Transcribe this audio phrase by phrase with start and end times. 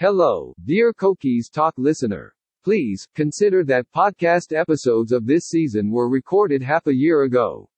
[0.00, 2.33] Hello, dear Koki's Talk listener.
[2.63, 7.69] Please, consider that podcast episodes of this season were recorded half a year ago.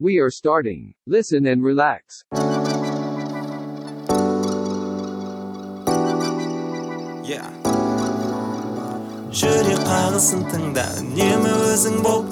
[0.00, 0.94] We are starting.
[1.06, 2.24] Listen and relax.
[7.24, 7.46] Yeah.
[9.32, 12.26] жүрек қағысын тыңда үнемі өзің бол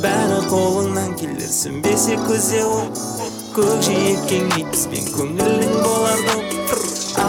[0.00, 2.86] бәрі қолыңнан келер сөнбесе көзе ол
[3.58, 6.38] көкжиекке бізбен көңілің болар доп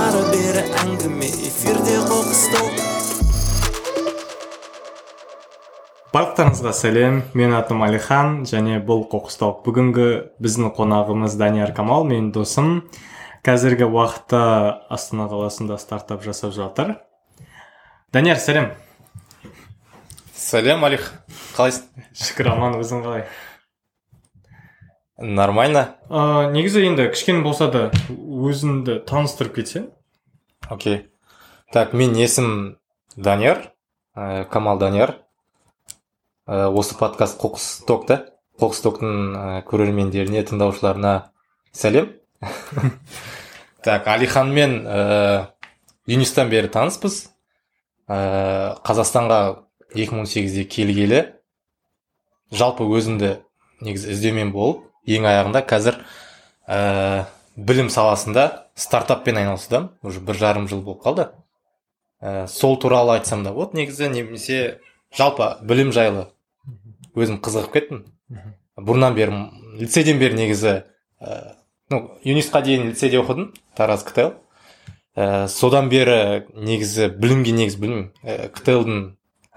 [0.01, 2.39] ары бері әңгіме эфирде қоқыс
[6.11, 10.07] барлықтарыңызға сәлем менің атым алихан және бұл қоқыс бүгінгі
[10.41, 12.71] біздің қонағымыз данияр камал менің досым
[13.45, 14.41] қазіргі уақытта
[14.89, 16.95] астана қаласында стартап жасап жатыр
[18.11, 18.71] данияр сәлем
[20.33, 21.11] сәлем алих
[21.53, 23.27] қалайсың шүкір аман өзің қалай
[25.21, 25.95] нормально.
[26.09, 29.87] Ә, негізі енді кішкене болса да өзіңді таныстырып кетсең
[30.71, 31.05] окей.
[31.71, 32.61] Так менің есімім
[33.15, 33.71] данияр
[34.15, 35.15] ә, камал данияр.
[36.47, 38.25] Ә, осы подкаст қоқыс ток та.
[38.59, 41.31] Қоқыс токтың ә, көрермендеріне тыңдаушыларына
[41.71, 42.15] сәлем.
[43.81, 44.97] Так алиханмен ә,
[46.05, 47.31] юнистан бері таныспыз.
[48.05, 49.39] Ә, қазақстанға
[49.95, 51.23] 2018-де келгелі.
[52.53, 53.39] Жалпы өзімді
[53.81, 55.97] негізі іздеумен болып ең аяғында қазір
[56.67, 59.89] ә, білім саласында стартаппен айналысудамын.
[60.03, 61.27] Уже бір жарым жыл болып қалды.
[62.21, 64.79] Ә, сол туралы айтсам да болады негізі немесе
[65.17, 66.27] жалпы білім жайлы
[67.15, 68.05] өзім қызығып кеттім.
[68.77, 69.41] Бұрыннан бері
[69.81, 70.83] лицейден бері негізі
[71.19, 71.57] ә,
[71.89, 74.35] ну юнисқа дейін лицейде оқыдым тараз ктл.
[75.15, 78.11] Ә, содан бері негізі білімге негізі білмеймін.
[78.23, 78.85] Ә, ктл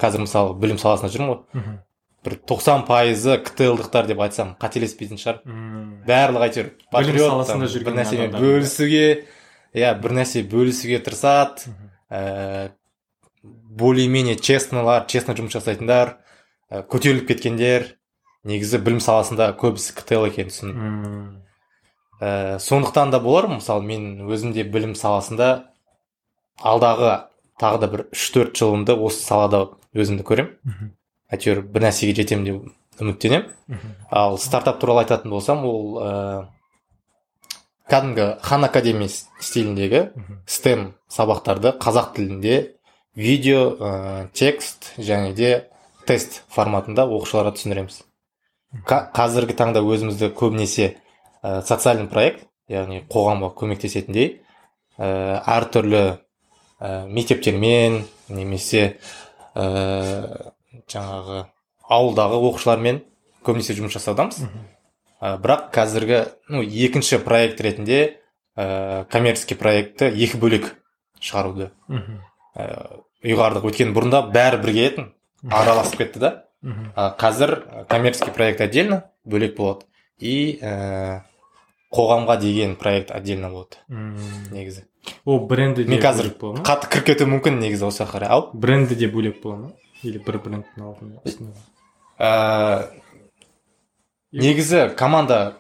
[0.01, 1.65] қазір мысалы білім саласында жүрмін ғой.
[2.25, 3.77] Бір тоқсан пайызы ктл
[4.09, 5.43] деп айтсам қателеспейтін шығар.
[6.09, 9.05] Барлығы әйтеуір білім саласында жүрген бір нәрсемен бөлісуге
[9.75, 11.75] иә бір нәрсе бөлісуге тырысады.
[12.11, 12.73] Ә,
[13.43, 16.17] более менее честныйлар честно жұмыс жасайтындар
[16.71, 17.95] ә, көтеріліп кеткендер
[18.45, 20.83] негізі білім саласында көбісі ктл екенін түсіндім.
[22.21, 25.71] Ә, сондықтан да болар мысалы мен өзімде білім саласында
[26.63, 27.15] алдағы
[27.61, 30.95] тағы да бір үш төрт жылымды осы салада өзімді көремін.
[31.35, 33.49] Әйтеуір бір нәрсеге жетемін деп үміттенемін.
[34.11, 36.11] Ал стартап туралы айтатын болсам ол ә,
[37.91, 40.09] кәдімгі хан академи стиліндегі
[40.47, 42.77] стем сабақтарды қазақ тілінде
[43.15, 45.71] видео ә, текст және де
[46.07, 48.03] тест форматында оқушыларға түсіндіреміз.
[48.87, 50.97] Қазіргі таңда өзімізді көбінесе
[51.43, 54.41] ә, социальный проект яғни қоғамға көмектесетіндей
[54.99, 56.03] ә, әртүрлі
[56.81, 58.99] ә, мектептермен немесе
[59.55, 60.53] ә,
[60.91, 61.45] жаңағы
[61.91, 63.03] ауылдағы оқушылармен
[63.45, 68.21] көбінесе жұмыс жасаудамыз ә, бірақ қазіргі ну екінші проект ретінде
[68.57, 70.73] ә, коммерческий проектті екі бөлек
[71.21, 71.71] шығаруды
[72.57, 73.69] ә, ұйғардық.
[73.71, 75.13] Өйткені бұрында бәрі бірге етін
[75.51, 76.33] араласып кетті да.
[76.65, 77.57] Ә, қазір
[77.89, 79.87] коммерческий проект отдельно бөлек болады.
[80.19, 81.23] И ә,
[81.95, 83.81] қоғамға деген проект отдельно болады.
[84.53, 84.87] Негізі.
[85.25, 86.33] Ол бренді мен қазір
[86.65, 89.73] қатты кіріп кетуім мүмкін негізі осы жаққа қарай ал бренді де бөлек бола ма?
[90.05, 91.55] Или бір брендтің алдында
[92.19, 92.91] ә,
[94.33, 95.57] негізі команда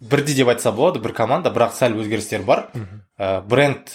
[0.00, 2.68] бірдей деп айтса болады бір команда бірақ сәл өзгерістер бар.
[3.18, 3.92] Ә, бренд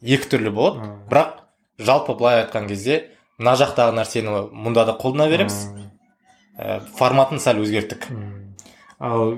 [0.00, 0.92] екі түрлі болады.
[1.10, 1.42] Бірақ
[1.78, 3.02] жалпы былай айтқан кезде
[3.38, 5.66] мына жақтағы нәрсені мұнда да қолдана береміз.
[6.56, 8.08] Ә, форматын сәл өзгерттік.
[9.02, 9.34] Ал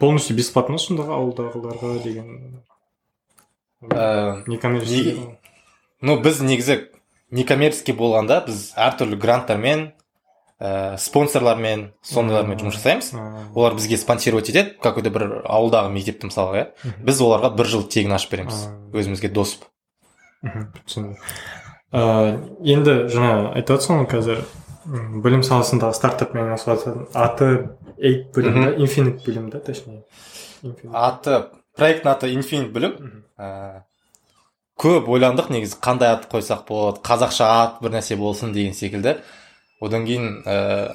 [0.00, 2.62] полностью бесплатно сондағы ауылдағыларға деген?
[3.82, 5.38] Ә, некоммерческий
[6.00, 6.88] ну біз негізі
[7.34, 9.84] некоммерческий болғанда біз әртүрлі гранттармен
[10.60, 13.12] ә, спонсорлармен сондайлармен жұмыс жасаймыз.
[13.54, 14.76] Олар бізге спонсировать етеді.
[14.82, 16.94] Какой то бір ауылдағы мектепті мысалға иә?
[17.04, 18.66] Біз оларға бір жыл тегін ашып береміз.
[18.94, 19.68] Өзімізге досып.
[20.42, 21.16] Түсіндім
[21.88, 22.34] ыыы
[22.68, 24.42] енді жаңа айтып ғой қазір
[25.24, 27.48] білім саласындағы стартаппен айналысып аты
[27.96, 28.72] эйт білім да?
[28.76, 29.60] Инфинит білім да?
[29.64, 30.04] Точнее
[30.92, 31.46] аты
[31.78, 33.87] проекттің аты инфинит білім ә,
[34.78, 39.16] көп ойландық негізі қандай ат қойсақ болады қазақша ат бір нәрсе болсын деген секілді.
[39.80, 40.94] Одан кейін ә,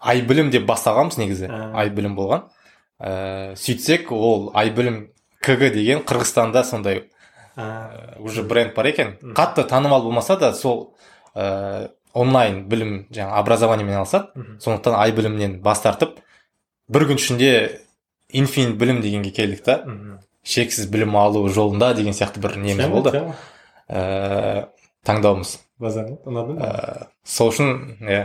[0.00, 2.48] ай білім деп бастағанбыз негізі ай білім болған.
[3.00, 5.10] Ә, сөйтсек ол ай білім
[5.44, 7.10] кг деген қырғызстанда сондай
[7.56, 9.16] ә, уже бренд бар екен.
[9.36, 10.96] Қатты танымал болмаса да сол
[11.34, 16.18] ә, онлайн білім жаңағы образованиемен айналысады сондықтан ай білімнен бас тартып
[16.88, 17.52] бір күн ішінде
[18.32, 19.84] инфинит білім дегенге келдік та.
[20.50, 23.22] Шексіз білім алу жолында деген сияқты бір неміз болды.
[23.88, 24.68] ә,
[25.06, 25.56] таңдауымыз.
[25.80, 28.22] Базар ұнады ма ә, сол үшін иә.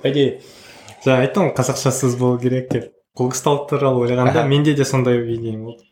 [0.00, 0.40] По идее
[1.04, 2.92] жаңа айттың ғой қазақшасыз болу керек деп.
[3.16, 5.84] Қоқыс туралы ойлағанда менде де сондай видение болды.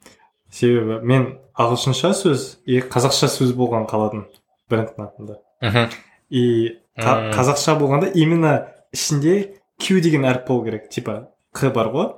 [0.53, 4.27] Себебі мен ағылшынша сөз и қазақша сөз болған қаладым
[4.71, 5.39] брендтің атында.
[5.63, 5.89] Мхм.
[6.31, 10.91] И қазақша болғанда именно ішінде q деген әріп болу керек.
[10.91, 12.13] Типа q бар ғой.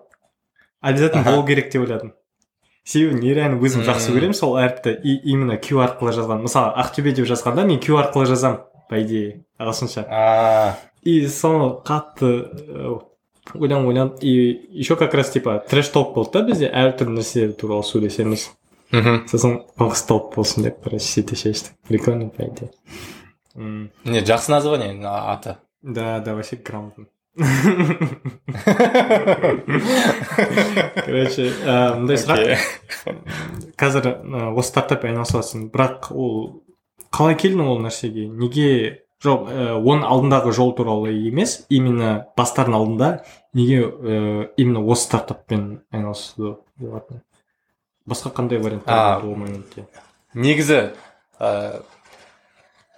[0.81, 2.15] Обязательно болу керек деп ойладым.
[2.87, 4.95] Себебі нереально өзім жақсы көремін сол әріпті.
[5.03, 6.45] И именно q арқылы жазған.
[6.47, 10.07] Мысалы ақтөбе деп жазғанда мен q арқылы жазамын по идее ағылшынша.
[10.09, 10.79] А.
[11.03, 12.95] И соны қатты э,
[13.55, 14.31] ойланып ойланып и
[14.71, 18.49] еще как раз типа трэш толк болды да бізде әртүрлі нәрселер туралы сөйлесеміз.
[18.95, 19.27] Мхм.
[19.27, 21.75] Сосын қоқыс толк болсын деп короче сөйте шештік.
[21.89, 22.71] Прикольно по идее
[23.57, 25.57] не жақсы название аты.
[25.83, 27.07] Да да вообще грамотно.
[31.05, 32.57] Короче ә, мындай сұрақ Окей.
[33.77, 36.63] қазір ә, осы стартаппен айналысып жатрсың бірақ ол
[37.13, 38.25] қалай келдің ол нәрсеге?
[38.29, 38.69] Неге
[39.25, 43.11] жоқ ә, оның алдындағы жол туралы емес именно бастардың алдында
[43.53, 47.21] неге ә, именно осы стартаппен айналысуды болатын?
[48.07, 49.85] Басқа қандай варианттар ол моментте?
[50.33, 50.93] Негізі
[51.41, 51.83] ә,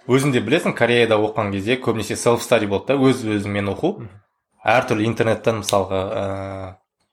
[0.09, 3.97] өзің де білесің кореяда оқыған кезде көбінесе селф стади болды да өз өзіңмен оқу.
[4.63, 6.23] Әртүрлі интернеттен мысалға ә,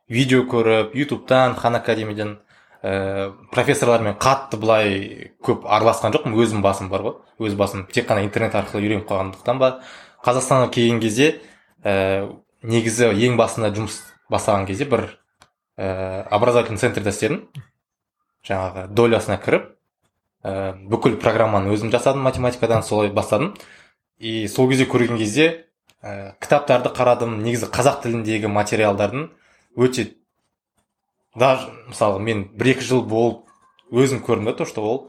[0.09, 2.37] видео көріп ютубтан хан академиден
[2.83, 6.35] ә, профессорлармен қатты былай көп араласқан жоқпын.
[6.35, 7.15] Өзім басым бар ғой.
[7.39, 9.71] Өз басым тек қана интернет арқылы үйреніп қалғандықтан ба.
[10.27, 11.41] Қазақстанға келген кезде
[11.85, 12.27] ә,
[12.63, 14.01] негізі ең басында жұмыс
[14.33, 15.09] бастаған кезде бір
[15.79, 17.47] ә, образовательный центрда істедім.
[18.47, 19.71] Жаңағы долясына кіріп
[20.43, 23.55] ә, бүкіл программаны өзім жасадым математикадан солай бастадым.
[24.19, 25.67] И сол кезде көрген кезде
[26.03, 29.31] ә, кітаптарды қарадым негізі қазақ тіліндегі материалдардың.
[29.77, 30.17] Өте
[31.37, 33.45] даже мысалы мен бір екі жыл болып
[33.93, 35.01] өзім көрдім да то что ол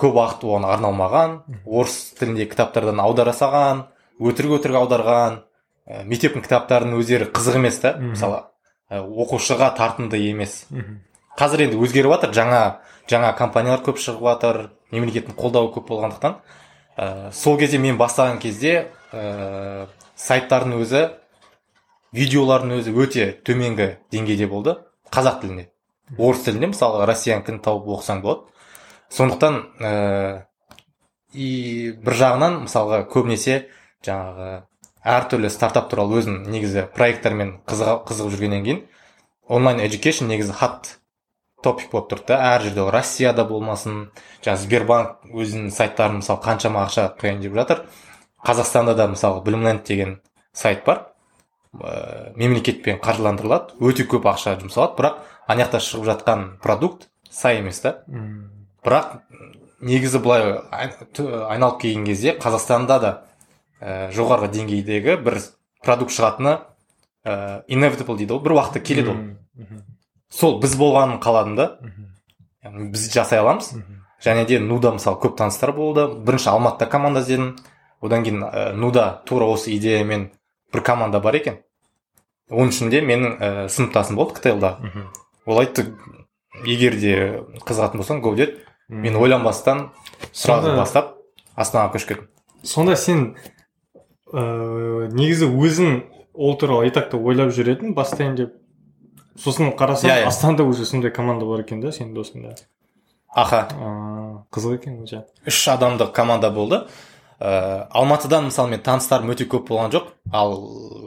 [0.00, 3.84] көп уақыт оған арналмаған орыс тіліндегі кітаптардан аудара салған
[4.18, 5.38] өтірік өтірік аударған
[5.86, 8.42] ә, мектептің кітаптарының өздері қызық емес та мысалы
[8.90, 10.64] ә, оқушыға тартымды емес.
[11.38, 12.62] Қазір енді өзгеріп жатыр жаңа
[13.10, 14.60] жаңа компаниялар көп шығып жатыр
[14.94, 16.38] мемлекеттің қолдауы көп болғандықтан.
[16.96, 19.86] Ә, сол кезде мен бастаған кезде ә,
[20.20, 21.04] сайттардың өзі
[22.14, 24.76] видеолардың өзі өте төменгі деңгейде болды.
[25.14, 25.68] Қазақ тілінде
[26.18, 28.46] орыс тілінде мысалы россиянкіні тауып оқысаң болады.
[29.14, 29.92] Сондықтан ә,
[31.32, 33.66] и бір жағынан мысалға көбінесе
[34.06, 34.64] жаңағы
[35.04, 38.82] әртүрлі стартап туралы өзім негізі проекттармен қызыға, қызығып жүргеннен кейін
[39.48, 40.94] онлайн education негізі хат
[41.64, 44.08] топик болып тұрды әр жерде россияда болмасын
[44.44, 47.84] жаңағы сбербанк өзінің сайттарын мысалы қаншама ақша құяйын деп жатыр.
[48.44, 50.20] Қазақстанда да мысалы білімленд деген
[50.52, 51.08] сайт бар.
[51.74, 53.74] Ә, мемлекетпен қаржыландырылады.
[53.80, 54.94] Өте көп ақша жұмсалады.
[54.98, 55.16] Бірақ
[55.48, 58.04] ана жақта шығып жатқан продукт сай емес та.
[58.84, 59.18] Бірақ
[59.80, 63.12] негізі былай айналып келген кезде қазақстанда да
[63.80, 65.40] ә, жоғарғы деңгейдегі бір
[65.82, 66.60] продукт шығатыны
[67.24, 68.44] ә, inevitable дейді ғой.
[68.44, 69.18] Бір уақытта келеді ол.
[70.30, 71.68] Сол біз болғанын қаладым да.
[72.64, 73.74] Біз жасай аламыз.
[74.24, 76.06] Және де нуда мысалы көп таныстар болды.
[76.06, 77.56] Бірінші алматыда команда іздедім.
[78.04, 80.30] Одан кейін ә, нуда тура осы идеямен
[80.72, 81.58] бір команда бар екен.
[82.50, 84.60] Оның ішінде менің ә, сыныптасым болды ктл
[85.46, 85.86] ол айтты
[86.64, 87.14] егер де
[87.64, 89.90] қызығатын болсаң го деді мен ойланбастан
[90.32, 91.16] сразу бастап
[91.56, 92.28] астанаға көшіп кеттім.
[92.62, 93.34] сонда сен
[94.32, 96.02] ә, негізі өзің
[96.34, 98.54] ол туралы и так та ойлап жүретін бастайын деп
[99.36, 100.26] сосын қарасам Иә, иә.
[100.26, 102.56] астанада уже сондай команда бар екен да сенің досыңда?
[103.34, 103.66] Аха.
[104.52, 106.84] Қызық екен өте үш адамдық команда болды.
[107.40, 110.12] Ә, алматыдан мысалы мен таныстарым өте көп болған жоқ.
[110.32, 110.56] Ал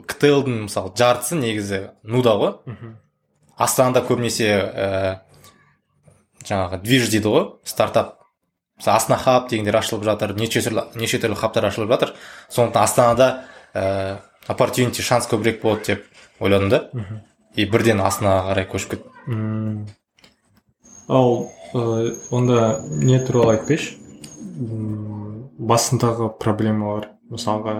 [0.08, 2.54] ктл-дың мысалы жартысы негізі нуда ғой
[3.56, 5.20] астанада көбінесе ә,
[6.44, 8.16] жаңағы движ дейді ғой стартап.
[8.78, 12.14] Мысалы астана хаб дегендер ашылып жатыр неше түрлі неше түрлі хабтар ашылып жатыр.
[12.48, 13.44] Сондықтан астанада
[13.74, 14.18] ә,
[14.48, 16.06] opportunity шанс көбірек болады деп
[16.40, 16.90] ойладым да.
[17.56, 19.88] И бірден астанаға қарай көшіп кеттім.
[21.08, 21.48] Ал
[22.30, 23.96] онда не туралы айтпайшы
[25.58, 27.74] басындағы проблемалар мысалға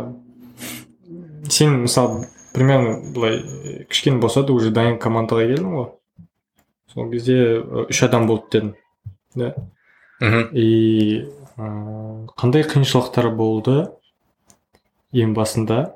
[1.48, 3.42] сен мысалы примерно былай
[3.88, 5.88] кішкене болса да уже дайын командаға келдің ғой.
[6.92, 8.74] Сол кезде үш адам болды дедің
[9.34, 9.54] да?
[10.20, 10.48] Мхм.
[10.52, 13.76] И қандай қиыншылықтар болды
[15.12, 15.94] ең басында?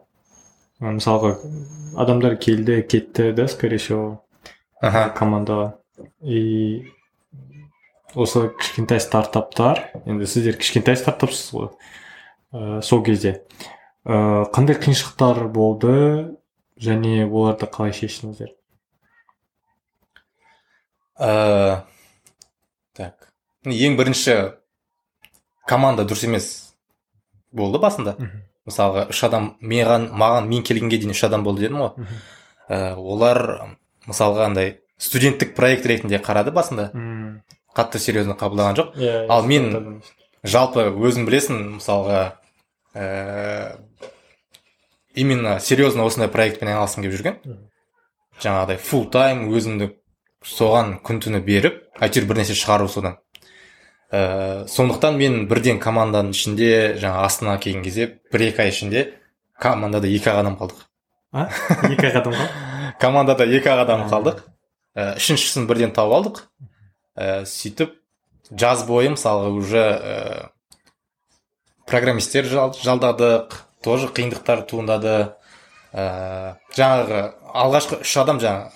[0.83, 1.37] Мысалға
[1.97, 4.23] адамдар келді кетті да скорее всего
[4.81, 5.15] аха.
[5.17, 5.75] командаға.
[6.23, 6.87] И
[8.14, 11.69] осы кішкентай стартаптар енді сіздер кішкентай стартапсыз ғой
[12.52, 13.42] ә, сол кезде.
[14.04, 15.95] Ә, қандай қиыншылықтар болды
[16.81, 18.57] және оларды қалай шештіңіздер
[21.23, 21.85] Ә,
[22.97, 23.28] так
[23.69, 24.35] ең бірінші
[25.69, 26.47] команда дұрыс емес
[27.52, 28.16] болды басында.
[28.66, 32.09] Мысалға үш адам маған маған мен келгенге дейін үш адам болды дедім ғой.
[32.66, 33.42] Ә, олар
[34.09, 36.90] мысалға андай студенттік проект ретінде қарады басында.
[37.76, 38.95] Қатты серьезно қабылдаған жоқ.
[38.97, 40.02] Иә, Ал мен-
[40.45, 42.33] жалпы өзің білесің мысалға
[42.95, 43.79] ә,
[45.14, 47.37] именно серьезно осындай проектпен айналысқым келіп жүрген.
[47.45, 47.69] Мгм.
[48.43, 49.91] жаңағыдай full тайм өзімді
[50.43, 53.19] соған күн түні беріп әйтеуір бір нәрсе шығару содан.
[54.11, 59.05] Ә, сондықтан мен бірден команданың ішінде жаңа астанаға келген кезде бір екі ай ішінде
[59.61, 60.81] командада екі ақ адам қалдық.
[61.33, 61.47] А?
[61.93, 62.49] Екі ақ адам қалды
[63.00, 64.43] командада екі ақ адам қалдық.
[64.97, 66.43] Ә, үшіншісін бірден тауып алдық.
[67.16, 67.95] Ә, сөйтіп
[68.59, 70.49] жаз бойы мысалға уже ә,
[71.87, 75.35] программисттер жал- жалдадық тоже қиындықтар туындады.
[75.92, 78.71] Ә, жаңағы алғашқы үш адам жаңа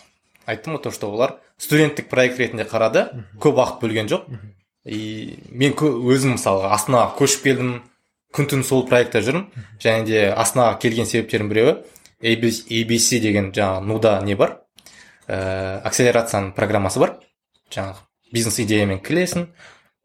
[0.47, 3.07] айттым ғой то что олар студенттік проект ретінде қарады.
[3.41, 4.27] Көп уақыт бөлген жоқ.
[4.85, 7.71] И мен кө- өзім мысалға астанаға көшіп келдім.
[8.37, 9.47] Күн түн сол проектта жүрмін.
[9.81, 11.77] Және де астанаға келген себептердің біреуі
[12.21, 14.59] ABC, ABC деген жаңағы нуда не бар?
[15.29, 17.17] Ә, акселерацияның программасы бар.
[17.71, 19.49] Жаңағы бизнес идеямен келесің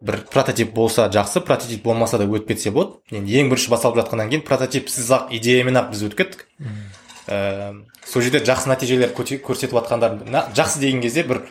[0.01, 2.97] бір прототип болса жақсы прототип болмаса да өтіп кетсе болады.
[3.11, 6.47] Енді ең бірінші басталып жатқаннан кейін прототипсіз ақ идеямен ақ біз өтіп кеттік
[7.27, 7.73] ә,
[8.05, 10.17] сол жерде жақсы нәтижелер көрсетіп жатқандар
[10.57, 11.43] жақсы деген кезде бір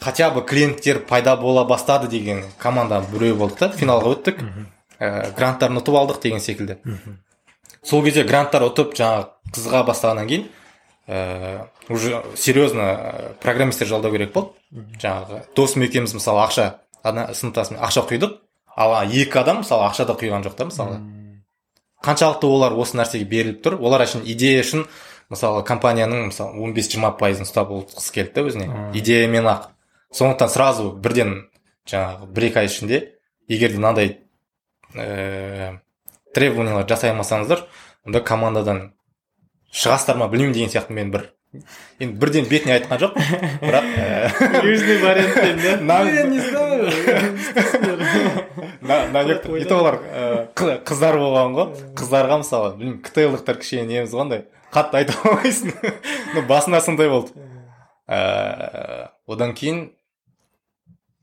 [0.00, 4.44] хотя бы клиенттер пайда бола бастады деген команда біреу болды да финалға өттік.
[4.98, 6.78] Ә, гранттарын ұтып алдық деген секілді.
[7.82, 10.48] Сол кезде гранттар ұтып жаңағы қызыға бастағаннан кейін
[11.88, 14.52] уже серьезно ә, программисттер жалдау керек болды.
[15.00, 16.66] Жаңағы досым екеуміз мысалы ақша
[17.02, 18.34] ана сыныптасымен ақша құйдық
[18.76, 21.00] ал екі адам мысалы ақша да құйған жоқ та мысалы.
[22.04, 24.84] Қаншалықты олар осы нәрсеге беріліп тұр олар үшін идея үшін
[25.32, 28.68] мысалы компанияның мысалы 15-20 пайызын ұстап отырғысы келді да өзіне.
[29.00, 29.72] Идеямен ақ.
[30.12, 31.48] Сондықтан сразу бірден
[31.88, 33.00] жаңағы бір екі ай ішінде
[33.48, 34.14] егер де мынандай
[34.92, 35.72] ііі
[36.36, 37.64] требованиялар жасай алмасаңыздар
[38.06, 38.92] онда командадан
[39.72, 41.28] шығасыздар ма білмеймін деген сияқты мен бір.
[41.98, 43.14] Енді бірден бетіне айтқан жоқ
[43.62, 44.98] бірақ ііі, южный
[45.88, 46.90] да я не знаю
[48.82, 49.96] на на некотор- и то олар
[50.54, 51.72] қы- қыздар болған ғой.
[51.96, 54.44] Қыздарға мысалы білмеймін ктрлықтар кішкене неміз ғой андай.
[54.72, 55.72] Қатты айта алмайсың.
[56.34, 57.32] Ну басында сондай болды.
[58.08, 59.90] Ііі одан кейін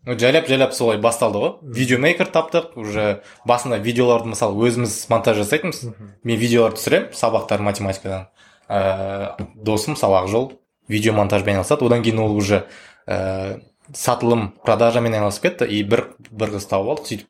[0.06, 1.54] ну жайлап жайлап солай басталды ғой.
[1.62, 5.94] Видеомейкер таптық уже басында видеоларды мысалы өзіміз монтаж жасайтынбыз.
[6.24, 8.28] Мен видеолар түсіремін сабақтар математикадан.
[8.70, 10.52] Ііі досым мысалы ақжол
[10.88, 11.86] видеомонтажбен айналысады.
[11.86, 12.66] Одан кейін ол уже
[13.08, 13.62] ііі
[13.94, 15.70] сатылым продажамен айналысып кетті.
[15.70, 17.28] И бір бір қыз тауып алдық сөйтіп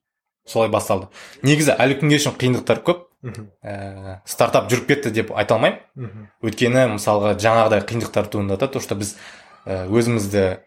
[0.48, 1.10] солай басталды.
[1.42, 3.08] Негізі әлі күнге шейін қиындықтар көп.
[3.26, 6.30] Ііі стартап жүріп кетті деп айта алмаймын.
[6.46, 9.16] Өйткені мысалға жаңағыдай қиындықтар туындады то что біз
[9.66, 10.62] өзімізді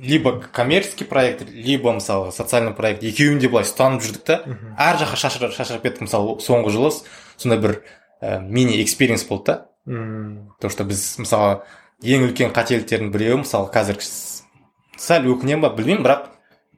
[0.00, 4.40] либо коммерческий проект либо мысалы социальный проект екеуін де былай ұстанып жүрдік та.
[4.76, 6.90] Әр жаққа шашырап шашырап кеттік мысалы соңғы жылы.
[7.36, 7.76] Сондай бір
[8.20, 9.66] і, мини экспириенс болды да.
[9.86, 10.52] Мм.
[10.60, 11.62] то что біз мысалы
[12.04, 16.28] ең үлкен қателіктердің біреуі мысалы қазір сәл өкінемін ба білмеймін бірақ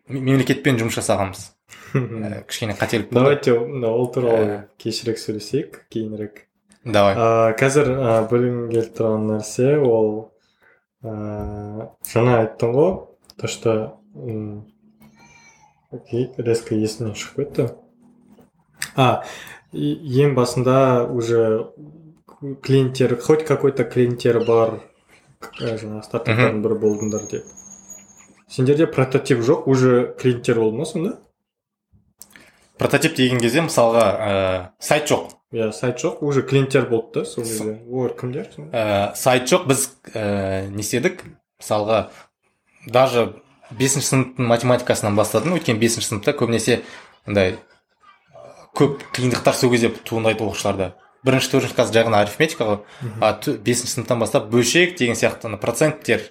[0.09, 1.43] мемлекетпен жұмыс жасағанбыз.
[1.93, 3.19] Іі, кішкене қателік болды.
[3.21, 4.61] Давайте ол туралы Ә.
[4.79, 6.47] кешірек сөйлесейік кейінірек.
[6.85, 7.15] Давай.
[7.15, 10.33] Ә, қазір ә, білгім келіп тұрған нәрсе ол
[11.05, 12.93] ә, жаңа айттың ғой.
[13.37, 13.99] То что
[15.93, 17.69] окей резко есімнен шығып кетті.
[18.97, 19.23] А
[19.73, 21.69] и- ең басында уже
[22.63, 24.81] клиенттер хоть какой то клиенттері бар
[25.61, 27.45] ә, жаңағы стартаптардың бірі болдыңдар деп.
[28.49, 31.19] Сендерде прототип жоқ уже клиенттер болды ма сонда?
[32.79, 35.31] Прототип деген кезде мысалға ііі сайт жоқ.
[35.53, 37.79] Иә сайт жоқ уже клиенттер болды да сол кезде.
[37.91, 41.23] Олар кімдер ә, сайт жоқ біз ә, не істедік?
[41.63, 42.09] Мысалға
[42.89, 43.29] даже
[43.71, 46.81] бесінші сыныптың математикасынан бастадым өйткені бесінші сыныпта көбінесе
[47.27, 47.57] андай
[48.77, 50.93] көп қиындықтар сол кезде туындайды оқушыларда.
[51.25, 52.79] Бірінші төртінші класс жай ғана арифметика ғой.
[53.21, 56.25] А бесінші сыныптан бастап бөлшек деген сияқты ана проценттер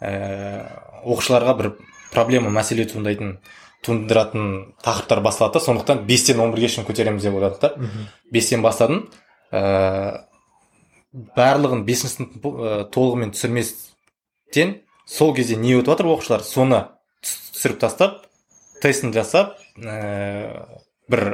[0.00, 0.62] ііі
[1.04, 1.72] оқушыларға бір
[2.12, 3.38] проблема мәселе туындайтын
[3.82, 5.64] туындыратын тақырыптар басталады да.
[5.66, 7.74] Сондықтан бестен он бірге шейін көтереміз деп ойладық та
[8.32, 9.08] бестен бастадым.
[9.52, 10.22] Ііі
[11.36, 16.40] барлығын бесінші сынып ііі толығымен түсірместен сол кезде не өтіп жатыр оқушылар?
[16.46, 16.78] Соны
[17.20, 18.22] түс- түсіріп тастап
[18.80, 20.62] тестін жасап ііі
[21.12, 21.26] бір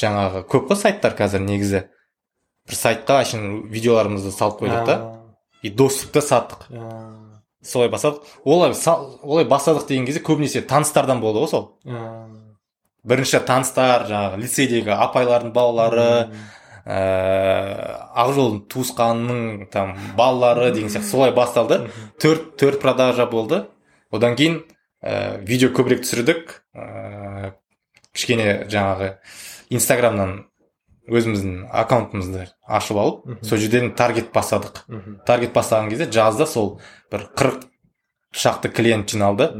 [0.00, 1.84] жаңағы көп қой сайттар қазір негізі.
[2.64, 4.96] Бір сайтқа әшейін видеоларымызды салып қойдық та.
[5.62, 6.66] И доступты саттық.
[7.64, 8.24] Солай бастадық.
[8.44, 8.74] Олай
[9.22, 11.64] олай бастадық деген кезде көбінесе таныстардан болды ғой сол.
[13.04, 16.08] Бірінші таныстар жаңағы лицейдегі апайлардың балалары
[16.84, 16.92] ііі
[18.20, 21.90] ақжолдың туысқанының там балалары деген сияқты солай басталды.
[22.20, 23.64] Төрт төрт продажа болды.
[24.12, 24.62] Одан кейін
[25.04, 26.60] ііі видео көбірек түсірдік.
[26.76, 27.52] Ііі
[28.12, 29.14] кішкене жаңағы
[29.70, 30.44] инстаграмнан
[31.08, 34.84] өзіміздің аккаунтымызды ашып алып сол жерден таргет бастадық.
[35.26, 36.78] Таргет бастаған кезде жазда сол
[37.12, 37.66] бір қырық
[38.32, 39.50] шақты клиент жиналды.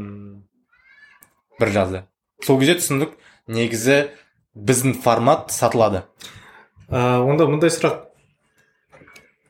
[1.59, 2.05] Бір жазда.
[2.43, 3.13] Сол кезде түсіндік
[3.47, 4.09] негізі
[4.55, 6.03] біздің формат сатылады.
[6.89, 8.01] А, онда мындай сұрақ.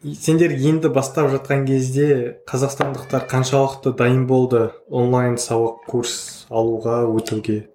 [0.06, 7.72] Сендер енді бастап жатқан кезде қазақстандықтар қаншалықты дайын болды онлайн сабақ курс алуға өтуге?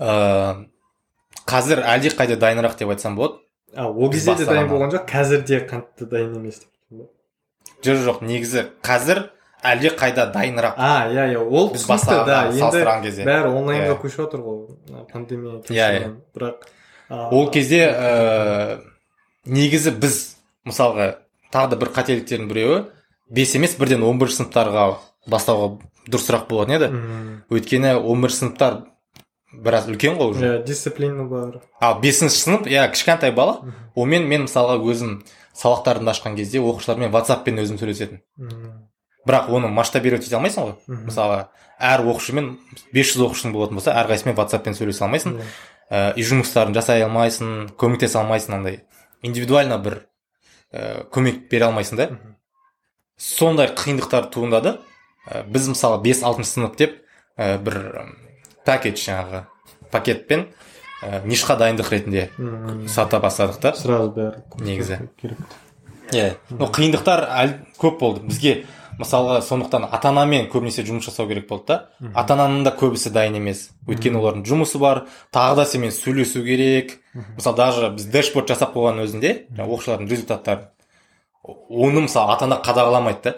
[0.00, 0.64] Ә,
[1.48, 3.40] қазір әлде қайда дайынырақ деп айтсам болады.
[3.76, 7.08] А ол кезде де дайын болған жоқ қазір де қатты дайын емес деп
[7.84, 9.24] жоқ жоқ негізі қазір
[9.62, 12.24] әлде қайда дайынырақ а иә иә ол біз түсінікті.
[12.26, 13.24] да енді салыстырған кезде.
[13.28, 14.00] бәрі онлайнға Иә.
[14.00, 16.16] көшіп жатыр ғой пандемия Иә, кешірінен.
[16.34, 16.54] бірақ
[17.10, 18.78] а, ол кезде ә,
[19.46, 20.36] негізі біз
[20.66, 21.16] мысалға
[21.52, 22.84] тағы да бір қателіктердің біреуі
[23.30, 24.96] бес емес бірден он бірінші сыныптарға
[25.28, 25.78] бастауға
[26.08, 26.88] дұрысырақ болатын еді.
[27.52, 28.78] Өйткені он бірінші сыныптар
[29.52, 30.46] біраз үлкен ғой уже.
[30.46, 31.60] Иә дисциплина бар.
[31.80, 33.62] Ал бесінші сынып иә кішкентай бала
[33.96, 35.22] онымен мен мысалға өзім
[35.56, 38.20] сабақтарымды ашқан кезде оқушылармен ватсаппен өзім сөйлесетін.
[39.26, 40.76] Бірақ оны масштабировать ете алмайсың ғой.
[40.86, 41.46] Мысалы
[41.80, 42.58] әр оқушымен
[42.92, 45.40] 500 оқушың болатын болса әрқайсысымен ватсаппен сөйлесе алмайсың.
[45.90, 48.82] Ә, үй жұмыстарын жасай алмайсың көмектесе алмайсың андай.
[49.22, 49.98] Индивидуально бір
[50.72, 52.08] ә, көмек бере алмайсың да.
[53.16, 54.78] Сондай қиындықтар туындады.
[55.28, 56.98] Ә, біз мысалы 5-6 сынып деп
[57.36, 57.80] ә, бір
[58.68, 59.44] пакет жаңағы
[59.92, 60.46] пакетпен
[61.02, 62.28] ә, нишқа дайындық ретінде
[62.92, 65.00] сата бастадық та сразу бәрі Негізі.
[65.20, 65.38] керек
[66.12, 66.34] иә.
[66.50, 67.24] Но қиындықтар
[67.80, 68.20] көп болды.
[68.28, 68.64] Бізге
[68.98, 71.76] мысалға сондықтан ата анамен көбінесе жұмыс жасау керек болды да.
[72.14, 73.68] Ата ананың да көбісі дайын емес.
[73.86, 75.04] Өйткені олардың жұмысы бар.
[75.32, 76.98] Тағы да сенімен сөйлесу керек.
[77.36, 80.66] Мысалы даже біз дэшборд жасап қойған өзінде жаңағы оқушылардың результаттарын
[81.68, 83.34] оны мысалы ата ана қадағаламайды да.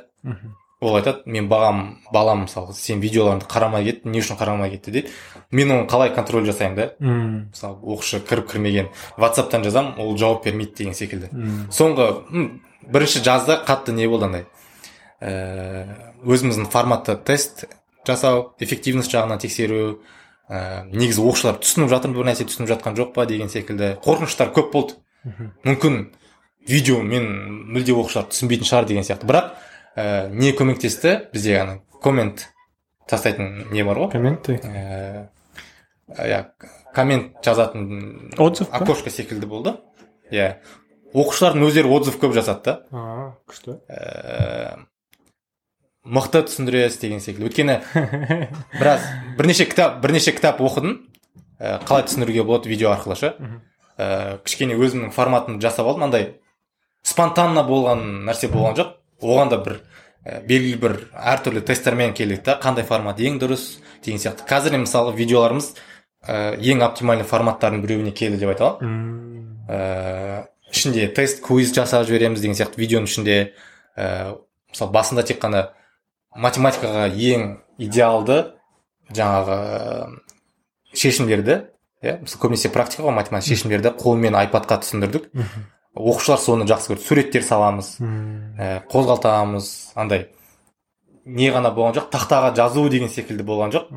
[0.80, 4.90] Ол айтады мен бағам балам мысалы сен видеоларыңды қарамай кетті не үшін қарамай кетті?
[4.90, 5.08] дейді
[5.50, 6.86] мен оны қалай контроль жасаймын да?
[7.52, 11.28] Мысалы оқушы кіріп кірмеген ватсаптан жазамын ол жауап бермейді деген секілді.
[11.32, 11.68] Мгм.
[11.70, 14.46] соңғы м, бірінші жазда қатты не болды андай?
[15.20, 17.66] Ә, өзіміздің форматты тест
[18.06, 20.00] жасау эффективность жағынан тексеру
[20.48, 23.98] ә, негізі оқушылар түсініп жатыр бір нәрсе түсініп жатқан жоқ па деген секілді.
[24.02, 24.96] Қорқыныштар көп болды.
[25.68, 26.06] Мүмкін
[26.66, 27.28] видео мен
[27.74, 29.28] мүлде оқушылар түсінбейтін шығар деген сияқты.
[29.28, 29.52] Бірақ
[29.96, 31.30] ә, не көмектесті.
[31.32, 32.48] Бізде ана коммент
[33.10, 34.10] тастайтын не бар ғой.
[34.12, 35.28] Комменты ә,
[36.16, 36.44] иә
[36.94, 39.76] коммент жазатын Отзыв окошко секілді болды.
[40.30, 40.58] Иә.
[41.14, 43.34] Оқушылардың өздері отзыв көп жазады да.
[43.50, 43.80] Күшті.
[43.90, 44.78] Ә,
[46.06, 47.50] мықты түсіндіресіз деген секілді.
[47.50, 47.80] Өйткені
[48.78, 49.06] біраз
[49.38, 51.00] бірнеше кітап бірнеше кітап оқыдым.
[51.58, 53.34] Ә, қалай түсіндіруге болады видео арқылы ше.
[53.98, 56.06] Ә, кішкене өзімнің форматымды жасап алдым.
[56.08, 56.30] Андай
[57.02, 58.94] спонтанно болған нәрсе болған жоқ.
[59.22, 59.78] Оған да бір
[60.24, 64.46] ә, белгілі бір әртүрлі тесттермен келдік та қандай формат ең дұрыс деген сияқты.
[64.48, 65.72] Қазір мысалы видеоларымыз
[66.26, 69.42] ә, ең оптимальный форматтардың біреуіне келді деп айта аламын.
[69.70, 73.36] Ә, ішінде тест квиз жасап жібереміз деген сияқты видеоның ішінде
[73.96, 74.36] ә,
[74.70, 75.70] мысалы басында тек қана
[76.36, 78.40] математикаға ең идеалды
[79.10, 80.20] жаңағы
[80.94, 81.56] шешімдерді
[82.04, 85.30] иә мысалы көбінесе практика ғой математика шешімдерді қолмен айпадқа түсіндірдік.
[85.94, 87.04] Оқушылар соны жақсы көрді.
[87.04, 90.28] Суреттер саламыз ә, қозғалтамыз андай.
[91.24, 93.90] Не ғана болған жоқ тақтаға жазу деген секілді болған жоқ.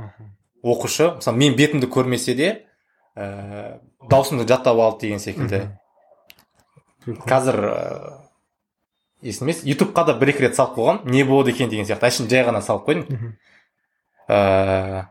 [0.64, 2.50] Оқушы мысалы мен бетімді көрмесе де
[3.16, 3.80] ә,
[4.10, 5.64] даусымды жаттап алды деген секілді.
[7.06, 8.24] Қазір ыыы
[9.24, 12.10] есімде емес ютубқа да бір екі рет салып қойғам не болады екен деген сияқты.
[12.10, 13.36] Әшейін жай ғана салып қойдым.
[14.28, 15.04] Ыыы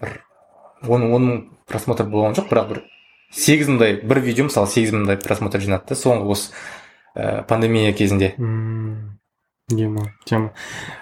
[0.00, 0.18] бір
[0.88, 2.82] он он мың просмотр болған жоқ бірақ бір
[3.34, 6.52] сегіз мыңдай бір видео мысалы сегіз мыңдай просмотр жинады да соңғы осы
[7.16, 8.34] ә, пандемия кезінде.
[8.38, 9.18] Мм.
[9.68, 10.50] тема тема.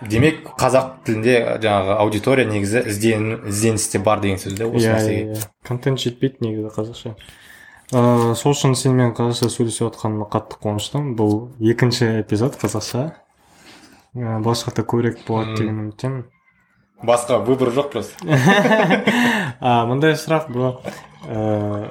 [0.06, 5.32] Демек қазақ тілінде жаңағы аудитория негізі ізден ізденісте бар деген сөз да осы иә нәрсеге.
[5.34, 7.16] иә контент жетпейді негізі қазақша.
[7.92, 11.16] Ыыы сол үшін сенімен қазақша сөйлесіп жатқаныма қатты қуаныштымын.
[11.18, 13.10] Бұл екінші эпизод қазақша.
[14.14, 16.22] Ә, болашақта көбірек болады деген үміттемін.
[17.02, 18.14] Басқа выбор жоқ просто.
[19.60, 20.80] А мындай сұрақ бро
[21.26, 21.90] ыыы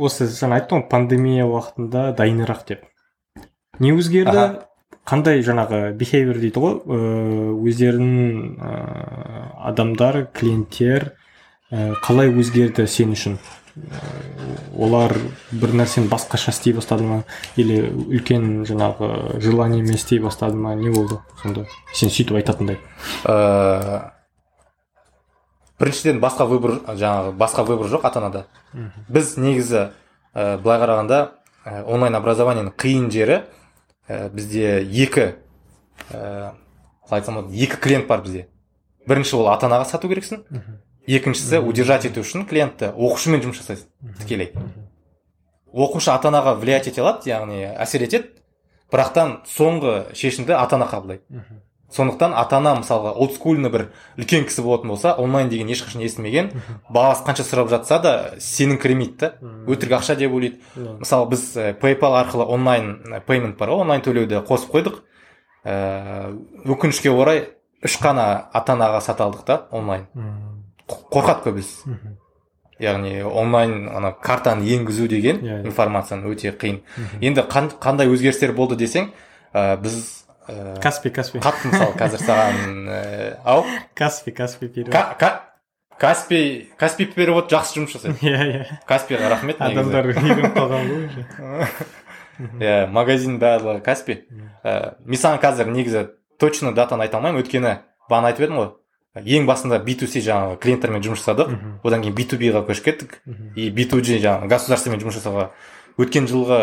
[0.00, 2.84] осы сен айттың ғой пандемия уақытында дайынырақ деп.
[3.78, 4.36] Не өзгерді?
[4.36, 4.66] Аха.
[5.08, 6.76] қандай жаңағы бихевиор дейді ғой?
[6.84, 8.26] Ыыы өздерінің
[8.60, 11.12] ыыы адамдар клиенттер
[11.70, 13.38] і қалай өзгерді сен үшін?
[14.76, 15.14] Олар
[15.50, 17.22] бір нәрсені басқаша істей бастады ма?
[17.56, 20.74] Или үлкен жаңағы желаниемен істей бастады ма?
[20.74, 21.66] Не болды сонда?
[21.94, 22.78] Сен сөйтіп айтатындай.
[23.24, 24.00] Ыыы
[25.80, 28.44] біріншіден басқа выбор жаңағы басқа выбор жоқ ата анада
[29.08, 29.90] біз негізі
[30.34, 31.20] ә, былай қарағанда
[31.64, 33.42] ә, онлайн образованиенің қиын жері
[34.08, 35.32] ә, бізде екі
[36.12, 36.52] ә,
[37.10, 38.46] қалай айтсам болады екі клиент бар бізде.
[39.08, 40.44] Бірінші ол ата анаға сату керексің.
[41.06, 43.88] Екіншісі удержать ету үшін клиентті оқушымен жұмыс жасайсың.
[44.20, 44.52] Тікелей.
[45.72, 48.30] Оқушы ата анаға влиять ете алады яғни әсер етеді.
[48.92, 51.22] Бірақтан соңғы шешімді ата ана қабылдайды
[51.90, 56.52] сондықтан ата ана мысалға олдскульный бір үлкен кісі болатын болса онлайн деген ешқашан естімеген.
[56.90, 59.32] Бағасы қанша сұрап жатса да сеніңкіремейді да
[59.66, 60.60] өтірік ақша деп ойлайды.
[60.76, 65.00] Мысалы біз ә, paypal арқылы онлайн ә, payment бар ғой онлайн төлеуді қосып қойдық.
[65.66, 66.30] Ә,
[66.64, 67.48] өкінішке орай
[67.82, 70.06] үш қана ата анаға сата алдық та онлайн.
[70.88, 71.98] Қорқады көбісі
[72.80, 75.66] яғни онлайн ана картаны енгізу деген Иә, иә.
[75.68, 76.78] информацияны өте қиын.
[77.20, 79.10] Енді қан- қандай өзгерістер болды десең
[79.52, 85.40] ә, біз ә, каспи каспи қатты мысалы қазір саған ау каспи каспи перевод Ка- ка-
[86.00, 91.26] каспий каспий перевод жақсы жұмыс жасайды иә иә каспийға рахмет адамдар үйреніп қалған ғой уже
[92.60, 94.20] иә магазин барлығы каспи
[94.64, 96.06] ә, мен саған қазір негізі
[96.40, 97.74] точно датаны айта алмаймын өйткені
[98.10, 98.70] бағана айтып едім ғой
[99.36, 101.52] ең басында B2C жаңағы клиенттермен жұмыс жасадық
[101.84, 103.16] одан кейін B2B ға көшіп кеттік
[103.58, 105.48] и B2G жаңағы государствомен жұмыс жасауға
[106.00, 106.60] өткен жылғы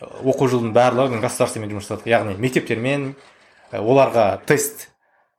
[0.00, 3.08] оқу жылының барлығын государствомен жұмыс жасадық яғни мектептермен
[3.72, 4.88] ә, оларға тест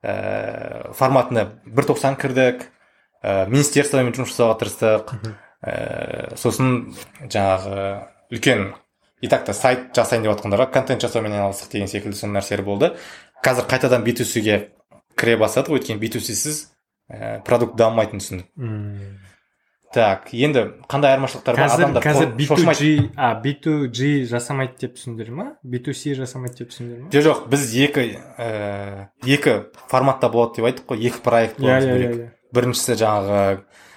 [0.02, 2.65] ә, форматына бір тоқсан кірдік.
[3.22, 5.13] Ә, министерствомен жұмыс жасауға тырыстық.
[5.62, 6.93] Ә, сосын
[7.26, 7.86] жаңағы
[8.34, 8.72] үлкен
[9.22, 12.91] и так та сайт жасайын деп жатқандарға контент жасаумен айналыстық деген секілді сондай нәрселер болды.
[13.46, 14.60] Қазір қайтадан B2C-ге
[15.17, 15.78] кіре бастадық.
[15.78, 16.67] Өйткені B2C-сіз
[17.10, 18.52] ә, продукт дамымайтынын түсіндік.
[19.93, 21.67] Так енді қандай айырмашылықтар бар?
[21.69, 22.88] Қазір адамдар қазір қор- шошымайды.
[22.88, 27.65] B2G а B2G жасамайды деп түсіндіңдер ма B2C жасамайды деп түсіндіңдер ма жоқ жоқ біз
[27.88, 28.06] екі
[28.38, 29.56] ә, екі
[29.88, 31.02] форматта болады деп айттық қой.
[31.08, 32.15] Екі проект иә иә бөлек.
[32.15, 33.39] иә біріншісі жаңағы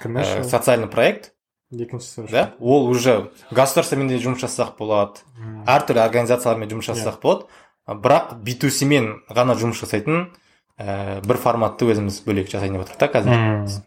[0.04, 1.32] ә, социальный проект.
[1.70, 2.52] Екіншісі да?
[2.58, 5.22] Ол уже государствомен де жұмыс жасасақ болады.
[5.38, 5.64] Мм.
[5.70, 7.46] әртүрлі организациялармен жұмыс жасасақ болады.
[7.86, 10.32] Бірақ B2C мен ғана жұмыс жасайтын
[10.78, 13.38] ә, бір форматты өзіміз бөлек жасайын деп отырмық та қазір.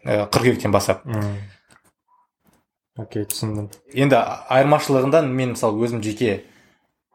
[0.04, 1.04] Ә, қыркүйектен бастап.
[2.98, 3.70] Окей түсіндім.
[3.94, 4.16] Енді
[4.48, 6.44] айырмашылығында мен мысалы өзім жеке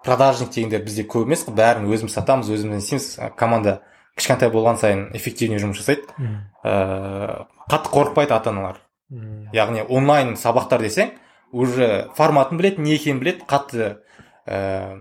[0.03, 1.55] продажник дегендер бізде көп емес қой.
[1.59, 3.07] Бәрін өзіміз сатамыз өзіміз істейміз.
[3.19, 3.79] Ә, команда
[4.19, 6.07] кішкентай болған сайын эффективнее жұмыс жасайды.
[6.17, 6.37] Мм.
[6.63, 8.79] ә, қатты қорықпайды ата аналар
[9.55, 11.15] яғни онлайн сабақтар десең
[11.51, 13.87] уже форматын біледі не екенін біледі қатты
[14.45, 14.99] ә,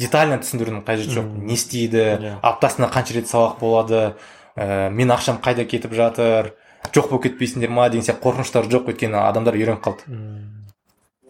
[0.00, 1.26] детально түсіндірудің қажеті жоқ.
[1.44, 2.38] Не істейді Иә.
[2.40, 4.14] аптасына қанша рет сабақ болады
[4.56, 6.54] ә, мен ақшам қайда кетіп жатыр
[6.94, 7.88] жоқ болып кетпейсіңдер ма?
[7.90, 10.18] деген сияқты қорқыныштар жоқ өйткені адамдар үйреніп қалды.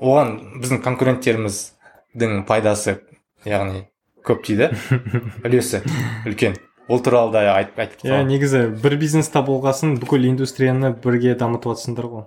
[0.01, 0.31] Оған
[0.63, 2.99] біздің конкуренттеріміздің пайдасы
[3.45, 3.85] яғни
[4.25, 4.71] көп тиді
[5.45, 5.83] үлесі
[6.27, 6.57] үлкен.
[6.91, 12.09] Ол туралы да айтып айтып иә негізі бір бизнеста болғасын бүкіл индустрияны бірге дамытып жатсыңдар
[12.11, 12.25] ғой.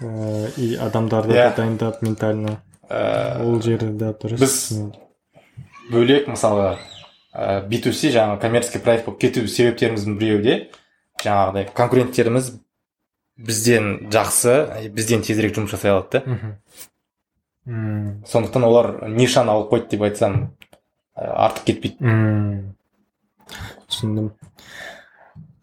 [0.00, 1.48] Э, и адамдарды Иә.
[1.50, 2.58] да дайындап ментально
[2.88, 4.92] Ә, ол жері да дұрыс біз-
[5.90, 6.76] бөлек мысалға
[7.34, 10.54] ә, B2C жаңағы коммерческий проект болып кету себептеріміздің біреуі де
[11.24, 12.52] жаңағыдай конкуренттеріміз
[13.36, 16.56] бізден жақсы бізден тезірек жұмыс жасай алады да.
[17.66, 18.24] Мм.
[18.26, 20.40] сондықтан олар нишаны алып қойды деп айтсам
[21.16, 22.74] артық кетпейді Мм.
[23.90, 24.32] түсіндім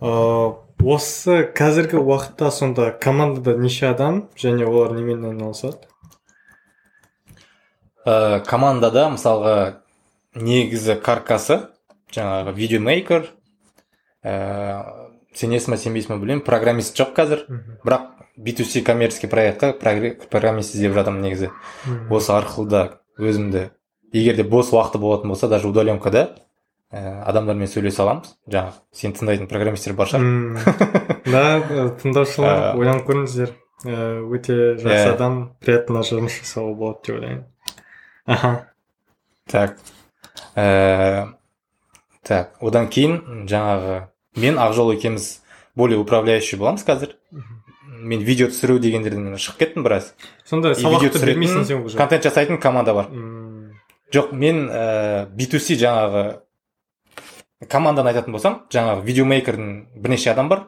[0.04, 5.88] Э, осы қазіргі уақытта сонда командада неше адам және олар немен айналысады
[8.04, 9.54] ә, командада мысалға
[10.36, 11.62] негізі каркасы
[12.12, 13.30] жаңағы видеомейкер
[14.28, 15.03] ә,
[15.38, 17.46] сенесің ба сенбейсің ба білмеймін программист жоқ қазір
[17.86, 21.52] бірақ B2C коммерческий проектқа программист іздеп жатырмын негізі
[22.10, 22.84] осы арқылы да
[23.18, 23.70] өзімді.
[24.14, 26.36] Егер де бос уақыты болатын болса даже удаленкада
[26.92, 28.36] ә, адамдармен сөйлесе аламыз.
[28.50, 30.24] Жаңағы сені тыңдайтын программисттер бар шығар.
[31.34, 33.54] Да э, тыңдаушылар Ә, ойланып көріңіздер.
[33.86, 33.98] Э,
[34.36, 37.46] өте жақсы адам приятно жұмыс жасауға болады деп ойлаймын.
[38.26, 38.52] Аха.
[39.50, 39.78] Так.
[42.24, 43.96] Так одан кейін жаңағы
[44.36, 45.42] мен ақжол екеуміз
[45.76, 47.16] более управляющий боламыз қазір.
[48.04, 50.14] Мен видео түсіру дегендерден шығып кеттім біраз.
[50.46, 51.98] Сонда сабақты бермейсің сен түсіретін уже?
[51.98, 53.10] Контент жасайтын команда бар.
[54.14, 56.24] Жоқ мен ә, B2C жаңағы
[57.70, 60.68] команданы айтатын болсам жаңағы видеомейкердің бірнеше адам бар.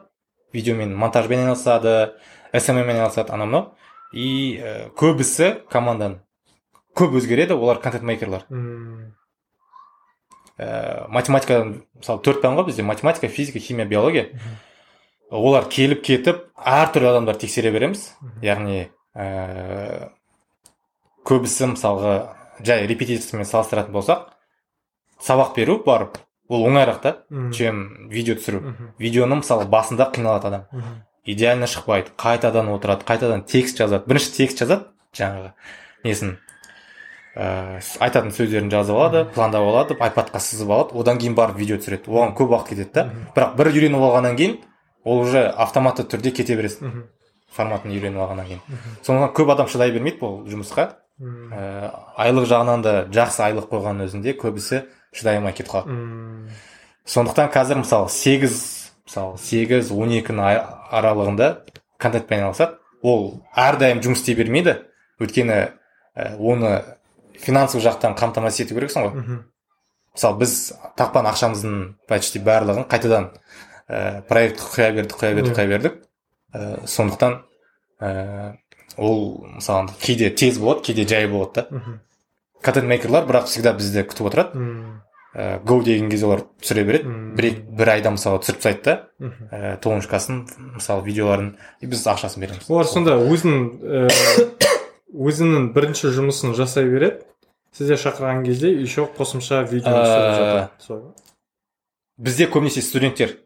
[0.52, 2.14] Видеомен монтажбен айналысады
[2.52, 3.68] SMM мен айналысады анау мынау.
[4.12, 6.22] И ә, көбісі команданың
[6.96, 8.46] көп өзгереді олар контент мейкерлар.
[10.58, 12.82] Ә, математикадан мысалы төрт пән ғой бізде.
[12.82, 14.30] Математика физика химия биология.
[15.30, 18.12] Олар келіп кетіп әртүрлі адамдар тексере береміз.
[18.42, 20.10] Яғни ә,
[21.26, 22.14] көбісі мысалға
[22.64, 24.30] жай репетитормен салыстыратын болсақ
[25.22, 27.12] сабақ беру барып ол оңайырақ та
[27.52, 28.60] чем видео түсіру.
[28.60, 28.94] Мгм.
[28.98, 30.66] видеоны мысалы басында қиналады адам.
[31.24, 34.06] Идеально шықпайды қайтадан отырады қайтадан текст жазады.
[34.06, 35.52] Бірінші текст жазады жаңағы
[36.04, 36.38] несін?
[37.36, 40.96] Ә, айтатын сөздерін жазып алады пландап алады айпадқа сызып алады.
[40.98, 42.08] Одан кейін барып видео түсіреді.
[42.08, 43.04] Оған көп уақыт кетеді да.
[43.36, 44.56] Бірақ бір үйреніп алғаннан кейін
[45.04, 47.04] ол уже автоматты түрде кете бересің.
[47.52, 48.62] Форматын үйреніп алғаннан кейін.
[49.06, 50.88] Сондықтан көп адам шыдай бермейді бұл жұмысқа.
[51.16, 54.82] Ә, айлық жағынан да жақсы айлық қойғанның өзінде көбісі
[55.16, 55.94] шыдай алмай кетіп қалады.
[57.06, 58.58] Сондықтан қазір мысалы сегіз
[59.06, 61.48] мысалы сегіз он екінің аралығында
[62.02, 62.76] контентпен айналысады.
[63.00, 64.82] Ол әрдайым жұмыс істей бермейді.
[65.22, 65.56] Өйткені
[66.16, 66.82] ә, оны
[67.42, 69.38] финансовый жақтан қамтамасыз ету керексің ғой.
[70.16, 70.54] Мысалы біз
[70.96, 73.30] тапқан ақшамыздың почти барлығын қайтадан
[73.88, 75.66] ә, проектке құя бердік құя бердік құя.
[75.68, 75.98] бердік.
[76.54, 77.42] Ә, сондықтан
[78.00, 78.56] ә,
[78.96, 82.00] ол мысалы кейде тез болады кейде жай болады да.
[82.62, 84.58] Контент мейкерлар бірақ всегда бізді күтіп отырады.
[84.58, 85.02] Мм.
[85.36, 87.12] ә, go деген кезде олар түсіре береді.
[87.36, 88.94] Бір, бір айда мысалы түсіріп тастайды да.
[89.52, 90.46] Ә, тоғышкасын
[90.78, 92.70] мысалы видеоларын и біз ақшасын береміз.
[92.72, 94.08] Олар сонда өзінің ә,
[95.28, 97.25] өзінің бірінші жұмысын жасай береді.
[97.76, 101.14] Сізде шақырған кезде еще қосымша видео түсіріп жатады солай ма?
[102.18, 103.36] бізде көбінесе студенттер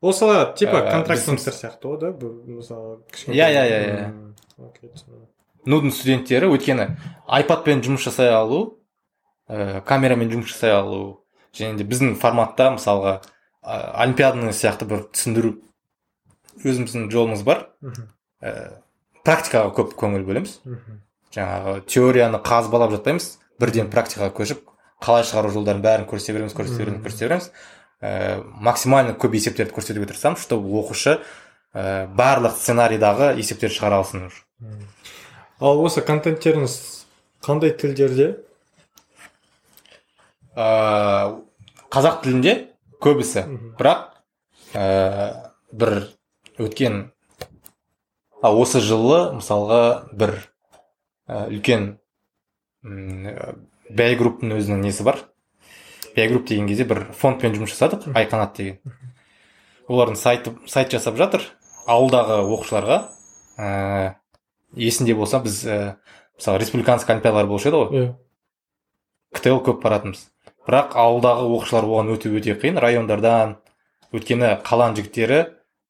[0.00, 2.12] ол солай типа контрактниктер сияқты ғой да
[2.56, 4.08] мысалы Иә, иә, иә,
[5.66, 6.88] нудың студенттері өйткені
[7.28, 8.78] айпадпен жұмыс жасай алу
[9.48, 13.18] ә, камерамен жұмыс жасай алу және де біздің форматта мысалға
[13.64, 15.54] ә, олимпиаданың сияқты бір түсіндіру
[16.64, 17.66] өзіміздің жолымыз бар.
[18.44, 18.80] Ә,
[19.24, 20.58] практикаға көп көңіл бөлеміз.
[21.34, 23.28] Жаңағы теорияны қазбалап жатпаймыз.
[23.60, 24.64] Бірден практикаға көшіп
[25.04, 27.50] қалай шығару жолдарын бәрін көрсете береміз көрсете береміз көрсете береміз.
[28.02, 31.20] Ә, максимально көп есептерді көрсетуге тырысамыз чтобы оқушы
[31.72, 34.28] ә, барлық сценарийдағы есептерді шығара алсын
[35.60, 36.74] ал осы контенттеріңіз
[37.46, 38.28] қандай тілдерде?
[40.56, 41.40] Ә,
[41.94, 42.54] қазақ тілінде
[43.00, 43.46] көбісі.
[43.78, 44.10] Бірақ
[44.74, 46.10] ә, бір
[46.58, 47.06] өткен
[48.44, 50.36] а осы жылы мысалға бір
[51.28, 51.86] үлкен
[52.84, 53.28] м,
[53.90, 55.22] бәй групптың өзінің несі бар?
[56.16, 58.78] Бәй групп деген кезде бір фондпен жұмыс жасадық айқанат деген.
[59.88, 61.42] Олардың сайты сайт жасап жатыр.
[61.90, 62.98] Ауылдағы оқушыларға
[63.58, 64.14] ә,
[64.76, 65.96] есінде болса біз ә,
[66.38, 67.98] мысалы республиканский олимпиадалар болушы еді ғой.
[67.98, 68.14] Иә.
[69.34, 70.28] ктл көп баратынбыз.
[70.68, 72.78] Бірақ ауылдағы оқушылар оған өте өте қиын.
[72.80, 73.58] Райондардан
[74.14, 75.40] өйткені қаланың жігіттері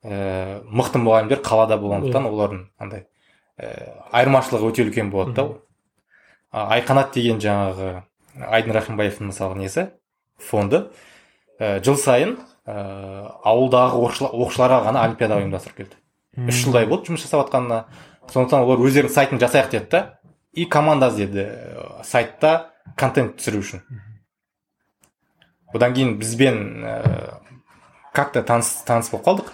[0.03, 3.07] ә, мықты мұғалімдер қалада болғандықтан олардың андай
[3.59, 5.45] айырмашылығы өте үлкен болады да
[6.55, 8.03] айқанат деген жаңағы
[8.35, 9.89] айдын рахимбаевтың мысалы несі?
[10.39, 10.89] Фонды.
[11.61, 12.37] Ә, жыл сайын
[12.67, 12.75] ә,
[13.47, 15.99] ауылдағы оқушыла- оқушыларға ғана олимпиада ұйымдастырып келді.
[16.51, 17.85] Үш жылдай болды жұмыс жасап жатқанына
[18.27, 20.19] сондықтан олар өздерінің сайтын жасайық деді да.
[20.53, 21.47] И команда іздеді
[22.03, 23.83] сайтта контент түсіру үшін.
[25.75, 27.39] Одан кейін бізбен ә,
[28.13, 29.53] как то таныс таныс болып қалдық.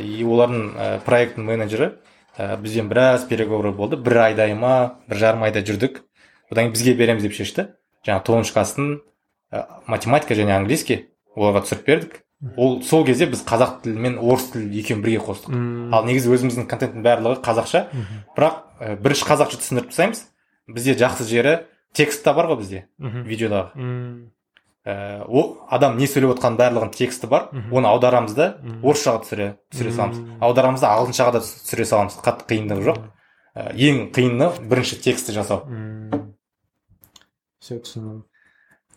[0.00, 1.94] И олардың ә, проекттің менеджері
[2.38, 3.96] ә, бізбен біраз переговоры болды.
[3.96, 6.02] Бір айдай ма бір жарым айда жүрдік.
[6.50, 7.68] Одан кейін бізге береміз деп шешті.
[8.06, 8.90] Жаңағы тоғызыншы класстың
[9.52, 12.20] ә, математика және английский оларға түсіріп бердік.
[12.56, 15.52] Ол сол кезде біз қазақ тілі мен орыс тілі екеуін бірге қостық.
[15.52, 15.92] Мм.
[15.92, 17.82] ал негізі өзіміздің контенттің барлығы қазақша.
[17.92, 18.22] Мгм.
[18.36, 20.22] бірақ ә, бірінші қазақша түсіндіріп тастаймыз.
[20.70, 21.56] Бізде жақсы жері
[21.92, 22.86] текст та бар ғой бізде.
[23.28, 23.76] Видеодағы.
[24.86, 27.50] Ә, ол адам не сөйлеп жатқанын барлығының тексті бар.
[27.70, 28.46] Оны аударамыз да
[28.82, 30.20] орысшаға түсіре түсіре саламыз.
[30.40, 32.16] Аударамыз да ағылшыншаға да түсіре саламыз.
[32.24, 33.00] Қатты қиындығы жоқ.
[33.54, 35.66] Ә, ең қиыны бірінші текстті жасау.
[37.60, 38.22] Все түсіндім.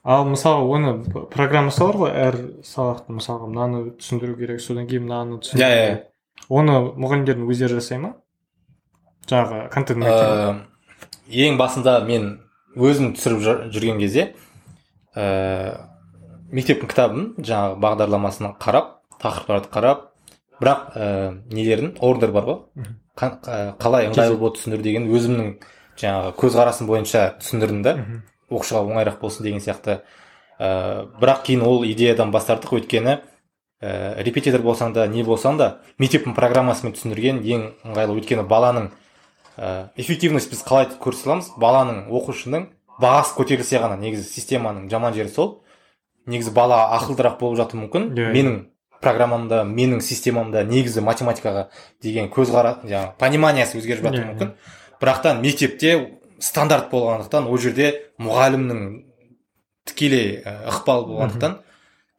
[0.03, 0.93] Ал мысалы оны
[1.31, 5.99] программасы бар ғой әр сабақты мысалға мынаны түсіндіру керек содан кейін мынаны түсіндіру Иә, иә.
[6.51, 8.13] оны мұғалімдердің өздері жасай ма?
[9.31, 10.57] Жаңағы контент Ә,
[11.31, 12.27] ең басында мен
[12.75, 14.33] өзім түсіріп жүр- жүрген кезде
[15.15, 15.25] ә,
[16.53, 20.09] мектептің кітабын жаңағы бағдарламасын қарап тақырыптарды қарап
[20.61, 21.07] бірақ ә,
[21.51, 22.59] нелерін ордер бар ғой.
[23.17, 25.53] Ә, қалай ыңғайлы болып түсіндіру деген өзімнің
[25.99, 27.97] жаңағы көзқарасым бойынша түсіндірдім да.
[28.49, 30.01] Оқушыға оңайырақ болсын деген сияқты.
[30.59, 33.19] Ә, бірақ кейін ол идеядан бас тарттық өйткені
[33.81, 35.69] ә, репетитор болсаң да не болсаң да
[36.01, 38.91] мектептің программасымен түсіндірген ең ыңғайлы өйткені баланың
[39.57, 41.51] ә, эффективность біз қалай көрсете аламыз?
[41.57, 42.69] Баланың оқушының
[43.01, 45.49] бағасы көтерілсе ғана негізі системаның жаман жері сол.
[46.27, 48.11] Негізі бала ақылдырақ болып жатуы мүмкін.
[48.13, 48.33] Иә, иә.
[48.35, 48.59] менің
[49.03, 51.65] программамда менің системамда негізі математикаға
[52.01, 54.53] деген көзқарас жаңағы пониманиясы өзгеріп жатуы Иә, мүмкін.
[55.01, 59.03] бірақтан мектепте стандарт болғандықтан ол жерде мұғалімнің
[59.89, 61.57] тікелей ықпалы болғандықтан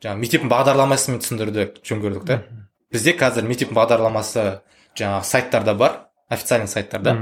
[0.04, 2.42] жаңағы мектептің бағдарламасымен түсіндіруді жөн көрдік та.
[2.92, 4.44] Бізде қазір мектептің бағдарламасы
[4.98, 5.96] жаңағы сайттарда бар
[6.28, 7.14] официальный сайттарда.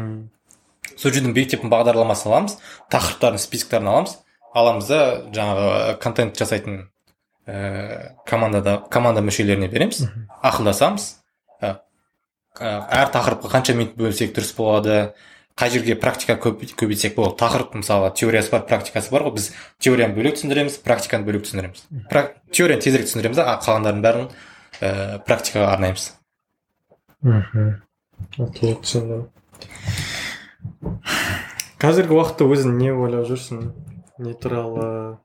[0.97, 2.57] Сол жерден мектептің бағдарламасын аламыз
[2.92, 4.16] тақырыптарын списоктарын аламыз.
[4.53, 5.01] Аламыз да
[5.33, 6.88] жаңағы контент жасайтын
[7.47, 10.05] ә, командада команда мүшелеріне береміз
[10.45, 11.07] ақылдасамыз.
[11.62, 11.77] Ә,
[12.61, 15.14] әр тақырыпқа қанша минут бөлсек дұрыс болады
[15.57, 17.38] қай жерге практика көп көбейтсек болады.
[17.40, 19.38] Тақырып мысалы теориясы бар практикасы бар ғой.
[19.38, 21.87] Біз теорияны бөлек түсіндіреміз практиканы бөлек түсіндіреміз.
[22.11, 24.29] Пра- теорияны тезірек түсіндіреміз да а қалғандарын бәрін
[24.81, 26.11] ә, практикаға арнаймыз.
[27.23, 27.71] Мхм.
[28.38, 29.29] Окей түсіндім.
[31.83, 33.62] Қазіргі уақытта өзің не ойлап жүрсің?
[34.22, 35.18] Не туралы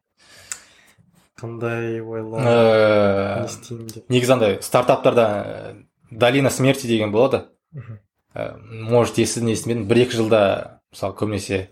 [1.39, 2.41] қандай ойлар?
[2.41, 4.10] Не Э, істеймін деп.
[4.10, 5.73] негізі андай стартаптарда э,
[6.12, 7.43] долина смерти деген болады.
[8.34, 9.86] Э, может естідің естімедің.
[9.88, 10.41] Бір екі жылда
[10.91, 11.67] мысалы көбінесе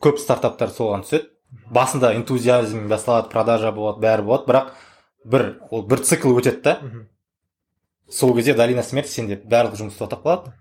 [0.00, 1.28] көп стартаптар соған түседі.
[1.72, 4.46] Басында энтузиазм басталады продажа болады бәрі болады.
[4.48, 4.72] Бірақ
[5.24, 6.80] бір ол бір цикл өтеді да.
[8.08, 10.52] Сол кезде долина смерти сенде барлық жұмыс тоқтап қалады.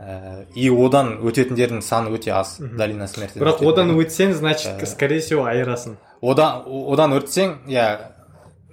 [0.00, 4.86] Э, и одан өтетіндердің саны өте аз долина смерти бірақ одан өтсең значит Э.
[4.86, 5.98] скорее всего айырасың.
[6.22, 7.98] одан одан өтсең иә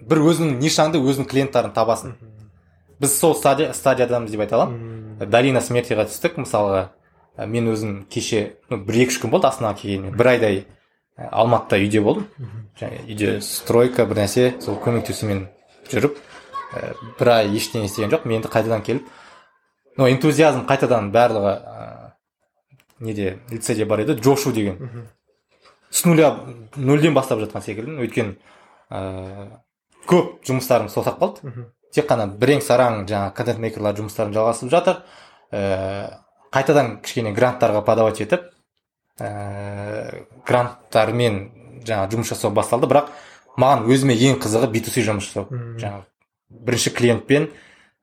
[0.07, 2.15] бір өзіңнің нишаңды өзіңнің клиенттарын табасың.
[3.01, 4.79] Біз сол стадия, стадиядамыз деп айта аламын.
[5.19, 5.29] Мм.
[5.29, 6.37] долина смертиға түстік.
[6.37, 6.89] Мысалға
[7.37, 10.65] ә, мен өзім кеше ну, бір екі үш күн болды астанаға келгеніме бір айдай
[11.17, 12.27] ә, алматыда үйде болдым.
[12.79, 15.49] Және үйде стройка бір нәрсе сол көмектесумен
[15.91, 16.15] жүріп.
[16.71, 18.39] Ә, бір ай ештеңе істеген жоқпын.
[18.39, 19.03] Енді қайтадан келіп
[19.97, 22.11] но энтузиазм қайтадан барлығы ә,
[22.99, 24.17] неде лицейде бар еді.
[24.23, 25.07] Жошу деген.
[25.89, 26.33] С нуля
[26.75, 28.35] нөлден бастап жатқан секілдімін өйткені
[28.89, 29.61] ә,
[30.07, 31.67] көп жұмыстарым тоқтап қалды.
[31.93, 35.01] Тек қана бірең сараң жаңағы контент мейкерлар жұмыстарын жалғасып жатыр.
[35.51, 36.19] Ә,
[36.53, 38.51] қайтадан кішкене гранттарға подавать етіп
[39.19, 41.39] ә, гранттармен
[41.87, 42.89] жаңағы жұмыс жасау басталды.
[42.91, 43.09] Бірақ
[43.57, 45.47] маған өзіме ең қызығы B2C жұмыс жасау.
[45.79, 46.05] Жаңағы
[46.49, 47.49] бірінші клиентпен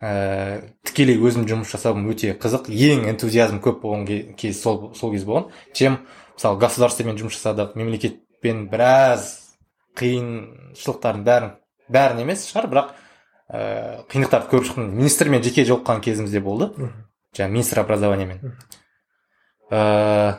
[0.05, 2.69] ә, тікелей өзім жұмыс жасауым өте қызық.
[2.69, 5.49] Ең энтузиазм көп болған ке- кез сол, сол кез болған.
[5.73, 6.03] Чем
[6.37, 9.57] мысалы государствомен жұмыс жасадық мемлекетпен біраз
[9.97, 11.51] қиыншылықтардың бәрін
[11.95, 12.93] бәрін емес шығар бірақ
[13.49, 14.90] ә, қиындықтарды көріп шықтым.
[14.99, 16.71] Министрмен жеке жолыққан кезімізде болды.
[16.77, 16.93] Мгм.
[17.35, 18.38] жаңағы министр образованиемен.
[18.43, 18.59] Мгм.
[19.71, 20.38] ә,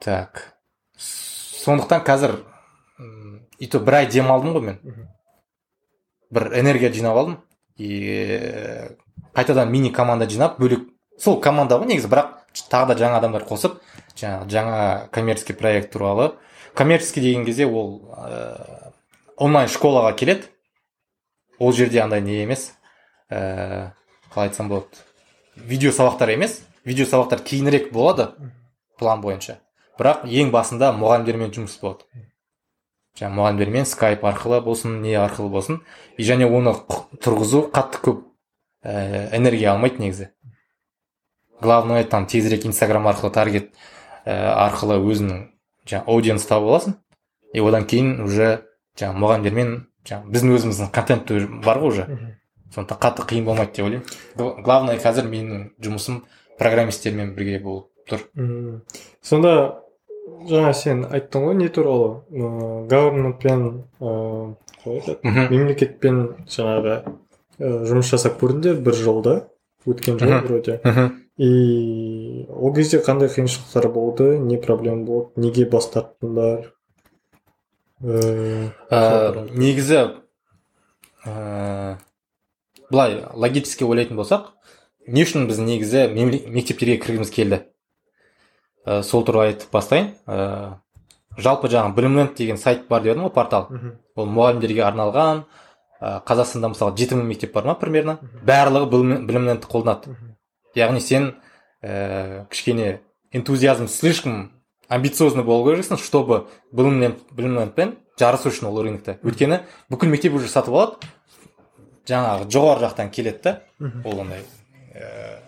[0.00, 0.54] так.
[0.96, 2.40] Сондықтан қазір
[3.58, 5.08] и то бір ай демалдым ғой мен.
[6.30, 7.38] Бір энергия жинап алдым.
[7.76, 8.88] И
[9.34, 12.34] қайтадан мини команда жинап бөлек сол команда ғой негізі бірақ
[12.70, 13.78] тағы да жаңа адамдар қосып
[14.16, 16.34] жаңағы жаңа коммерческий проект туралы.
[16.74, 18.92] Коммерческий деген кезде ол ә,
[19.36, 20.48] онлайн школаға келеді.
[21.58, 22.72] Ол жерде андай не емес
[23.30, 23.92] ә,
[24.32, 24.88] қалай айтсам болады
[25.56, 26.62] видео сабақтар емес.
[26.84, 28.32] Видео сабақтар кейінірек болады
[28.98, 29.60] план бойынша.
[29.98, 32.06] Бірақ ең басында мұғалімдермен жұмыс болады.
[33.18, 35.82] Жаңағы мұғалімдермен скайп арқылы болсын не арқылы болсын.
[36.16, 36.74] И және оны
[37.22, 38.22] тұрғызу қатты көп.
[38.84, 40.28] Энергия алмайды негізі.
[41.60, 43.70] Главное там тезірек инстаграм арқылы таргет
[44.26, 44.34] ә,
[44.66, 45.42] арқылы өзіңнің
[45.86, 46.94] жаңағы аудиенс тауып аласың.
[47.54, 48.64] И одан кейін уже
[48.98, 49.72] жаңағы мұғалімдермен
[50.08, 51.30] жаңағы біздің өзіміздің контент
[51.64, 52.06] бар ғой уже.
[52.74, 54.06] Сондықтан қатты қиын болмайды деп ойлаймын.
[54.36, 56.22] Гла- главное қазір менің жұмысым
[56.58, 58.24] программисттермен бірге болып тұр.
[58.34, 58.82] Мм.
[59.22, 59.82] сонда
[60.48, 62.22] жаңа сен айттың ғой не туралы?
[62.30, 65.50] Ыыы governmentпен ыыы қалай айтады?
[65.52, 66.96] Мемлекетпен жаңағы
[67.62, 69.34] жұмыс жасап көрдіңдер бір жылда
[69.86, 70.80] өткен жылы вроде.
[71.38, 76.72] И ол кезде қандай қиыншылықтар болды не проблема болды неге бас тарттыңдар
[78.02, 79.98] Э, Ә, негізі
[81.22, 81.98] ә,
[82.90, 84.48] былай логически ойлайтын болсақ
[85.06, 87.60] не үшін біз негізі мектептерге кіргіміз келді?
[88.82, 90.16] Ә, сол туралы айтып бастайын.
[90.26, 90.82] Ә,
[91.38, 93.70] жалпы жаңағы білімленд деген сайт бар дедім ғой портал.
[94.18, 95.61] Ол мұғалімдерге арналған ә,
[96.02, 98.18] қазақстанда мысалы жеті мың мектеп бар ма примерно?
[98.44, 100.16] Барлығы білім- білімлендті қолданады.
[100.74, 101.34] Яғни сен
[101.82, 103.00] ә, кішкене
[103.32, 104.52] энтузиазм слишком
[104.88, 109.18] амбициозный болу керексің чтобы білімлендпен жарысу үшін ол рынокта.
[109.22, 110.96] Өйткені бүкіл мектеп уже сатып алады
[112.06, 113.60] жаңағы жоғары жақтан келеді да.
[114.04, 114.42] Ол андай
[114.94, 115.38] ә,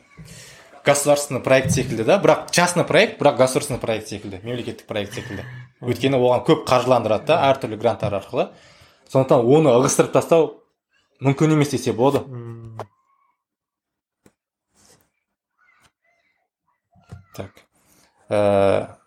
[0.84, 2.18] государственный проект секілді да.
[2.22, 5.44] Бірақ частный проект бірақ государственный проект секілді мемлекеттік проект секілді.
[5.82, 8.48] Өйткені оған көп қаржыландырады да әртүрлі гранттар арқылы.
[9.14, 10.50] Сондықтан оны ығыстырып тастау
[11.22, 12.24] мүмкін емес десе болады.
[17.34, 17.64] Так.
[18.30, 18.98] Ә,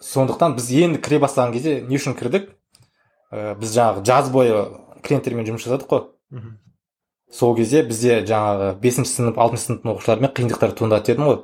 [0.00, 2.50] сондықтан біз енді кіре бастаған кезде не үшін кірдік?
[3.32, 4.60] Ә, біз жаңағы жаз бойы
[5.04, 6.06] клиенттермен жұмыс жасадық қой.
[7.32, 11.40] Сол кезде бізде жаңағы бесінші сынып алтыншы сыныптың оқушыларымен қиындықтар туындады дедім ғой.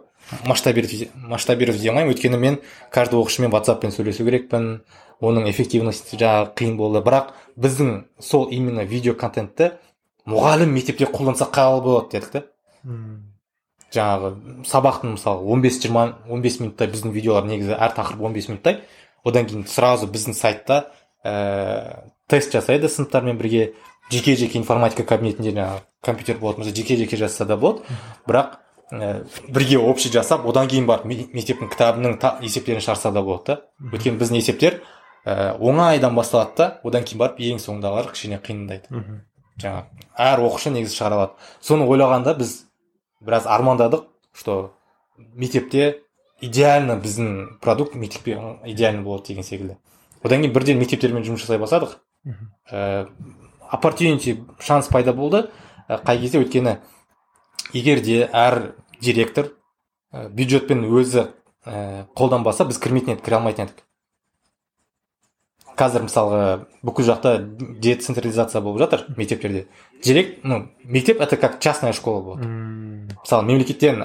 [0.46, 2.12] Масштабировать масштабировать алмаймын.
[2.14, 2.60] Өйткені мен
[2.92, 4.84] каждый оқушымен ватсаппен сөйлесу керекпін.
[5.20, 7.02] Оның эффективности жаңағы қиын болды.
[7.04, 7.90] Бірақ біздің
[8.20, 9.72] сол именно видео контентті
[10.28, 12.42] мұғалім мектепте қолданса қалай болады дедік та.
[13.90, 18.80] Жаңағы сабақтың мысалы 15-20 15 минуттай біздің видеолар негізі әр тақырып 15 минуттай.
[19.26, 20.76] Одан кейін сразу біздің сайтта
[21.26, 23.72] ә, тест жасайды сыныптармен бірге.
[24.10, 27.82] Жеке жеке информатика кабинетінде жаңағы компьютер болатын болса жеке жеке жазса да болады.
[28.26, 28.56] Бірақ
[28.92, 33.44] ә, бірге общий жасап одан кейін барып ме- мектептің кітабының та- есептерін шығарса да болады
[33.46, 33.58] да.
[33.92, 34.80] Өйткені біздің есептер
[35.24, 38.88] ә, оңайдан басталады да одан кейін барып ең соңындағылар кішкене қиындайды.
[39.60, 42.64] Жаңағы әр оқушы негізі шығара алады соны ойлағанда біз
[43.20, 44.72] біраз армандадық что
[45.18, 46.00] мектепте
[46.40, 49.76] идеально біздің продукт мектепке идеально болады деген секілді.
[50.22, 51.98] Одан кейін бірден мектептермен жұмыс жасай бастадық.
[52.70, 53.08] Ә,
[53.72, 55.50] opportunity шанс пайда болды.
[55.88, 56.40] Ә, қай кезде?
[56.40, 56.78] Өйткені
[57.72, 59.52] егер де әр директор
[60.12, 61.28] ә, бюджетпен өзі
[61.66, 63.84] ә, қолданбаса біз кірмейтін едік кіре алмайтын едік.
[65.80, 66.42] Қазір мысалға
[66.84, 67.32] бүкіл жақта
[67.80, 69.66] децентрализация болып жатыр мектептерде.
[70.04, 74.04] Директ ну мектеп это как частная школа болады мысалы мемлекеттен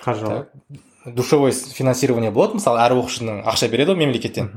[0.00, 0.46] қаржы
[1.04, 4.50] душевой финансирование болады мысалы әр оқушының ақша береді ғой мемлекеттен.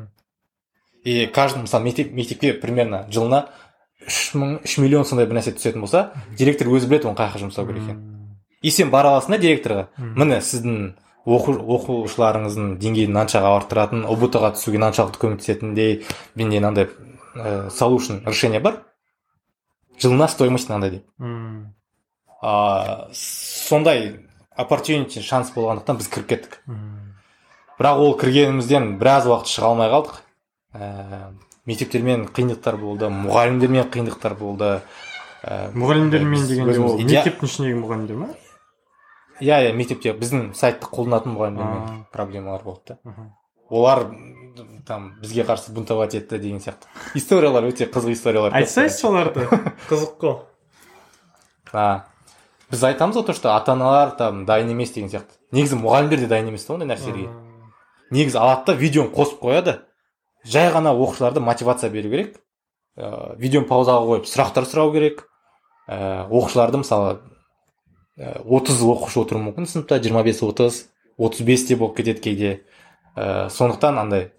[1.04, 3.50] И каждый мысалы мектеп мектепке примерно жылына
[4.08, 7.46] үш мың үш миллион сондай бір нәрсе түсетін болса директор өзі біледі оны қай жаққа
[7.46, 8.38] жұмсау керек екенін.
[8.62, 9.88] И сен бара аласың да директорға.
[9.98, 10.94] Міне сіздің
[11.26, 15.92] оқушыларыңыздың деңгейін мынаншаға арттыратын ұбт ға түсуге мынаншалықты көмектесетіндей
[16.36, 16.88] менде мынандай
[17.36, 18.82] ә, solution решение бар.
[20.02, 21.06] Жылына стоимость мынандай деп.
[22.42, 24.26] А, сондай
[24.58, 26.60] opportunity шанс болғандықтан біз кіріп кеттік.
[26.66, 26.98] Мм.
[27.82, 30.18] бірақ ол кіргенімізден біраз уақыт шыға алмай қалдық.
[30.74, 31.32] Ә,
[31.66, 34.82] мектептермен қиындықтар болды мұғалімдермен қиындықтар болды.
[35.46, 38.28] Ә, мұғалімдермен ол иде- мектептің ішіндегі мұғалімдер ма?
[39.42, 43.32] Иә иә мектепте біздің сайтты қолданатын мұғалімдермен проблемалар болды да.
[43.72, 44.06] Олар
[44.86, 46.90] там бізге қарсы бунтовать етті деген сияқты.
[47.16, 48.54] Историялар өте қызық историялар.
[48.54, 49.48] Айтсайшы соларды.
[49.90, 50.36] қызық қой.
[51.72, 52.04] А,
[52.70, 55.40] біз айтамыз ғой то что ата аналар там дайын емес деген сияқты.
[55.56, 57.30] Негізі мұғалімдер де дайын емес та ондай нәрселерге.
[58.12, 59.80] Негізі алады да видеоны қосып қояды.
[60.44, 62.42] Жай ғана оқушыларды мотивация беру керек.
[62.98, 65.24] Ә, видеоны паузаға қойып сұрақтар сұрау керек.
[65.88, 67.22] Ә, оқушыларды мысалы
[68.46, 70.86] отыз оқушы отыруы мүмкін сыныпта жиырма бес отыз
[71.18, 72.52] отыз бес те болып кетеді кейде.
[73.16, 74.32] Ә, сондықтан андай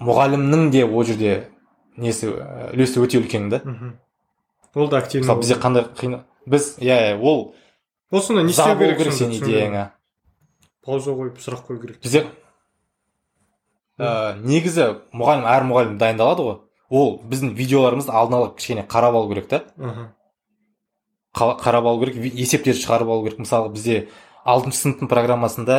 [0.00, 1.48] мұғалімнің де ол жерде
[1.96, 3.62] несі ә, үлесі өте үлкен да.
[4.74, 7.54] Ол да активно мысалы бізде қандай қиын біз иә иә ол
[8.10, 9.84] ол сонда не істеу керек керек сенің идеяңа
[10.84, 12.00] пауза қойып сұрақ қою керек.
[12.02, 12.24] Бізде
[13.98, 16.56] ә, негізі мұғалім әр мұғалім дайындалады ғой.
[16.88, 19.64] Ол біздің видеоларымызды алдын ала кішкене қарап алу керек та.
[21.38, 23.38] Қарап алу керек есептерді шығарып алу керек.
[23.44, 24.08] Мысалы бізде
[24.44, 25.78] алтыншы сыныптың программасында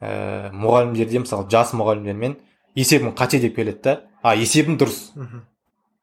[0.00, 2.36] ә, мұғалімдерде мысалы жас мұғалімдермен
[2.76, 3.98] есебің қате деп келеді да.
[4.22, 5.12] А есебің дұрыс.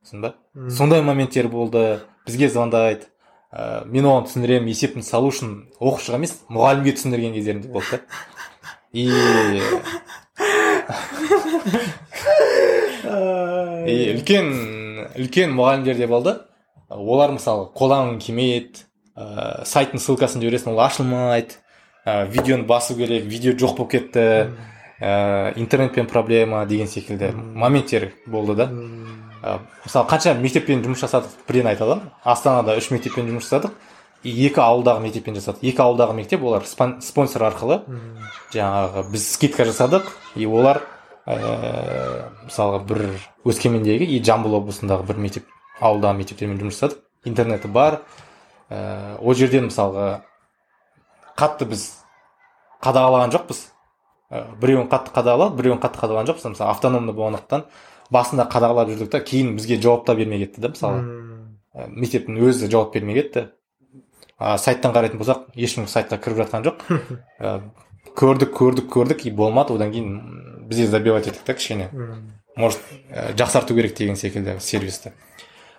[0.03, 0.33] Түсіндің ба?
[0.71, 2.01] Сондай моменттер болды.
[2.27, 3.09] Бізге звондайды.
[3.53, 7.99] Ә, мен оған түсіндіремін есептің салу үшін оқушыға емес мұғалімге түсіндірген кездерімде болды да.
[8.93, 9.05] И
[13.83, 14.49] и үлкен
[15.19, 16.33] үлкен мұғалімдер де болды.
[16.89, 18.87] Олар мысалы қолаңың келмейді
[19.17, 21.59] ә, сайттың ссылкасын жібересің ол ашылмайды.
[22.05, 24.51] Ә, видеоны басу керек видео жоқ болып кетті.
[24.99, 27.31] Ә, интернетпен проблема деген секілді.
[27.35, 28.69] Моменттер болды да.
[29.43, 32.11] Ә, мысалы қанша мектеппен жұмыс жасадық бірден айта аламын.
[32.23, 33.73] Астанада үш мектеппен жұмыс жасадық.
[34.23, 35.63] И екі ауылдағы мектеппен жасадық.
[35.67, 37.81] Екі ауылдағы мектеп олар спон- спонсор арқылы
[38.53, 40.07] жаңағы біз скидка жасадық.
[40.35, 40.79] И олар
[41.27, 43.03] ә, мысалға бір
[43.43, 45.49] өскемендегі и жамбыл облысындағы бір мектеп
[45.81, 47.03] ауылдағы мектептермен жұмыс жасадық.
[47.25, 47.99] Интернеті бар.
[48.69, 50.23] Ә, ол жерден мысалға
[51.39, 51.87] қатты біз
[52.83, 53.61] қадағалаған жоқпыз.
[54.33, 56.53] Ә, біреуін қатты қадағалады біреуін қатты қадағалаған жоқпыз.
[56.53, 57.65] Мысалы автономды болғандықтан
[58.13, 61.03] басында қадағалап жүрдік та кейін бізге жауап та бермей кетті да мысалы.
[61.73, 63.47] Ә, мектептің өзі жауап бермей кетті.
[64.37, 66.85] А, сайттан қарайтын болсақ ешкім сайтқа кіріп жатқан жоқ.
[67.39, 67.59] Ә,
[68.19, 69.73] көрдік көрдік көрдік и болмады.
[69.73, 71.89] Одан кейін бізде забивать еттік та кішкене.
[72.55, 75.11] Может ә, жақсарту керек деген секілді сервисті.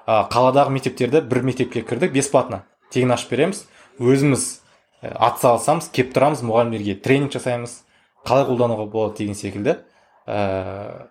[0.07, 2.63] А, қаладағы мектептерді бір мектепке кірдік бесплатно.
[2.95, 3.65] Тегін ашып береміз
[3.99, 4.47] өзіміз
[5.03, 7.83] ә, атсалысамыз келіп тұрамыз мұғалімдерге тренинг жасаймыз
[8.25, 9.79] қалай қолдануға болады деген секілді.
[10.27, 11.11] Ә,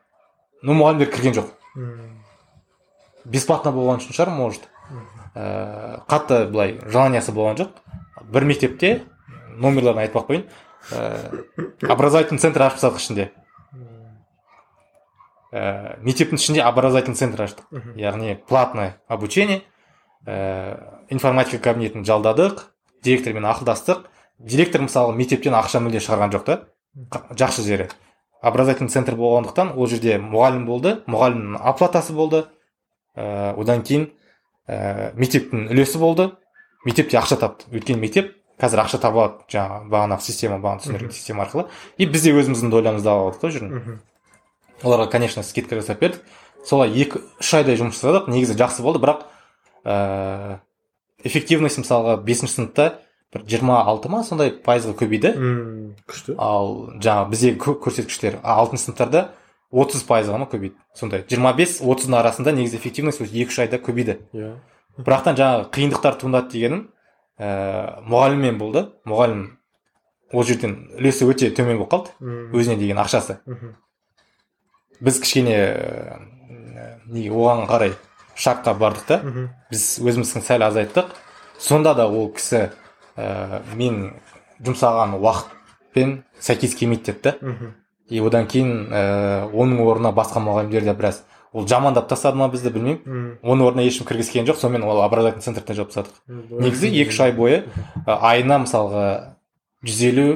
[0.64, 1.54] ну мұғалімдер кірген жоқ.
[1.76, 2.24] Мм.
[3.26, 4.68] бесплатно болған үшін шығар может.
[5.36, 7.78] Ә, қатты былай желаниясы болған жоқ.
[8.34, 9.04] Бір мектепте
[9.56, 10.46] номерларын айтпай ақ қояйын
[10.92, 13.30] ә, образовательный центр ашып тастадық ішінде.
[15.54, 17.70] Ә, мектептің ішінде образовательный центр аштық.
[17.96, 19.64] Яғни платное обучение.
[21.10, 22.70] Информатика кабинетін жалдадық
[23.04, 24.06] директормен ақылдастық.
[24.40, 26.60] Директор мысалы мектептен ақша мүлде шығарған жоқ та.
[27.38, 27.90] Жақсы жері.
[28.42, 32.46] Образовательный центр болғандықтан ол жерде мұғалім болды мұғалімнің оплатасы болды.
[33.16, 34.10] Ә, одан кейін
[34.68, 36.32] ә, мектептің үлесі болды.
[36.86, 37.70] Мектеп те ақша тапты.
[37.72, 41.68] Өйткені мектеп қазір ақша таба алады жаңағы бағанағы система бағана түсіндірген система арқылы.
[41.98, 44.00] И біз де өзіміздің долямызды ала алдық жерден Мгм.
[44.84, 46.22] оларға конечно скидка жасап бердік.
[46.66, 48.28] Солай екі үш айдай жұмыс жасадық.
[48.30, 49.24] Негізі жақсы болды бірақ
[49.86, 50.60] ә,
[51.24, 52.90] эффективность мысалға бесінші сыныпта
[53.34, 55.34] бір жиырма алты ма сондай пайызға көбейді.
[55.38, 55.96] Мм.
[56.10, 56.36] күшті.
[56.38, 59.30] Ал жаңағы біздегі кө- көрсеткіштер а алтыншы сыныптарда
[59.72, 60.76] отыз пайызға ма көбейді.
[60.94, 64.20] Сондай жиырма бес отыздың арасында негізі эффективность осы екі үш айда көбейді.
[64.34, 64.54] Иә.
[65.00, 66.90] Бірақтан жаңағы қиындықтар туындады дегенім
[67.40, 68.86] ә, мұғаліммен болды.
[69.10, 69.48] Мұғалім
[70.34, 72.10] ол жерден үлесі өте төмен болып қалды.
[72.20, 72.54] Мгм.
[72.54, 73.40] өзіне деген ақшасы.
[73.48, 73.74] Мгм.
[75.02, 76.20] біз кішкене ә,
[77.10, 77.94] неге оған қарай
[78.44, 79.18] шартқа бардық та.
[79.72, 81.14] Біз өзіміздің сәл азайттық.
[81.60, 82.70] Сонда да ол кісі
[83.16, 84.14] ә, мен
[84.64, 87.74] жұмсаған уақытпен сәйкес келмейді деді да.
[88.10, 91.24] И одан кейін ә, оның орнына басқа мұғалімдер де біраз.
[91.54, 93.38] Ол жамандап тастады ма бізді білмеймін.
[93.44, 94.58] Оның орнына ешкім кіргізген жоқ.
[94.60, 96.18] Сонымен ол образовательный центрда жауып тастадық.
[96.28, 97.64] Негізі екі үш ай бойы
[98.06, 99.38] ә, айына мысалға
[99.84, 100.28] жүз елу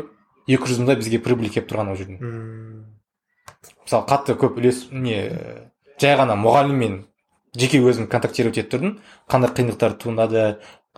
[0.48, 2.20] екі жүз мыңдай бізге прибыль келіп тұрған ол жерден
[3.84, 5.18] мысалы қатты көп үлес не
[6.00, 6.98] жай ғана мұғаліммен
[7.58, 8.94] жеке өзім контактировать етіп тұрдым.
[9.30, 10.44] Қандай қиындықтар туындады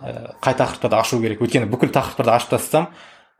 [0.00, 1.40] ә, қай тақырыптарды ашу керек.
[1.40, 2.90] Өйткені бүкіл тақырыптарды ашып тастасам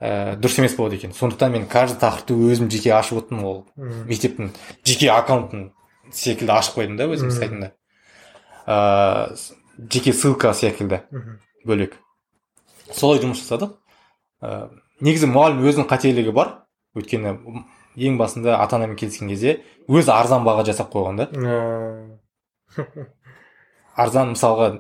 [0.01, 1.13] ә, дұрыс емес болады екен.
[1.17, 4.55] Сондықтан мен каждый тақырыпты өзім жеке ашып отырмын ол мектептің
[4.85, 5.71] жеке аккаунтын
[6.13, 7.73] секілді ашып қойдым да өзімнің сайтымда.
[9.37, 9.53] С-
[9.91, 11.03] жеке ссылка секілді
[11.67, 11.99] бөлек.
[12.93, 13.77] Солай жұмыс жасадық.
[14.43, 16.57] Ә, негізі мұғалім өзінің қателігі бар.
[16.97, 17.37] Өйткені
[17.97, 21.27] ең басында ата анамен келіскен кезде өзі арзан баға жасап қойған да.
[21.31, 22.20] Ә,
[24.01, 24.71] арзан мысалға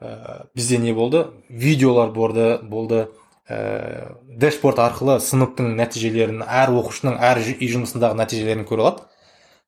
[0.00, 1.26] ә, бізде не болды?
[1.48, 3.08] Видеолар болды болды.
[3.48, 9.04] Ә, дэшборд арқылы сыныптың нәтижелерін әр оқушының әр үй жұмысындағы нәтижелерін көре алады.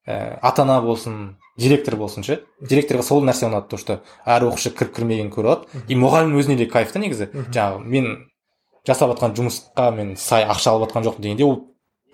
[0.07, 2.41] Ә, ата ана болсын директор болсын ше?
[2.61, 5.85] Директорға сол нәрсе ұнады то что әр оқушы кіріп кірмегенін көре алады.
[5.89, 7.29] И мұғалім өзіне де кайф та негізі.
[7.53, 8.13] Жаңағы мен
[8.87, 11.59] жасап жатқан жұмысқа мен сай ақша алып жатқан жоқпын дегенде ол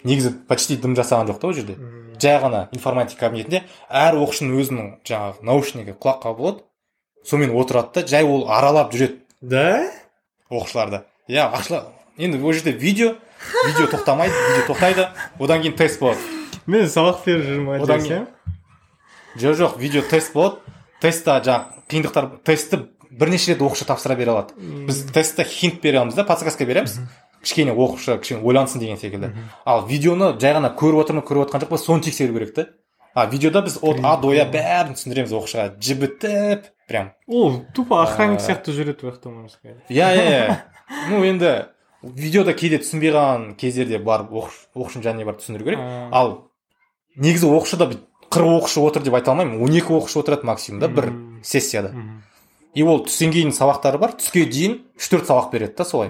[0.08, 1.76] негізі почти дым жасаған жоқ та ол жерде.
[2.20, 6.62] Жай ғана информатика кабинетінде әр оқушының өзінің жаңағы наушнигі құлаққа болады.
[7.24, 9.20] Сонымен отырады да жай ол аралап жүреді.
[9.40, 9.88] Да?
[10.50, 11.04] Оқушыларды.
[11.28, 11.48] Иә
[12.18, 13.16] енді ол жерде видео.
[13.66, 15.08] Видео тоқтамайды видео тоқтайды.
[15.38, 16.20] Одан кейін тест болады.
[16.66, 18.26] Мен сабақ беріп жүрмін Одан десем
[19.36, 20.60] жоқ жоқ видео тест болады.
[21.00, 24.54] Тестта жаңағы қиындықтар тестті бірнеше рет оқушы тапсыра бере алады.
[24.58, 26.98] Біз тестте хинт бере аламыз да подсказка береміз.
[27.42, 29.32] Кішкене оқушы кішкене ойлансын деген секілді.
[29.66, 32.66] Ал видеоны жай ғана көріп отыр ма көріп отқан жоқ па соны тексеру керек та
[33.14, 35.66] а видеода біз от а до я бәрін түсіндіреміз оқушыға.
[35.80, 37.10] Жібітіп прям.
[37.28, 39.28] Ол тупо охранник сияқты жүреді ол жақта
[39.90, 40.56] иә иә иә.
[41.10, 41.66] Ну енді
[42.02, 45.80] видеода кейде түсінбей қалған кездерде барып оқуш- оқушының жанына барып түсіндіру керек.
[46.12, 46.48] Ал
[47.16, 47.90] негізі оқушыда
[48.32, 49.60] қырық оқушы отыр деп айта алмаймын.
[49.62, 51.12] он екі оқушы отырады максимум да бір
[51.42, 51.92] сессияда.
[52.74, 54.16] И ол түстен кейін сабақтары бар.
[54.16, 56.08] Түске дейін үш төрт сабақ береді да солай.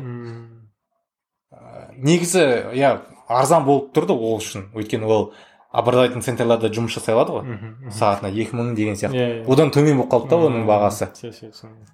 [2.03, 2.45] Негізі
[2.77, 2.93] иә
[3.29, 4.69] арзан болып тұрды ол үшін.
[4.77, 5.33] Өйткені ол
[5.73, 7.61] образовательный центрларда жұмыс жасай алады ғой.
[7.91, 9.17] Сағатына екі мың деген сияқты.
[9.17, 9.47] Иә, иә.
[9.49, 11.09] одан төмен болып қалды да оның бағасы.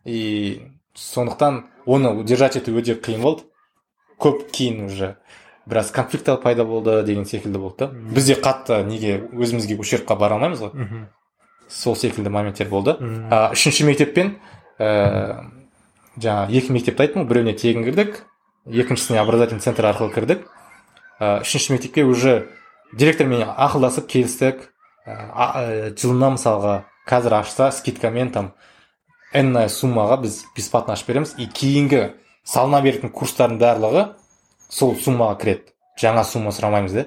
[0.05, 3.47] И сондықтан оны удержать ету өте қиын болды.
[4.19, 5.17] Көп кейін уже
[5.67, 7.93] біраз конфликттер пайда болды деген секілді болды да.
[7.93, 11.07] Бізде қатты неге өзімізге ущербқа бара алмаймыз ғой.
[11.69, 12.97] Сол секілді моменттер болды.
[13.31, 14.39] А, үшінші мектеппен
[14.81, 15.45] ә,
[16.19, 18.25] жаңағы екі мектепті айттым ғой біреуіне тегін кірдік
[18.69, 20.45] екіншісіне образовательный центр арқылы кірдік.
[21.21, 22.49] Ә, үшінші мектепке уже
[22.93, 24.69] директормен ақылдасып келістік.
[25.07, 28.53] Ә, ә, жылына мысалға қазір ашса скидкамен там
[29.33, 31.35] энная суммаға біз бесплатно ашып береміз.
[31.39, 32.13] И кейінгі
[32.45, 34.07] салына беретін курстардың барлығы
[34.69, 35.73] сол суммаға кіреді.
[35.99, 37.07] Жаңа сумма сұрамаймыз да.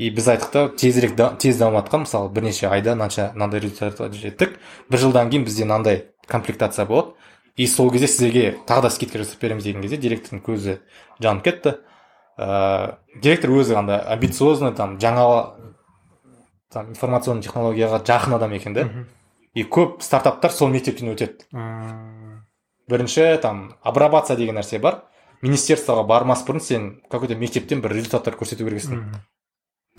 [0.00, 4.58] И біз айттық та тезірек да- тез дамыватқан мысалы бірнеше айда мынанша мынандай результатқа жеттік
[4.88, 7.12] бір жылдан кейін бізде мынандай комплектация болады.
[7.56, 10.78] И сол кезде сіздерге тағы да скидка жасап береміз деген кезде директордың көзі
[11.20, 11.76] жанып кетті.
[12.38, 15.56] Ыыы директор өзі андай амбициозный там жаңа
[16.70, 18.88] там информационный технологияға жақын адам екен да.
[19.54, 21.44] И көп стартаптар сол мектептен өтеді.
[22.88, 25.02] Бірінші там апробация деген нәрсе бар.
[25.42, 29.04] Министерствоға бармас бұрын сен какой то мектептен бір результаттар көрсету керексің.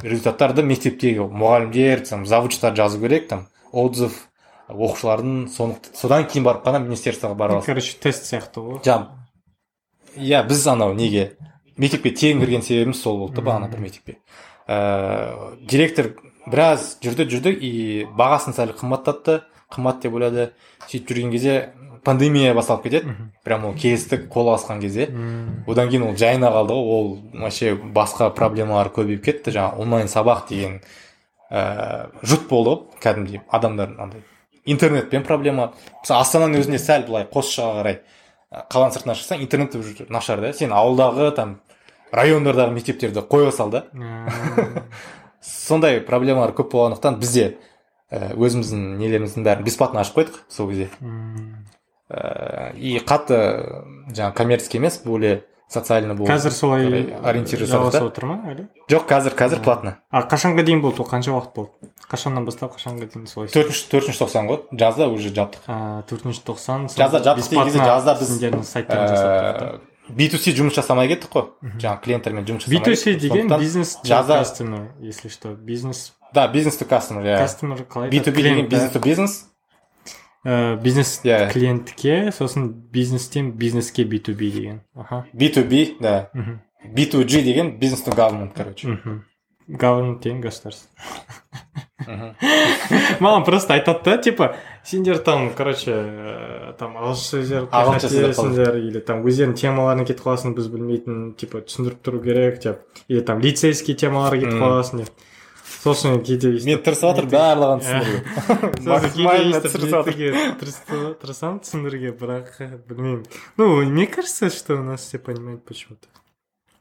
[0.02, 4.31] Результаттарды мектептегі мұғалімдер там завучтар жазу керек там отзыв
[4.72, 8.82] оқушылардың содан кейін барып қана министерствоға бара аласың короче тест сияқты ғой.
[8.86, 9.08] Жаңа
[10.18, 11.36] иә біз анау неге?
[11.78, 14.18] Мектепке тегін кірген себебіміз сол болды да бағана бір мектепке.
[14.68, 16.14] Ыыы директор
[16.46, 17.72] біраз жүрді жүрді и
[18.18, 19.42] бағасын сәл қымбаттатты.
[19.72, 20.52] Қымбат деп ойлады.
[20.88, 21.54] Сөйтіп жүрген кезде
[22.04, 23.16] пандемия басталып кетеді.
[23.46, 25.08] Прям ол келістік қол алысқан кезде.
[25.68, 26.92] Одан кейін ол жайына қалды ғой.
[26.98, 29.56] Ол вообще басқа проблемалар көбейіп кетті.
[29.56, 30.82] Жаңағы онлайн сабақ деген
[31.52, 33.42] ыыы жұт болды ғой кәдімгідей.
[33.50, 34.26] Адамдар андай
[34.66, 35.72] интернетпен проблема.
[36.02, 38.00] Мысалы астананың өзінде сәл былай қосшыға қарай
[38.72, 40.54] қаланың сыртына шықсаң интернет уже нашар да.
[40.54, 41.60] Сен ауылдағы там
[42.12, 43.86] райондардағы мектептерді қоя сал да.
[45.42, 47.56] Сондай проблемалар көп болғандықтан бізде
[48.12, 50.90] өзіміздің нелеріміздің бәрін бесплатно ашып қойдық сол кезде.
[52.76, 53.40] И қатты
[54.12, 56.88] жаңағы коммерческий емес более социально болып қазір солай
[57.24, 58.08] ориентир жасадық жалғасып да.
[58.12, 58.66] отыр ма әлі?
[58.92, 59.94] Жоқ қазір қазір платно.
[60.12, 61.08] А қашанға дейін болды ол?
[61.08, 61.92] Қанша уақыт болды?
[62.12, 64.60] Қашаннан бастап қашанға дейін солай төртінші төртінші тоқсан ғой.
[64.76, 65.70] Жазда уже жаптық.
[66.12, 69.80] Төртінші тоқсан жазда жабдық деген кезде жазда біз, сіздердің жасап тұрды ә,
[70.12, 71.48] B2C жұмыс жасамай кеттік қой.
[71.78, 73.22] Жаңағы клиенттермен жұмыс жасамай B2C кеттік.
[73.22, 75.54] деген Сондықтан бизнес жаза customer если что.
[75.56, 79.51] Бизнес да бизнес to customer иә customer қалай B2B деген бизнес to бизнес.
[80.44, 81.52] Э, бизнес Иә.
[81.52, 84.82] клиентке сосын бизнестен бизнеске B2B деген.
[84.96, 85.26] Аха.
[85.34, 86.30] B2B да.
[86.34, 86.62] Мхм
[86.96, 89.24] B2G деген бизнес to government короче мхм
[89.68, 90.90] government деген государство.
[93.22, 99.22] Маған просто айтады да типа сендер там короче э, там ағылшынша сөздер қателесіңдер или там
[99.22, 102.82] өздерінің темаларына кетіп қаласың біз білмейтін типа түсіндіріп тұру керек деп.
[103.08, 105.14] Или там лицейский темаларға кетіп қаласың деп.
[105.82, 107.82] Сосын кейде мен тырысып жатырмын барлығын
[108.86, 110.30] түсіндіруге
[111.22, 112.48] тырысамын түсіндіруге бірақ
[112.88, 113.26] білмеймін
[113.58, 116.08] ну мне кажется что у нас все понимают почему то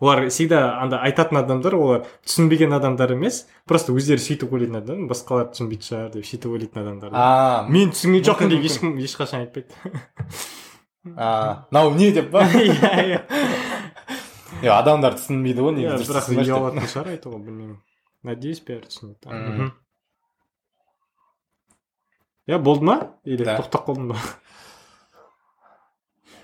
[0.01, 3.47] олар всегда анда айтатын адамдар олар түсінбеген адамдар емес.
[3.69, 7.11] Просто өздері сөйтіп ойлайтын адам басқалар түсінбейтін шығар деп сөйтіп ойлайтын адамдар.
[7.13, 9.77] А мен түсінген жоқпын деп ешкім ешқашан айтпайды.
[11.17, 12.47] А, мынау не деп па?
[12.49, 13.21] Иә
[14.65, 14.73] иә.
[14.73, 16.57] Адамдар түсінбейді ғой Иә, негізі бірақ түсінбеші деп.
[16.57, 17.79] ұялатын шығар айтуға білмеймін.
[18.23, 18.61] Надеюсь
[19.33, 19.55] Мгм.
[19.57, 19.73] мхм.
[22.49, 23.57] иә болды ма или Да.
[23.59, 24.17] тоқтап қалдың ба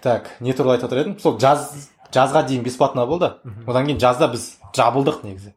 [0.03, 1.19] так не туралы айтып отыр едім.
[1.19, 3.33] Сол жаз жазға дейін бесплатно болды.
[3.67, 5.55] Одан кейін жазда біз жабылдық негізі.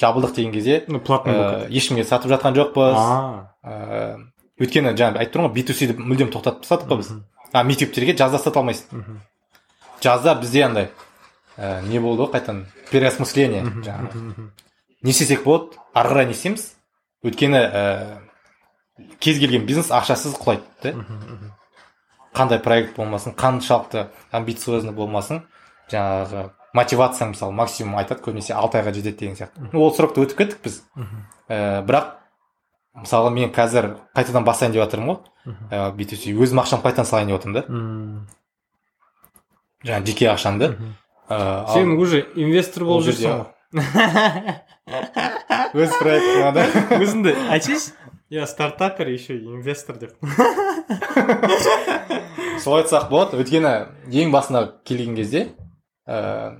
[0.00, 2.94] Жабылдық деген кезде ну ә, кетеді ешкімге сатып жатқан жоқпыз.
[2.98, 3.54] А.
[3.64, 4.18] Ә,
[4.60, 7.12] өйткені жаңа айтып тұрмын ғой B2C ді мүлдем тоқтатып тастадық қой біз?
[7.54, 9.04] А мектептерге жазда сата алмайсың.
[10.02, 10.90] Жазда бізде андай
[11.56, 14.50] ә, не болды ғой қайтадан переосмысление жаңағы.
[15.04, 16.66] Не істесек болады ары қарай не істейміз
[17.24, 17.82] өйткені ә,
[19.20, 20.94] кез келген бизнес ақшасыз құлайды да.
[22.34, 25.44] Қандай проект болмасын қаншалықты амбициозный болмасын
[25.92, 29.68] жаңағы мотивацияң мысалы максимум айтады көбінесе алты айға жетеді деген сияқты.
[29.78, 30.80] Ол срокты өтіп кеттік біз.
[31.46, 32.16] Ә, бірақ
[32.98, 35.20] мысалы мен қазір қайтадан басайын деп жатырмын ғой.
[35.70, 37.64] Ә, B2C өзім ақшамды қайтадан салайын деп жатырмын да.
[39.86, 40.72] Жаңағы жеке ақшамды.
[41.28, 43.53] Ә, ал сен уже инвестор ол болып жүрсің ғой.
[45.74, 46.66] Өз проектіме да?
[47.00, 47.92] Өзіңді айтсайшы
[48.30, 50.12] я стартапер еще инвестор деп
[52.62, 53.72] солай айтсақ болады өйткені
[54.22, 55.48] ең басына келген кезде
[56.06, 56.56] ә,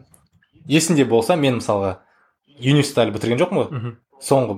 [0.66, 2.00] есіңде болса мен мысалға
[2.58, 3.68] университет әлі бітірген жоқпын ғой.
[4.24, 4.54] Соңғы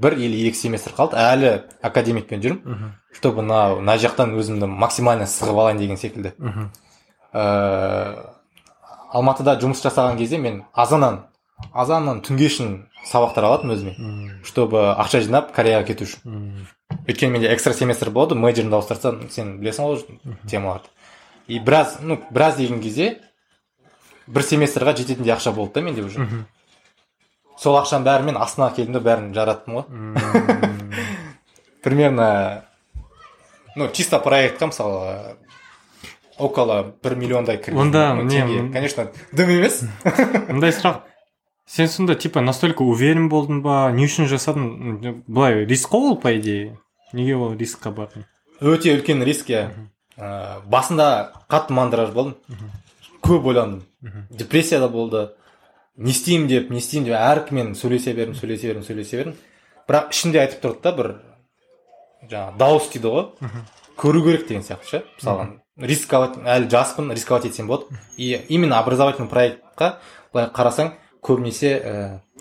[0.00, 1.16] бір или екі семестр қалды.
[1.18, 2.92] Әлі академикпен жүрмін.
[3.16, 6.34] Чтобы мына мына жақтан өзімді максимально сығып алайын деген секілді.
[6.38, 6.68] Мхм.
[7.32, 8.34] ә,
[9.10, 11.24] алматыда жұмыс жасаған кезде мен азаннан
[11.72, 12.76] азаннан түнге шейін
[13.10, 13.94] сабақтар алатынмын өзіме.
[14.44, 16.66] Чтобы ақша жинап кореяға кету үшін.
[17.06, 20.04] Өйткені менде экстра семестр болады мейджорымды ауыстырсам сен білесің ғой
[20.50, 20.88] темаларды.
[21.48, 23.20] И біраз ну біраз деген кезде
[24.26, 26.26] бір семестрға жететіндей ақша болды да менде уже.
[27.58, 29.84] Сол ақшаның бәрін мен астанаға келдім де бәрін жараттым ғой.
[31.82, 32.64] Примерно
[33.76, 35.36] ну чисто проектқа мысалы
[36.38, 37.80] около бір миллиондай кіргіздім.
[37.80, 38.58] Онда Ну, не, теңге.
[38.60, 39.82] м- конечно дым емес.
[40.48, 41.02] Мындай сұрақ.
[41.70, 43.92] Сен сонда типа настолько уверен болдың ба?
[43.94, 45.22] Не үшін жасадың?
[45.26, 46.76] Былай риск қой ол по идее?
[47.12, 48.26] Неге ол рискқа бардың
[48.60, 49.70] өте үлкен риск иә.
[50.20, 52.36] Ә, басында қатты мандраж болдым.
[53.24, 53.84] Көп ойландым.
[54.00, 54.26] Мхм.
[54.30, 55.30] депрессияда болды.
[55.96, 59.36] Не істеймін деп не істеймін деп әркіммен сөйлесе бердім сөйлесе бердім сөйлесе бердім.
[59.88, 61.08] Бірақ ішімде айтып тұрды да бір
[62.30, 63.26] жаңағы дауыс дейді ғой.
[63.96, 65.02] Көру керек деген сияқты ше.
[65.18, 67.84] Мысалға рисковать әлі жаспын рисковать етсем болады.
[68.16, 69.98] И именно образовательный проектқа
[70.32, 70.92] былай қарасаң
[71.22, 71.94] көбінесе ә,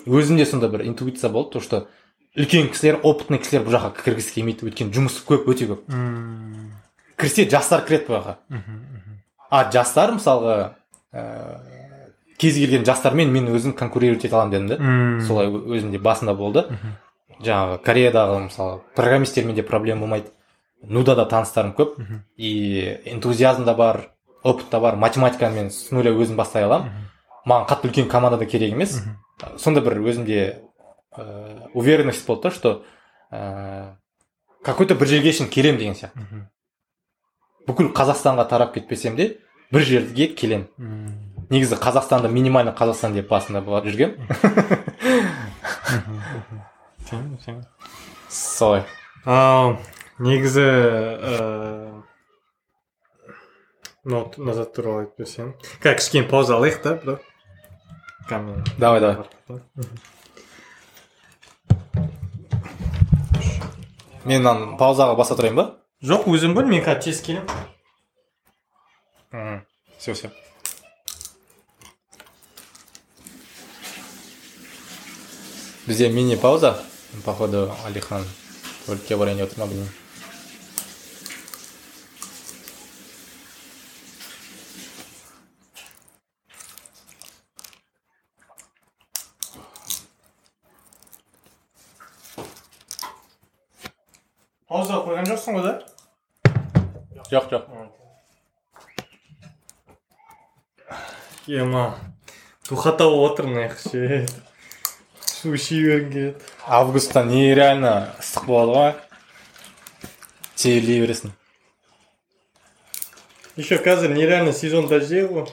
[0.05, 1.87] өзімде сондай бір интуиция болды то что
[2.37, 5.87] үлкен кісілер опытный кісілер бұл жаққа кіргісі келмейді өйткені жұмыс көп өте көп.
[5.89, 6.71] Мм,
[7.17, 8.37] кірсе жастар кіреді бұл жаққа
[9.49, 10.55] а жастар мысалға
[11.11, 11.23] ә,
[12.39, 15.25] кез келген жастармен мен өзім конкурировать ете аламын дедім да.
[15.25, 16.67] Солай өзімде басында болды.
[17.41, 20.29] Жаңағы кореядағы мысалы программисттермен де проблема болмайды.
[20.83, 21.97] Нуда да таныстарым көп.
[22.37, 24.11] И энтузиазм да бар
[24.43, 24.95] опыт та бар.
[24.95, 27.08] Математиканы мен с нуля өзім бастай аламын.
[27.45, 29.01] Маған қатты үлкен команда да керек емес.
[29.57, 30.61] Сонда бір өзімде
[31.17, 32.83] ә, уверенность болды да что
[33.31, 33.95] ә,
[34.63, 36.47] какой то бір жерге шейін келемін деген сияқты.
[37.67, 39.37] Бүкіл қазақстанға тарап кетпесем де
[39.71, 41.47] бір жерге келемін Мм.
[41.49, 43.93] негізі қазақстанды минимально қазақстан деп басында барып
[47.45, 47.65] сен-
[48.29, 48.83] солай.
[50.19, 52.03] Негізі ыыы
[54.03, 57.17] ноут назад туралы айтып берсем қазір кішкене пауза алайық та бро
[58.29, 58.63] камера.
[58.77, 59.17] Давай давай.
[64.25, 65.65] Мен мынаны паузаға баса тұрайын ба?
[66.05, 67.49] Жоқ өзім бол мен қазір тез келемін.
[69.97, 70.29] Все все.
[75.87, 76.77] Бізде мини пауза
[77.25, 78.23] походу алихан
[78.85, 79.93] туалетке барайын деп отыр ма білмеймін
[94.69, 95.73] пауза қойған жоқсың ғой да
[97.31, 97.63] жоқ жоқ
[101.47, 101.95] ема
[102.69, 104.25] духота болып отыр мына ше
[105.21, 106.35] су іше бергім келеді
[106.67, 108.93] августта нереально ыстық болады ғой
[110.55, 111.33] терлей бересің
[113.57, 115.47] еще қазір нереально сезон дождей ғой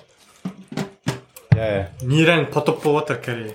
[1.57, 3.55] иә иә нереально потоп болып жатыр корея.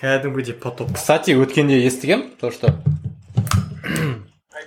[0.00, 0.92] Кәдімгідей потоп.
[0.94, 2.74] Кстати өткенде естігем то что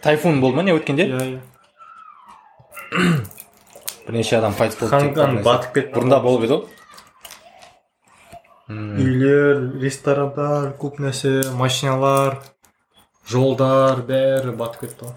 [0.08, 1.06] тайфун болды ма не өткенде?
[1.12, 1.42] Иә иә.
[4.08, 5.92] Бірнеше адам қайтыс болды ханган батып кетті.
[5.98, 6.66] бұрында болып еді ғой
[9.04, 12.40] үйлер ресторандар көп нәрсе машиналар
[13.28, 15.14] жолдар бәрі батып кетті ғой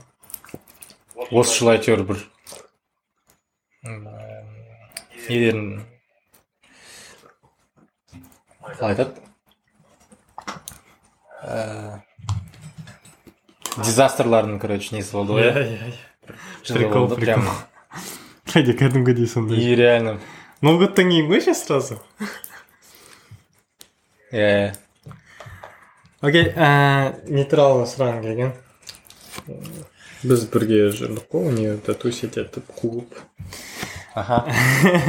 [1.43, 2.19] осы жылы әйтеуір бір
[5.31, 5.65] нелерін
[8.67, 9.13] қалай айтады
[11.41, 11.97] Ә,
[13.79, 15.65] дизастрлардың короче несі болды ғой иә
[18.61, 20.19] иә кәдімгідей сондай нереально
[20.63, 22.01] новый годтан кейін ғой сейчас сразу?
[24.33, 24.75] Иә
[26.21, 28.53] окей ә, нейтралға сұрағым келген
[30.23, 33.17] біз бірге жүрдік қой универде тусить етіп қуып
[34.15, 34.43] аха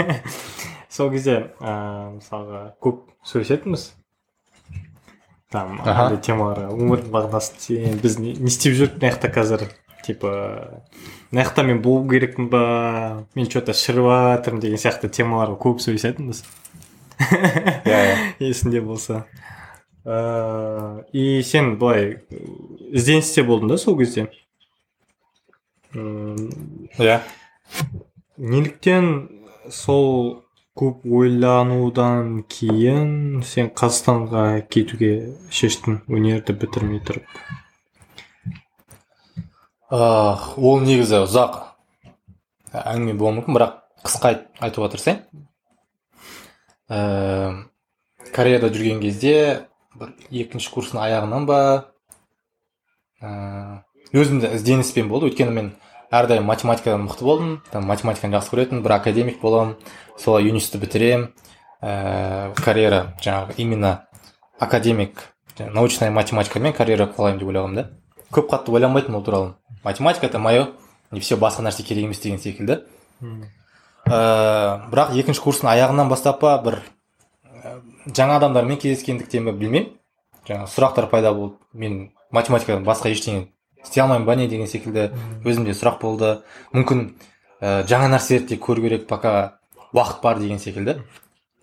[0.90, 1.74] сол кезде ә,
[2.16, 3.90] мысалға көп сөйлесетінбіз
[5.52, 9.68] там андай темаларға өмір мағынасы біз не, не істеп жүрік мына жақта қазір?
[10.06, 10.32] Типа
[11.32, 13.26] мына жақта мен болу керекпін ба?
[13.36, 16.44] Мен че то шіріп жатырмын деген сияқты темаларға көп сөйлесетінбіз
[17.22, 18.16] иә иә.
[18.52, 19.26] Есіңде болса.
[20.06, 22.22] Ыыы и сен былай
[22.90, 24.30] ізденісте болдың да сол кезде?
[25.94, 27.20] Иә.
[28.38, 29.30] неліктен
[29.70, 30.41] сол
[30.80, 35.12] көп ойланудан кейін сен қазақстанға кетуге
[35.52, 37.26] шештің универді бітірмей тұрып.
[39.92, 41.58] Ах, ол негізі ұзақ.
[42.72, 43.74] Әңгіме болуы мүмкін бірақ
[44.06, 45.20] қысқа айт- айтуға тырысайын.
[46.88, 47.68] Ә,
[48.32, 49.68] кореяда жүрген кезде
[50.00, 51.60] бір екінші курстың аяғынан ба?
[53.20, 53.84] Ә,
[54.16, 55.28] өзімде ізденіспен болды.
[55.28, 55.74] Өйткені мен
[56.12, 57.52] әрдайым математикадан мықты болдым.
[57.72, 59.78] Там математиканы жақсы көретінмін бір академик боламын
[60.20, 61.32] солай юнисті бітіремін.
[61.82, 64.06] Ә, карьера жаңағы именно
[64.60, 67.88] академик научная математикамен карьера қылайын деп ойлағанмын да.
[68.32, 69.56] Көп қатты ойланбайтынмын ол туралы.
[69.84, 70.68] Математика это мое
[71.12, 72.84] не все басқа нәрсе керек емес деген секілді.
[74.06, 76.82] Ә, бірақ екінші курстың аяғынан бастап па бір
[77.44, 79.90] ә, жаңа адамдармен кездескендіктен бе білмеймін.
[80.48, 83.48] Жаңағы сұрақтар пайда болды мен математикадан басқа ештеңе
[83.84, 85.10] істей алмаймын ба не деген секілді
[85.46, 86.32] өзімде сұрақ болды.
[86.74, 87.04] Мүмкін
[87.62, 89.60] ә, жаңа нәрселерді де көру керек пока
[89.94, 91.02] уақыт бар деген секілді.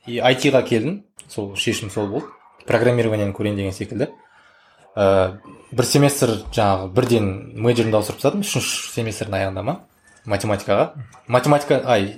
[0.07, 2.33] И айтиға келдім сол шешім сол болды.
[2.66, 4.11] Программированияны көрейін деген секілді.
[4.97, 5.39] Ә,
[5.73, 8.45] бір семестр жаңағы бірден мейджорымды ауыстырып тастадым.
[8.47, 9.79] Үшінші семестрдің аяғында ма
[10.29, 10.93] математикаға
[11.29, 12.16] математика ай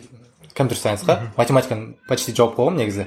[0.54, 1.18] компьютер сайенсқа.
[1.36, 3.06] Математиканы почти жауып қойғанмын негізі.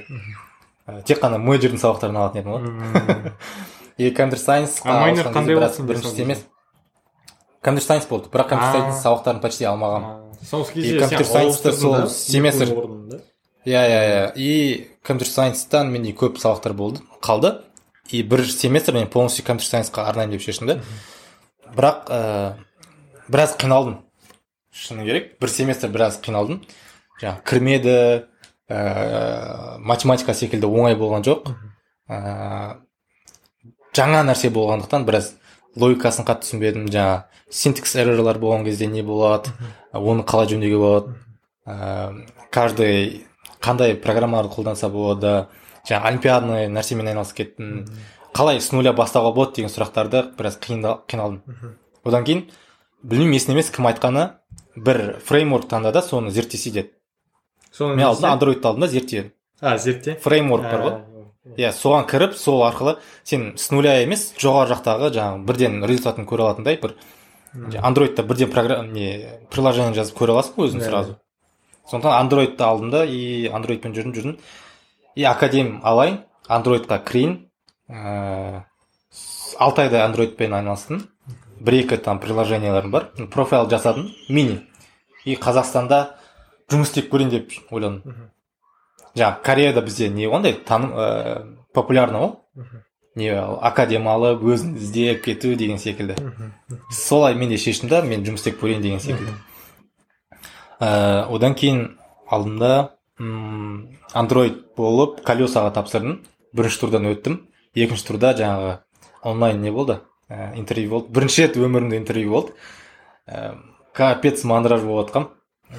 [0.86, 3.32] Ә, тек қана мейджордың сабақтарын алатын едім ғой
[3.96, 6.53] и компьютер болсын бірінші семестр
[7.64, 8.28] компьютер сайенс болды.
[8.28, 8.72] бірақ компьютер А.
[8.72, 13.20] сайенс сабақтарын почти алмағанмын сол И компьютер сайенсты сол семестр-
[13.64, 14.32] иә иә иә.
[14.36, 17.62] И компьютер сайенстан менде көп сабақтар болды қалды.
[18.10, 20.80] И бір семестр мен полностью компьютер сайенсқа арнаймын деп шештім да.
[21.74, 22.54] Бірақ ә,
[23.28, 24.02] біраз қиналдым.
[24.70, 26.60] Шыны керек бір семестр біраз қиналдым.
[27.22, 28.26] Жаңағы кірмеді
[28.68, 31.48] ә, математика секілді оңай болған жоқ.
[32.10, 32.76] Ә,
[33.94, 35.32] жаңа нәрсе болғандықтан біраз
[35.76, 39.52] логикасын қатты түсінбедім жаңа синтекс эррорлар болған кезде не болады?
[39.92, 41.14] Оны қалай жөндеуге болады?
[41.66, 43.26] Ә, каждый
[43.60, 45.46] қандай программаларды қолданса болады?
[45.88, 47.84] Жаңа олимпиадный нәрсемен айналысып кеттім.
[48.34, 51.42] Қалай с нуля бастауға болады деген сұрақтарды біраз қиналдым.
[52.04, 52.48] Одан кейін
[53.02, 54.30] білмеймін есімде емес кім айтқаны
[54.76, 56.92] бір фреймворк таңда да соны зерттесе деді.
[57.70, 59.32] Соны мен алдында андроидты алдым да зерттедім
[59.64, 60.96] а зертте фреймворк бар ғой.
[61.56, 66.46] Иә соған кіріп сол арқылы сен с нуля емес жоғары жақтағы жаңағы бірден результатын көре
[66.46, 66.94] алатындай бір
[67.82, 71.16] андроидта бірден программа не приложение жазып көре аласың ғой өзің Иә, сразу.
[71.90, 74.38] сондықтан андроидты алдым да и андроидпен жүрдім жүрдім.
[75.14, 77.48] И академ алайын андроидқа кірейін.
[77.88, 78.62] Ыыы
[79.58, 81.08] алты айдай андроидпен айналыстым.
[81.60, 83.10] Бір екі там приложенияларым бар.
[83.30, 84.62] Профайл жасадым мини.
[85.24, 86.16] И қазақстанда
[86.72, 88.02] жұмыс істеп көрейін деп ойладым
[89.14, 92.32] жаңағы кореяда бізде не ондай таным ә, популярны ғой
[93.14, 96.16] не академ алып өзін іздеп кету деген секілді
[96.90, 99.34] солай мен де шештім да мен жұмыс істеп көрейін деген секілді
[100.80, 107.38] ә, одан кейін алдымда м, андроид болып колесаға тапсырдым бірінші турдан өттім
[107.74, 108.78] екінші турда жаңағы
[109.22, 112.52] онлайн не болды ә, интервью болды бірінші рет өмірімде интервью болды
[113.28, 113.54] ә,
[113.94, 115.30] капец мандраж болып жатқанмын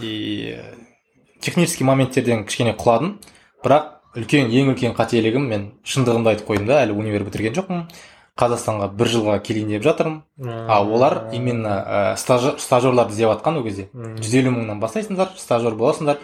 [0.02, 0.56] и
[1.42, 3.20] технический моменттерден кішкене құладым.
[3.64, 7.88] Бірақ үлкен ең үлкен қателігім мен шындығымды айтып қойдым да әлі универ бітірген жоқпын.
[8.36, 10.22] Қазақстанға бір жылға келейін деп жатырмын.
[10.68, 13.88] А олар именно ә, стажер, стажерларды іздеп жатқан ол кезде.
[13.94, 16.20] Жүз елу мыңнан бастайсыңдар стажер боласыңдар.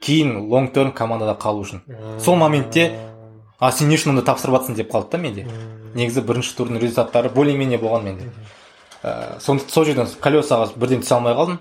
[0.00, 1.82] Кейін лонг терм командада қалу үшін.
[2.22, 2.92] Сол моментте
[3.58, 5.46] а сен не үшін онда тапсырып жатрсың деп қалды да менде.
[5.94, 8.30] Негізі бірінші турдың результаттары более менее болған менде.
[9.02, 11.58] Ә, сол жерден колесаға бірден түсе алмай қалдым.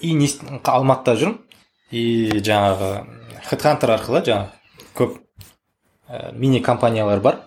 [0.00, 0.28] И не
[0.64, 1.38] алматыда жүрмін.
[1.90, 2.90] И жаңағы
[3.48, 4.50] хедхантер арқылы жаңағы
[4.96, 5.18] көп
[6.08, 7.40] ә, мини компаниялар бар.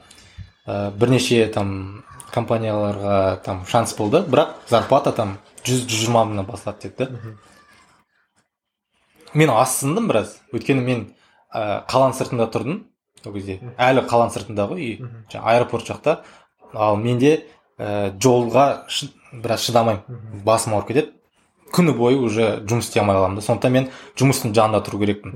[0.68, 6.90] Ә, бірнеше там компанияларға там шанс болды бірақ зарплата там жүз жүз жиырма мыңнан басталады
[6.90, 7.36] деді да.
[9.34, 10.38] Мен асындым біраз.
[10.56, 11.04] Өйткені мен
[11.54, 12.84] ә, қаланың сыртында тұрдым
[13.26, 13.60] ол кезде.
[13.78, 14.94] Әлі қаланың сыртында ғой үй
[15.32, 16.18] жаңағы аэропорт жақта.
[16.74, 17.34] Ал менде
[17.80, 20.44] ә, жолға шы- біраз шыдамаймын.
[20.46, 21.14] Басым ауырып кетеді.
[21.74, 23.44] Күні бойы уже жұмыс істей алмай қаламын да.
[23.46, 23.88] Сондықтан мен
[24.20, 25.34] жұмыстың жанында тұру керекпін.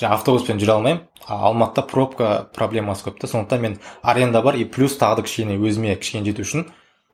[0.00, 1.02] Жаңағы автобуспен жүре алмаймын.
[1.26, 3.28] А алматыда пробка проблемасы көп та.
[3.30, 4.56] Сондықтан мен аренда бар.
[4.56, 6.66] И плюс тағы да кішкене өзіме кішкене жету үшін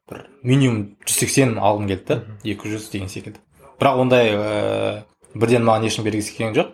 [0.07, 2.21] бір минимум жүз сексен алғым келді да.
[2.45, 3.41] Екі жүз деген секілді.
[3.81, 5.03] Бірақ ондай ә,
[5.35, 6.73] бірден маған ешкім бергісі келген жоқ.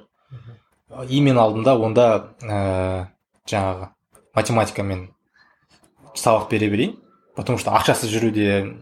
[1.09, 2.09] И мен алдым да онда
[2.43, 3.09] ә,
[3.49, 3.89] жаңағы
[4.35, 5.09] математикамен
[6.15, 6.99] сабақ бере берейін.
[7.35, 8.77] Потому что ақшасыз жүруде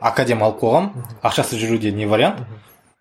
[0.00, 0.90] академ алып қойғам.
[1.22, 2.44] Ақшасыз жүруде не вариант?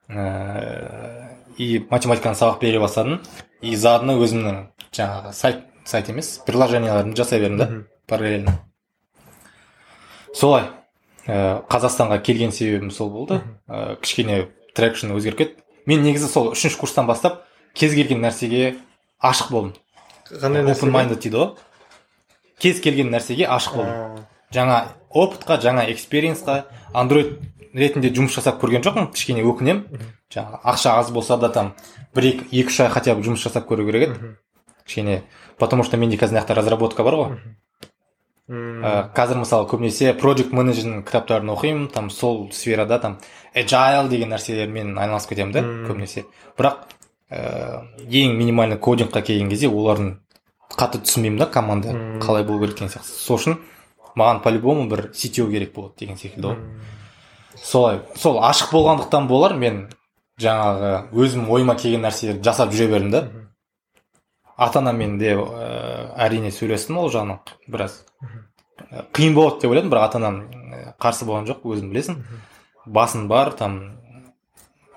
[0.09, 3.21] Ә, и математикадан сабақ бере бастадым.
[3.61, 7.69] И заодно өзімнің жаңағы сайт сайт емес приложенияларымды жасай бердім да
[8.07, 8.57] параллельно.
[10.33, 10.69] Солай.
[11.27, 13.41] Ә, қазақстанға келген себебім сол болды.
[13.67, 18.75] Ә, кішкене трекшн өзгеріп кетті мен негізі сол үшінші курстан бастап кез келген нәрсеге
[19.23, 19.73] ашық болдым.
[20.27, 21.53] Қандай open minded дейді ғой.
[22.59, 24.25] Кез келген нәрсеге ашық болдым.
[24.53, 24.79] Жаңа
[25.11, 27.37] опытқа жаңа экспириенсқа андроид
[27.73, 29.11] ретінде жұмыс жасап көрген жоқпын.
[29.13, 30.01] Кішкене өкінемін.
[30.33, 31.73] Жаңағы ақша аз болса да там
[32.15, 34.35] бір екі екі үш ай хотя бы жұмыс жасап көру керек еді.
[34.85, 35.23] Кішкене
[35.57, 37.37] потому что менде қазір мына жақта разработка бар ғой.
[38.47, 43.17] Ә, қазір мысалы көбінесе project менеджердің кітаптарын оқимын там сол сферада там
[43.53, 46.23] agile деген нәрселермен айналысып кетемін да көбінесе.
[46.57, 46.85] Бірақ
[47.29, 50.13] ә, ең минимальный кодингқа келген кезде олардың
[50.77, 53.19] қатты түсінбеймін да команда қалай болу керек деген сияқты.
[53.19, 53.59] Сол үшін
[54.17, 56.57] маған по любому бір CTO керек болады деген секілді ғой.
[57.57, 59.87] Солай сол ашық болғандықтан болар мен
[60.41, 63.23] жаңағы өзім ойыма келген нәрселерді жасап жүре бердім да.
[64.57, 68.03] Ата анаммен де ә, әрине сөйлестім ол жағынан біраз.
[69.13, 70.41] Қиын болады деп ойладым бірақ ата анам
[71.01, 72.21] қарсы болған жоқ өзің білесің.
[72.85, 73.79] Басын бар там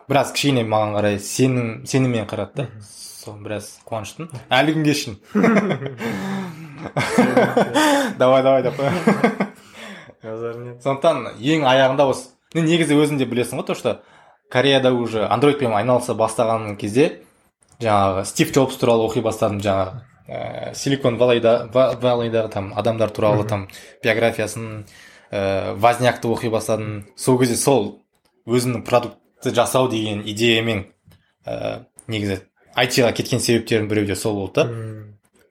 [0.09, 2.69] біраз кішкене маған қарай сенім сеніммен қарады да.
[2.81, 4.33] Сол біраз қуаныштымын.
[4.49, 5.21] Әлі күнге шейін.
[8.19, 8.81] давай давай деп
[10.23, 14.01] сондықтан ең аяғында осы ну негізі өзің де білесің ғой то что
[14.51, 17.23] кореяда уже андроидпен айналыса бастаған кезде
[17.81, 23.69] жаңағы стив джобс туралы оқи бастадым жаңағы ә, силикон валлейдағы там адамдар туралы там
[24.03, 24.85] биографиясын
[25.31, 27.07] ә, вознякты оқи бастадым.
[27.17, 28.03] Сол кезде сол
[28.47, 30.87] өзімнің продуктты жасау деген идеямен
[31.47, 32.43] ә, негізі
[32.75, 34.67] айтиға кеткен себептердің біреуі де сол болды да.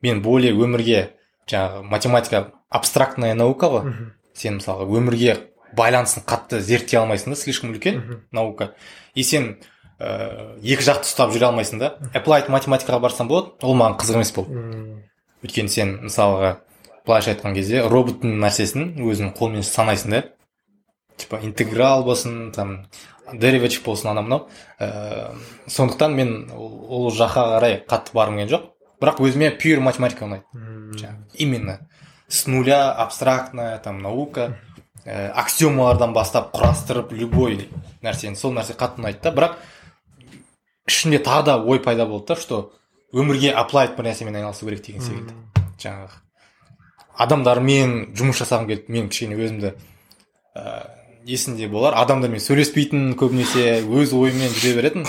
[0.01, 1.09] Мен более өмірге
[1.49, 3.93] жаңағы математика абстрактная наука ғой
[4.37, 5.35] сен мысалға өмірге
[5.75, 8.73] байланысын қатты зерттей алмайсың да слишком үлкен наука.
[9.13, 9.57] И сен
[9.99, 14.33] ә, екі жақты ұстап жүре алмайсың да applied математикаға барсаң болады ол маған қызық емес
[14.35, 14.63] болды.
[15.43, 16.57] Өйткені сен мысалға
[17.05, 20.23] былайша айтқан кезде роботтың нәрсесін өзің қолмен санайсың да.
[21.17, 22.85] Типа интеграл болсын там
[23.33, 24.47] дериватив болсын анау мынау.
[24.79, 25.35] Ә,
[25.67, 28.69] сондықтан мен ол жаққа қарай қатты барғым келген жоқ.
[28.99, 30.43] Бірақ өзіме пюр математика ұнайды.
[31.33, 31.79] Именно.
[32.27, 34.57] С нуля абстрактная там наука.
[35.05, 37.69] Ә, аксиомалардан бастап құрастырып любой
[38.03, 39.31] нәрсені сол нәрсе қатты ұнайды да.
[39.31, 39.55] Бірақ
[40.89, 42.73] ішімде тағы да ой пайда болды да что
[43.13, 45.33] өмірге applied бір нәрсемен айналысу керек деген секілді.
[45.79, 46.19] Жаңағы
[47.17, 48.91] адамдармен жұмыс жасағым келді.
[48.91, 49.73] Мен кішкене өзімді
[50.55, 50.83] ә,
[51.25, 55.07] есімде болар адамдармен сөйлеспейтін көбінесе өз ойыммен жүре беретін.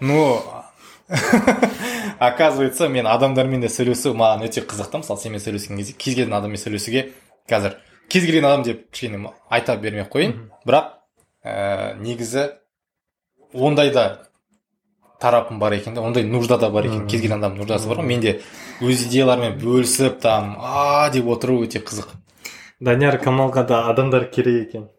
[0.00, 0.42] Но
[2.28, 6.36] оказывается мен адамдармен де сөйлесу маған өте қызық та мысалы сенімен сөйлескен кезде кез келген
[6.36, 7.08] адаммен сөйлесуге
[7.50, 7.74] қазір
[8.08, 10.36] кез келген адам деп кішкене айта бермей ақ қояйын.
[10.62, 10.92] Бірақ
[11.42, 12.52] ә, негізі
[13.52, 14.28] ондай да
[15.20, 17.08] тарапым бар екен да ондай нужда да бар екен.
[17.08, 18.06] Кез келген адамның нуждасы бар ғой.
[18.06, 18.40] Менде
[18.80, 22.14] өз идеяларымен бөлісіп там а деп отыру өте қызық
[22.78, 24.90] данияр камалға да адамдар керек екен.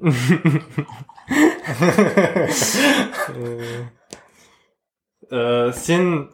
[5.30, 6.30] Э, сен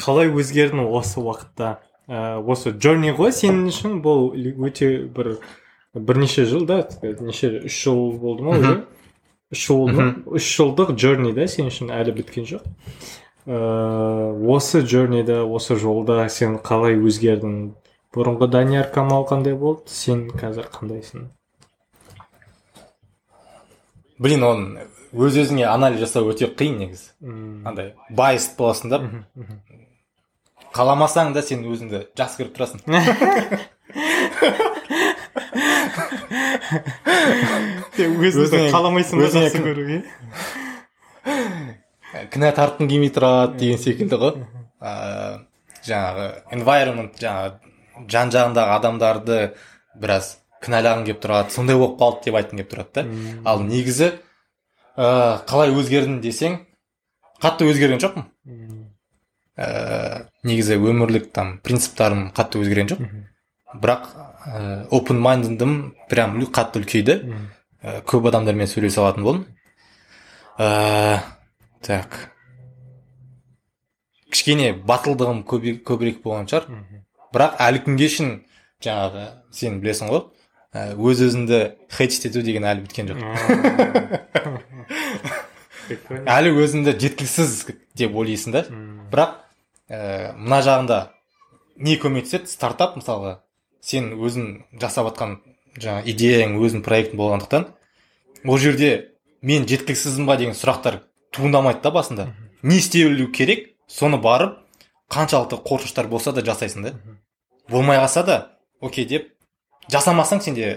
[0.00, 1.78] қалай өзгердің осы уақытта?
[2.08, 4.00] Э, осы джорни ғой сен үшін?
[4.04, 4.32] Бұл
[4.66, 5.36] өте бір
[5.94, 8.74] бірнеше жыл да неше үш жыл болды ма уже?
[9.52, 10.12] Үш жыл болды ма?
[10.38, 12.66] Үш жылдық journey да сен үшін әлі біткен жоқ.
[13.46, 17.74] Ыыы осы journeyда осы жолда сен қалай өзгердің?
[18.14, 19.86] Бұрынғы данияр камал қандай болды?
[19.90, 21.28] Сен қазір қандайсың?
[24.20, 24.86] Блин оны
[25.16, 27.10] өз өзіңе анализ жасау өте қиын негізі.
[27.66, 29.00] Андай байст боласың да.
[30.76, 32.78] Қаламасаң да сен өзіңді жақсы көріп тұрасың.
[38.00, 39.98] Өзіңді қаламайсың ба жақсы көруге?
[42.30, 44.32] Кінә тартқың келмей тұрады деген секілді ғой.
[44.80, 45.46] Ыыы
[45.86, 49.38] жаңағы environment жаңағы жан жағындағы адамдарды
[50.00, 53.04] біраз кінәлағың келіп тұрады сондай болып қалды деп айтқың келіп тұрады да.
[53.48, 54.10] Ал негізі
[54.96, 56.58] ыыы қалай өзгердім десең
[57.40, 58.28] қатты өзгерген жоқпын.
[59.60, 63.02] Ыыы негізі өмірлік там принциптарым қатты өзгерген жоқ.
[63.82, 64.08] Бірақ
[64.48, 65.74] ыыы open mindедім
[66.08, 67.18] прям қатты үлкейді.
[67.80, 69.46] Ә, көп адамдармен сөйлесе алатын болдым.
[70.58, 71.20] Ыыы
[71.84, 72.30] так.
[74.30, 76.68] Кішкене батылдығым көбірек болған шығар.
[77.34, 78.36] Бірақ әлі күнге шейін
[78.84, 80.24] жаңағы сен білесің ғой
[80.72, 81.60] ә, өз өзіңді
[81.92, 83.18] хейтс ету деген әлі біткен жоқ.
[86.30, 87.54] Әлі өзіңді жеткіліксіз
[87.98, 88.62] деп ойлайсың да.
[89.10, 89.30] Бірақ
[89.90, 90.98] ә, мына жағында
[91.76, 92.48] не көмектеседі?
[92.48, 93.40] Стартап мысалға
[93.82, 95.38] сен өзің жасап жатқан
[95.80, 97.66] жаңа идеяң өзің проектің болғандықтан
[98.46, 99.10] ол жерде
[99.42, 101.02] мен жеткіліксізбін ба деген сұрақтар
[101.34, 102.28] туындамайды да басында.
[102.62, 104.58] Не істелу керек соны барып
[105.10, 106.94] қаншалықты қорқыныштар болса да жасайсың да.
[107.68, 108.38] Болмай қалса да
[108.80, 109.30] окей деп
[109.90, 110.76] жасамасаң сенде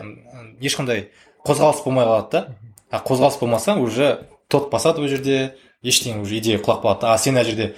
[0.62, 1.10] ешқандай
[1.46, 2.56] қозғалыс болмай қалады да.
[2.90, 7.36] А қозғалыс болмаса уже тот басады ол жерде ештеңе уже идея құлап қалады а сен
[7.36, 7.74] ана жерде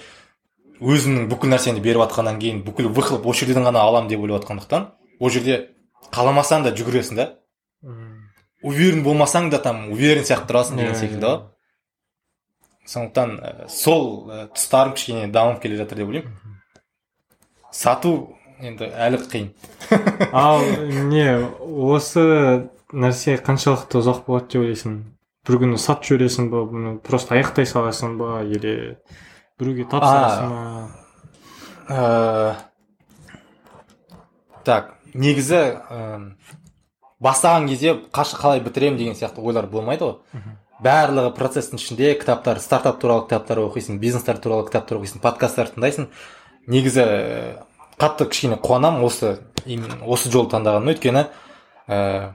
[0.80, 4.88] өзіңнің бүкіл нәрсені беріп жатқаннан кейін бүкіл выхлоп осы жерден ғана аламын деп ойлап жатқандықтан
[5.20, 5.58] ол жерде
[6.12, 7.26] қаламасаң да жүгіресің да.
[8.62, 11.40] Уверен болмасаң да там уверен сияқты тұрасың деген секілді ғой.
[12.86, 16.32] Сондықтан ә, сол ә, тұстарым кішкене дамып келе жатыр деп ойлаймын.
[17.74, 18.12] Сату
[18.62, 19.50] енді әлі қиын.
[20.32, 20.62] Ал
[21.10, 22.24] не осы
[22.92, 24.98] нәрсе қаншалықты ұзақ болады деп ойлайсың?
[25.46, 28.96] Бір күні сатып жібересің ба бұны просто аяқтай саласың ба или
[29.60, 30.48] біреуге тапсырасың
[31.88, 32.56] ба
[34.66, 35.98] так негізі ә,
[37.22, 40.16] бастаған кезде қалай бітіремін деген сияқты ойлар болмайды ғой.
[40.82, 46.10] Барлығы процесстің ішінде кітаптар стартап туралы кітаптар оқисың бизнестер туралы кітаптар оқисың подкасттар тыңдайсың.
[46.66, 47.04] Негізі
[47.96, 49.38] қатты кішкене қуанамын осы
[50.04, 51.22] осы жолды таңдағаныма өйткені
[51.86, 52.34] ә,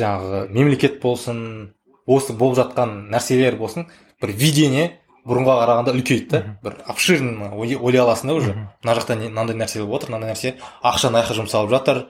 [0.00, 1.74] жаңағы мемлекет болсын
[2.06, 3.86] осы болып жатқан нәрселер болсын
[4.22, 4.86] бір видение
[5.28, 6.40] бұрынға қарағанда үлкейді да.
[6.64, 8.54] Бір обширно ой- ойлай аласың да уже.
[8.82, 12.06] Мына жақта не- мынандай нәрсе болып отыр мынандай нәрсе ақша мына жаққа жұмсалып жатыр.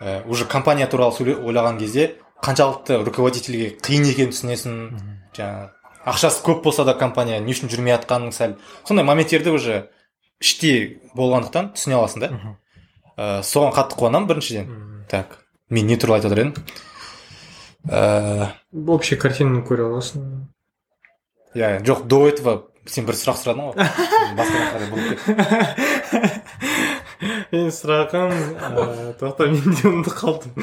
[0.00, 4.74] Ә, уже компания туралы сөйле- ойлаған кезде қаншалықты руководительге қиын екенін түсінесің.
[5.36, 5.70] Жаңағы
[6.06, 9.88] ақшасы көп болса да компания не үшін жүрмей жатқанын сәл сондай моменттерді уже
[10.40, 12.30] іште болғандықтан түсіне аласың да.
[13.16, 15.04] Ә, соған қатты қуанамын біріншіден.
[15.08, 15.38] Так
[15.70, 16.54] мен не туралы айтып жатыр едім.
[17.88, 18.48] Ә,
[18.88, 20.48] общий картинаны көре аласың.
[21.54, 22.54] Иә жоқ до этого
[22.86, 23.74] сен бір сұрақ сұрадың ғой.
[24.38, 24.58] Басқа
[27.52, 30.50] менің сұрағым ә, тоқта мен де ұмытып қалдым.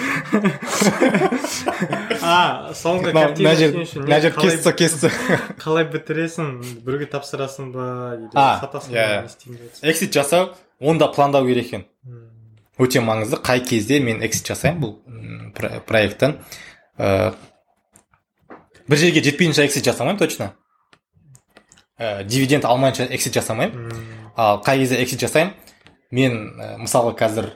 [2.20, 3.72] А соңғы мына жер
[4.04, 5.12] мына кесті кесті.
[5.64, 6.50] қалай бітіресің?
[6.84, 7.86] Біреуге тапсырасың ба?
[8.18, 9.24] Или сатасың ба?
[9.88, 11.86] Эксит жасау оны да пландау керек екен.
[12.80, 13.40] Өте маңызды.
[13.44, 16.38] Қай кезде мен эксит жасаймын бұл м, про- проекттен
[17.00, 17.32] Ә,
[18.92, 20.52] бір жерге жетпейінше эксит жасамаймын точно.
[22.00, 23.92] Ә, дивиденд алмайынша эксит жасамаймын.
[24.36, 25.54] Ал қай кезде эксит жасаймын?
[26.12, 27.52] Мен ә, мысалға қазір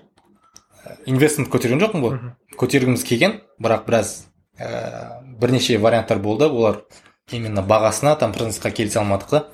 [1.07, 2.19] инвестмент көтерген жоқпын ғой.
[2.59, 4.27] Көтергіміз келген бірақ біраз
[4.59, 6.49] ә, бірнеше варианттар болды.
[6.51, 6.83] Олар
[7.31, 9.45] именно бағасына там принципқа келісе алмадық та.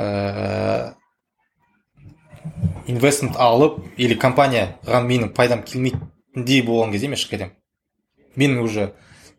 [0.00, 0.94] Ә,
[2.86, 7.58] инвестмент алып или компанияға менің пайдам келмейтіндей болған кезде мен шығып кетемін
[8.36, 8.92] мен уже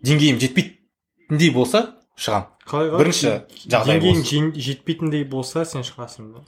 [0.06, 1.84] деңгейім жетпейтіндей болса
[2.18, 3.32] шығамын қалайға Бірінші
[3.68, 6.46] жағдай деңгейің жетпейтіндей болса сен шығасың ба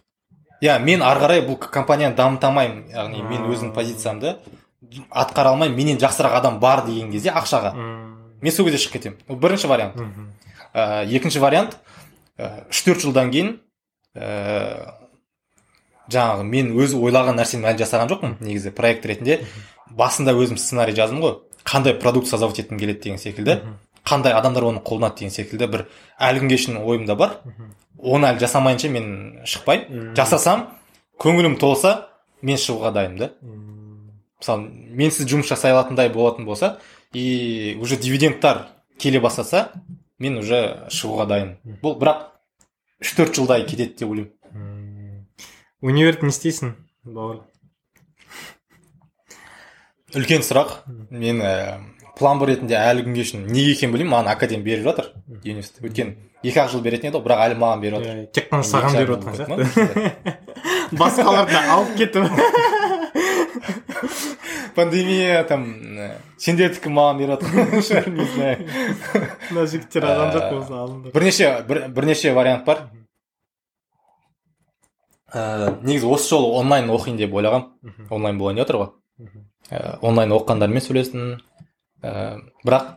[0.62, 4.38] иә мен ары қарай бұл компанияны дамыта алмаймын яғни мен өзімнің позициямды
[5.12, 7.74] атқара алмаймын менен жақсырақ адам бар деген кезде ақшаға.
[8.42, 9.18] Мен сол кезде шығып кетемін.
[9.30, 9.98] Бұл бірінші вариант.
[10.74, 11.78] Ә, екінші вариант
[12.38, 13.56] үш төрт жылдан кейін
[14.16, 14.92] ә,
[16.12, 19.42] жаңағы мен өз ойлаған нәрсені әлі жасаған жоқпын негізі проект ретінде.
[19.90, 21.38] Басында өзім сценарий жаздым ғой.
[21.66, 23.62] Қандай продукт создавать еткім келеді деген секілді.
[24.06, 25.86] Қандай адамдар оны қолданады деген секілді бір
[26.22, 27.40] әлі күнге шейін ойымда бар.
[27.98, 29.08] Оны әлі жасамайынша мен
[29.50, 30.14] шықпаймын.
[30.18, 30.68] Жасасам
[31.22, 33.32] көңілім толса мен шығуға дайынмын да.
[34.42, 36.78] Мысалы менсіз жұмыс жасай алатындай болатын болса
[37.14, 38.68] и уже дивидендтар
[39.00, 39.72] келе бастаса
[40.20, 41.58] мен уже шығуға дайын.
[41.82, 42.30] Бұл бірақ
[43.02, 45.26] үш төрт жылдай кетеді деп ойлаймын.
[45.82, 47.42] Универді не істейсің бауыр?
[50.16, 50.78] Үлкен сұрақ.
[51.10, 51.42] Мен
[52.16, 54.14] ә, план б ретінде әлі күнге шейін неге екенін білмеймін.
[54.16, 55.12] Маған академ беріп жатыр.
[55.44, 58.26] Университет өйткені екі ақ жыл беретін еді ғой бірақ әлі маған беріп жатыр.
[58.36, 60.36] Тек қана саған беріп жатқан сияқты.
[61.02, 62.26] басқаларды алып кетіп
[64.76, 65.64] пандемия там
[65.96, 66.10] ә,
[66.42, 67.50] сендердікі маған беріп жатыр.
[67.88, 68.58] Шығар, не знаю.
[69.50, 71.16] Мына жігіттер алған жоқ болса алыңдар.
[71.16, 72.86] бірнеше бір, бірнеше вариант бар.
[75.34, 78.90] Ә, негізі осы жолы онлайн оқиын деп ойлағанмын онлайн болайын деп отыр ғой.
[79.72, 81.38] Ә, онлайн оқығандармен сөйлестім.
[82.06, 82.94] Ә, бірақ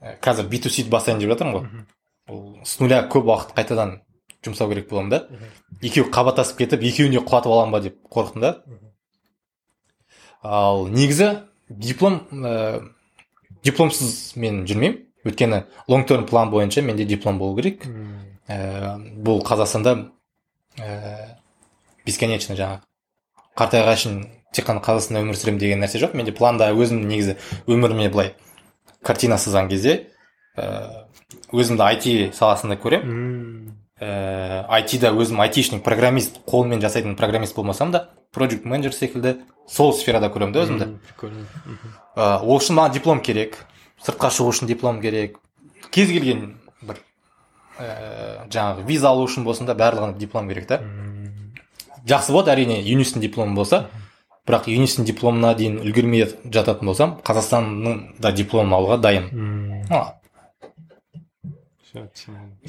[0.00, 1.86] ә, қазір би ту сиді бастайын деп жатырмын ғой.
[2.32, 4.00] Ол с нуля көп уақыт қайтадан
[4.46, 5.20] жұмсау керек боламын да.
[5.82, 8.52] Екеуі қабаттасып кетіп екеуіне құлатып аламын ба деп қорықтым да.
[10.42, 12.82] Ал негізі диплом ә,
[13.64, 15.02] дипломсыз мен жүрмеймін.
[15.26, 17.86] Өйткені лонг терм план бойынша менде диплом болу керек.
[18.46, 19.96] Ә, бұл қазақстанда
[20.78, 21.38] ә,
[22.06, 22.84] бесконечно жаңағы.
[23.58, 24.20] Қартайғанға шейін
[24.54, 26.14] тек қана қазақстанда өмір сүремін деген нәрсе жоқ.
[26.14, 28.34] Менде планда өзім негізі өміріме былай
[29.06, 29.96] картина сызған кезде
[30.58, 31.06] ә,
[31.54, 33.72] өзімді IT саласында көремін.
[33.96, 39.36] Ә, IT-да өзім айтишник программист қолмен жасайтын программист болмасам да project менеджер секілді
[39.70, 40.90] сол сферада көремін да өзімді.
[42.16, 43.56] Ә, ол үшін маған диплом керек
[44.02, 45.38] сыртқа шығу үшін диплом керек.
[45.90, 47.00] Кез келген бір
[47.78, 50.82] ә, жаңағы виза алу үшін болсын да барлығына диплом керек та.
[52.06, 53.86] Жақсы болады әрине юнистің дипломы болса.
[54.46, 59.26] Бірақ юнистің дипломына дейін үлгермей жататын болсам қазақстанның да дипломын алуға дайын.
[59.90, 60.14] А,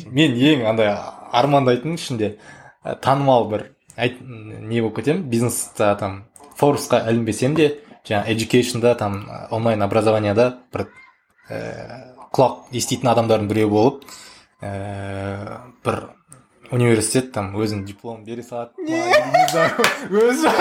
[0.09, 0.93] мен ең андай
[1.35, 2.31] армандайтын ішінде
[2.83, 3.65] ә, танымал бір
[3.97, 6.23] айт, не болып кетемін бизнеста там
[6.57, 7.75] форбсқа ілінбесем де
[8.07, 10.87] жаңағы educationда там онлайн образованияда бір
[11.49, 11.59] ә,
[12.33, 14.07] құлақ еститін адамдардың біреуі болып
[14.61, 16.01] ә, бір
[16.71, 18.73] университет там өзінің дипломын бере салады.
[20.27, 20.51] Өзі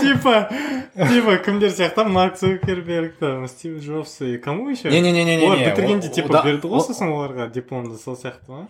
[0.00, 0.48] типа
[0.94, 5.36] типа кімдер сияқты марк цукерберг там стив джобс и кому еще не не не не
[5.36, 8.66] не олар бітіргенде типа берді ғой сосын оларға дипломды сол сияқты ма?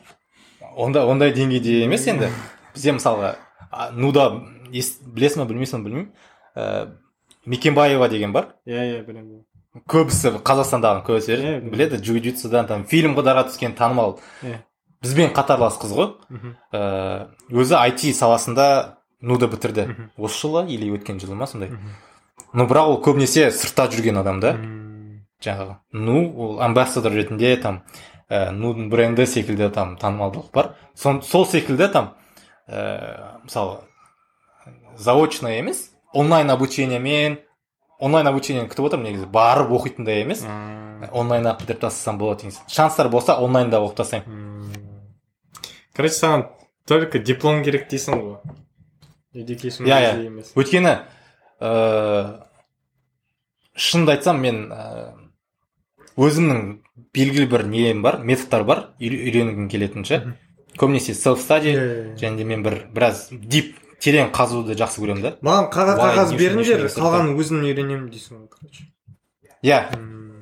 [0.77, 2.31] Онда ондай деңгейде емес енді.
[2.75, 3.35] Бізде мысалға
[3.95, 4.29] нуда
[4.73, 6.09] ес- білесің ба білмейсің ба білмеймін.
[6.57, 6.89] Ә,
[7.47, 8.55] мекенбаева деген бар.
[8.67, 9.45] Иә иә білемін
[9.91, 11.99] көбісі қазақстандағы көбісі Иә, біледі.
[11.99, 14.19] Джиу джитсудан там фильмға түскен танымал.
[14.43, 14.63] Иә.
[15.03, 16.15] бізбен қатарлас қыз ғой.
[16.31, 16.57] Мгм.
[16.73, 19.89] ә, өзі IT саласында нуда бітірді.
[20.21, 21.73] Осы жылы или өткен жылы ма сондай?
[22.53, 24.55] Ну бірақ ол көбінесе сыртта жүрген адам да.
[25.45, 27.83] Жаңағы ну ол амбассадор ретінде там
[28.29, 30.75] ә, нудың бренді секілді там танымалдылық бар.
[30.95, 32.15] Сон, сол секілді там
[32.69, 33.81] ә, мысалы
[34.97, 37.39] заочно емес онлайн обучениемен
[37.99, 40.45] онлайн обучениені күтіп отырмын негізі барып оқитындай емес.
[41.13, 42.73] Онлайн ақ бітіріп тастасам болады деген сияқты.
[42.73, 44.73] шанстар болса онлайнда оқып тастаймын.
[45.95, 46.47] Короче саған
[46.87, 48.39] только диплом керек дейсің ғой.
[49.35, 50.45] Education Иә, иә.
[50.55, 50.95] өйткені
[51.61, 52.47] ә,
[53.77, 55.13] шынымды айтсам мен ә,
[56.17, 56.61] өзімнің
[57.15, 60.21] белгілі бір нем бар методтар бар үйре- үйренгім келетін ше
[60.79, 62.19] көбінесе селф стади Иә, иә, иә.
[62.19, 65.31] және де мен бір біраз дип терең қазуды жақсы көремін да.
[65.43, 68.85] Маған қағаз қағаз беріңдер қалғанын өзім үйренемін дейсің ғой короче.
[69.65, 69.79] Иә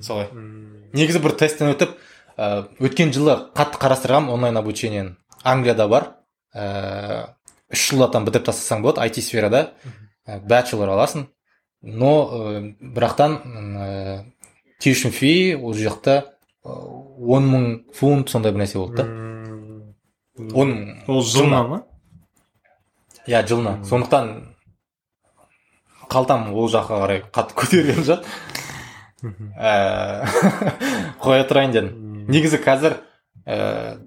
[0.03, 0.29] солай.
[0.93, 1.93] Негізі бір тесттен өтіп
[2.37, 5.15] ә, өткен жылы қатты қарастырғанмын онлайн обучениені.
[5.45, 6.09] Англияда бар.
[6.55, 7.29] Ә,
[7.73, 9.73] үш жылда там бітіріп тастасаң болады IT сферада.
[10.27, 11.27] Ә, бачелор аласың.
[11.83, 13.89] Но ә, бірақтан ә,
[14.83, 16.21] tuition fee ол жақта
[16.63, 17.67] он мың
[17.97, 19.09] фунт сондай бір нәрсе болды да.
[20.55, 21.83] Он ол жылына ма?
[23.27, 23.81] Иә жылына.
[23.89, 24.55] Сондықтан
[26.13, 28.27] қалтам ол жаққа қарай қатты көтерген жоқ
[29.23, 30.27] Ә,
[31.23, 31.91] қоя тұрайын дедім.
[32.33, 32.97] Негізі қазір
[33.47, 34.01] ә,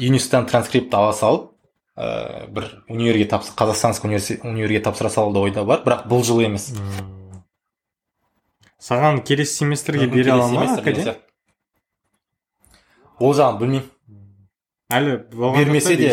[0.00, 1.50] юнистан транскрипт ала салып
[1.98, 6.44] ә, бір универге тапсыр қазақстанск универси- универге тапсыра салу да ойда бар бірақ бұл жыл
[6.46, 6.70] емес.
[6.70, 7.42] М.
[8.78, 10.66] саған келесі семестрге бере ала ма
[13.18, 13.88] ол жағын білмеймін.
[14.92, 16.12] Әлі Бермесе де-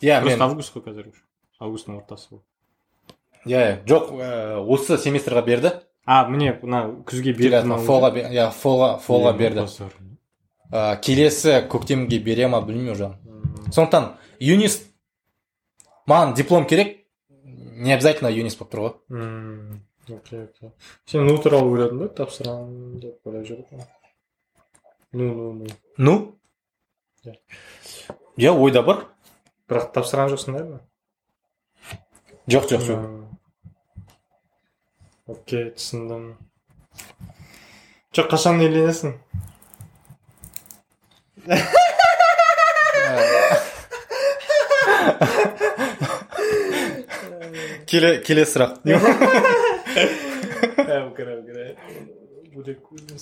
[0.00, 1.12] иә просто мен август қой қазір
[1.60, 2.40] августтың ортасы ғой.
[3.46, 3.84] Иә иә.
[3.84, 5.72] Жоқ ә, осы семестрға берді.
[6.06, 9.66] А міне мына күзге берді фолға иә фолға фолға берді.
[10.72, 13.12] Ә, келесі көктемге бере ма білмеймін уже
[13.70, 14.88] сондықтан юнист
[16.08, 16.98] маған диплом керек
[17.82, 18.92] не обязательно юнист болып тұр ғой.
[19.10, 20.70] М, окей окей.
[21.06, 23.82] Сен ну туралы ойладың ба тапсырамын деп ойлап жүрдің
[25.12, 25.66] ну ну ну.
[25.98, 26.38] Ну?
[27.24, 27.34] Иә.
[28.36, 29.06] иә ойда бар.
[29.68, 30.80] Бірақ тапсырған жоқсың да
[32.50, 33.00] жоқ жоқ жоқ.
[35.32, 36.24] Окей түсіндім.
[38.12, 39.16] Жоқ қашан үйленесің?
[47.92, 48.80] келесі сұрақ.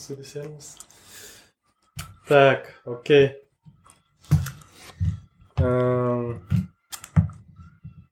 [0.00, 0.74] Сөйлесеміз
[2.30, 3.32] так окей.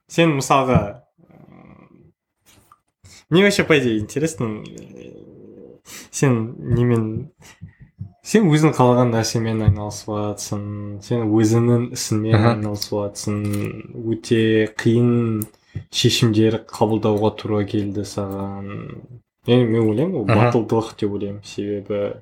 [0.08, 1.04] Сен мысалға
[3.30, 4.64] мне вообще по идее интересно
[6.10, 7.30] сен немен
[8.24, 10.64] сен өзің қалаған нәрсемен айналысып жатрсың
[11.04, 13.38] сен өзіңнің ісіңмен айналысып жатрсың
[14.02, 14.42] өте
[14.80, 15.12] қиын
[15.90, 18.70] шешімдер қабылдауға тура келді саған.
[19.46, 20.38] Мен мен ойлаймын ол Мгм.
[20.38, 21.42] батылдық деп ойлаймын.
[21.44, 22.14] Себебі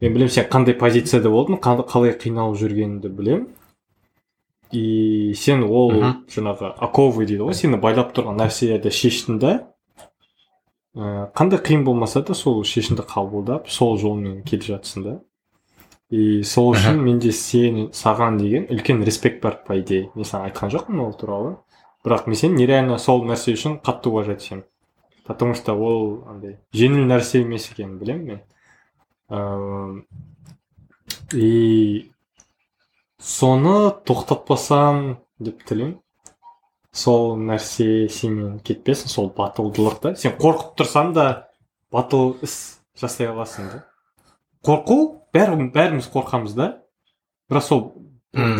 [0.00, 3.46] мен білемін сен қандай позицияда болдың қалай қиналып жүргеніңді білемін.
[4.72, 5.92] И сен ол
[6.26, 9.52] жаңағы оковы дейді ғой сені байлап тұрған нәрселерді шештің да.
[10.96, 15.20] Ә, қандай қиын болмаса да сол шешімді қабылдап сол жолмен келе жатсың да.
[16.10, 20.70] И сол үшін менде сен саған деген үлкен респект бар по идее мен саған айтқан
[20.70, 21.56] жоқпын ол туралы.
[22.06, 24.64] Бірақ мен сені нереально сол нәрсе үшін қатты уважать етемін.
[25.26, 28.42] Потому что ол андай жеңіл нәрсе емес екенін білемін мен.
[29.28, 30.06] Эм,
[31.34, 32.12] и
[33.18, 35.98] соны тоқтатпасаң деп тілеймін.
[36.94, 40.14] Сол нәрсе сенен кетпесін сол батылдылық та.
[40.14, 41.26] Сен қорқып тұрсаң да
[41.90, 43.82] батыл іс жасай аласың да.
[44.62, 46.68] Қорқу бәрі бәріміз қорқамыз да.
[47.50, 47.82] Бірақ сол.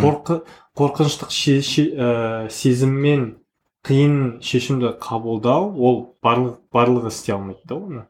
[0.02, 0.40] Қорқы
[0.76, 3.36] қорқыныштық ше- ше- ә, сезіммен
[3.86, 8.04] қиын шешімді қабылдау ол барлық барлығы істей алмайды да оны.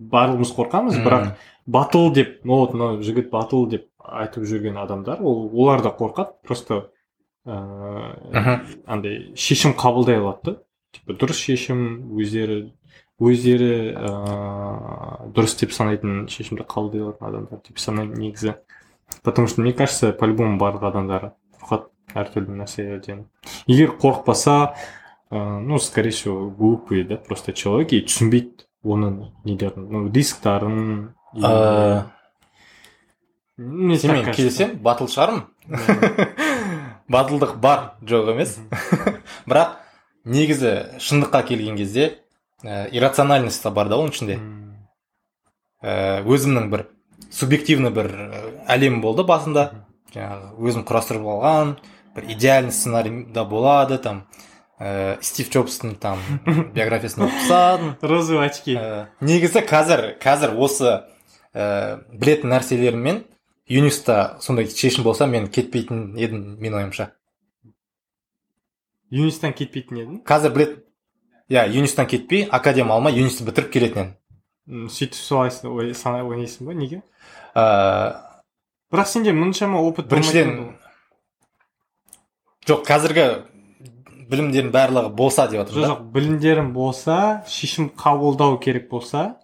[0.00, 1.30] Барлығымыз қорқамыз бірақ
[1.66, 6.34] батыл деп ну вот мынау жігіт батыл деп айтып жүрген адамдар ол олар да қорқады
[6.44, 6.90] просто
[7.46, 8.66] ыыы Мгм.
[8.86, 10.56] андай шешім қабылдай алады да.
[10.92, 12.72] Типа дұрыс шешім өздері
[13.20, 18.56] өздері ыыы дұрыс деп санайтын шешімді қабылдай алатын адамдар деп санаймын негізі.
[19.22, 23.26] Потому что мне кажется по любому барлық адамдар қорқады әртүрлі нәрселерден
[23.66, 24.74] егер қорықпаса
[25.30, 29.88] ыыы ну скорее всего глупый да просто человек и түсінбейді оның нелерін.
[29.90, 32.12] Ну рисктарын так
[33.56, 35.46] сенімен келісемін батыл шығармын?
[37.12, 38.56] Батылдық бар жоқ емес.
[39.48, 39.78] Бірақ
[40.24, 42.18] негізі шындыққа келген кезде
[42.62, 44.38] ә, иррациональность та бар да оның ішінде.
[45.82, 46.86] Ә, өзімнің бір
[47.30, 48.40] субъективный бір ә,
[48.70, 49.70] әлем болды басында.
[50.14, 51.76] Жаңағы өзім құрастырып алған
[52.16, 54.24] бір идеальный сценарий да болады там
[54.78, 56.20] ә, стив джобстың там
[56.74, 58.76] биографиясын оқып тастадым розовые очки.
[58.76, 60.92] Ә, негізі қазір қазір осы
[61.52, 63.22] ә, білетін нәрселеріммен
[63.68, 67.10] юниста сондай шешім болса мен кетпейтін едім менің ойымша.
[69.10, 70.20] Юнистан кетпейтін едің?
[70.26, 70.78] Қазір білет
[71.50, 77.02] иә юнистан кетпей академ алмай юнисті бітіріп келетін едім сөйтіп солай ойнайсың ба неге?
[77.56, 77.64] Ә,
[78.92, 80.76] бірақ сенде мұншама опыт біріншіден
[82.68, 83.26] жоқ қазіргі
[84.30, 85.94] білімдердің барлығы болса деп жатырмын жоқ да.
[85.94, 87.18] жоқ білімдерің болса
[87.48, 89.38] шешім қабылдау керек болса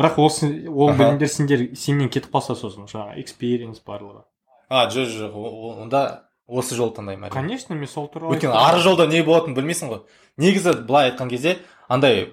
[0.00, 0.30] бірақ ол,
[0.72, 4.24] ол білімдер сендер сенен кетіп қалса сосын жаңағы экспириенс барлығы.
[4.72, 5.36] А жоқ жоқ
[5.84, 6.02] онда
[6.48, 7.34] осы жолды таңдаймын әрине.
[7.34, 10.00] конечно мен сол туралы өйткені ары жолда не болатынын білмейсің ғой.
[10.38, 11.58] Негізі былай айтқан кезде
[11.88, 12.32] андай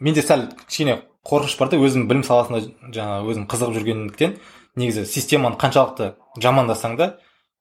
[0.00, 2.62] менде сәл кішкене қорқыныш бар да өзім білім саласында
[2.94, 4.36] жаңағы өзім қызығып жүргендіктен
[4.76, 6.12] негізі системаны қаншалықты
[6.42, 7.08] жамандасаң да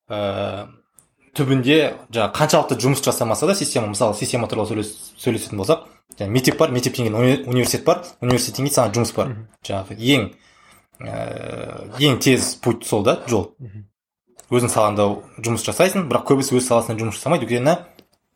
[0.09, 0.67] ә,
[1.35, 1.77] түбінде
[2.13, 5.87] жаңағы қаншалықты жұмыс жасамаса да система мысалы система туралы сөйлес, сөйлесетін болсақ
[6.19, 9.33] жаңағы мектеп бар мектептен кейін уни- университет бар университеттен кейін саған жұмыс бар.
[9.65, 10.29] Жаңағы ең
[11.01, 13.51] ә, ең тез путь сол да жол.
[14.51, 15.07] Өзің салаңда
[15.41, 17.79] жұмыс жасайсың бірақ көбісі өз саласында жұмыс жасамайды өйткені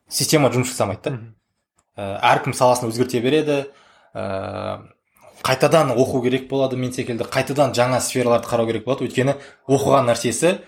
[0.09, 1.19] система жұмыс жасамайды да.
[2.25, 3.59] Әркім саласын өзгерте береді
[4.15, 4.79] ә,
[5.43, 9.07] қайтадан оқу керек болады мен секілді қайтадан жаңа сфераларды қарау керек болады.
[9.07, 9.35] Өйткені
[9.67, 10.59] оқыған нәрсесі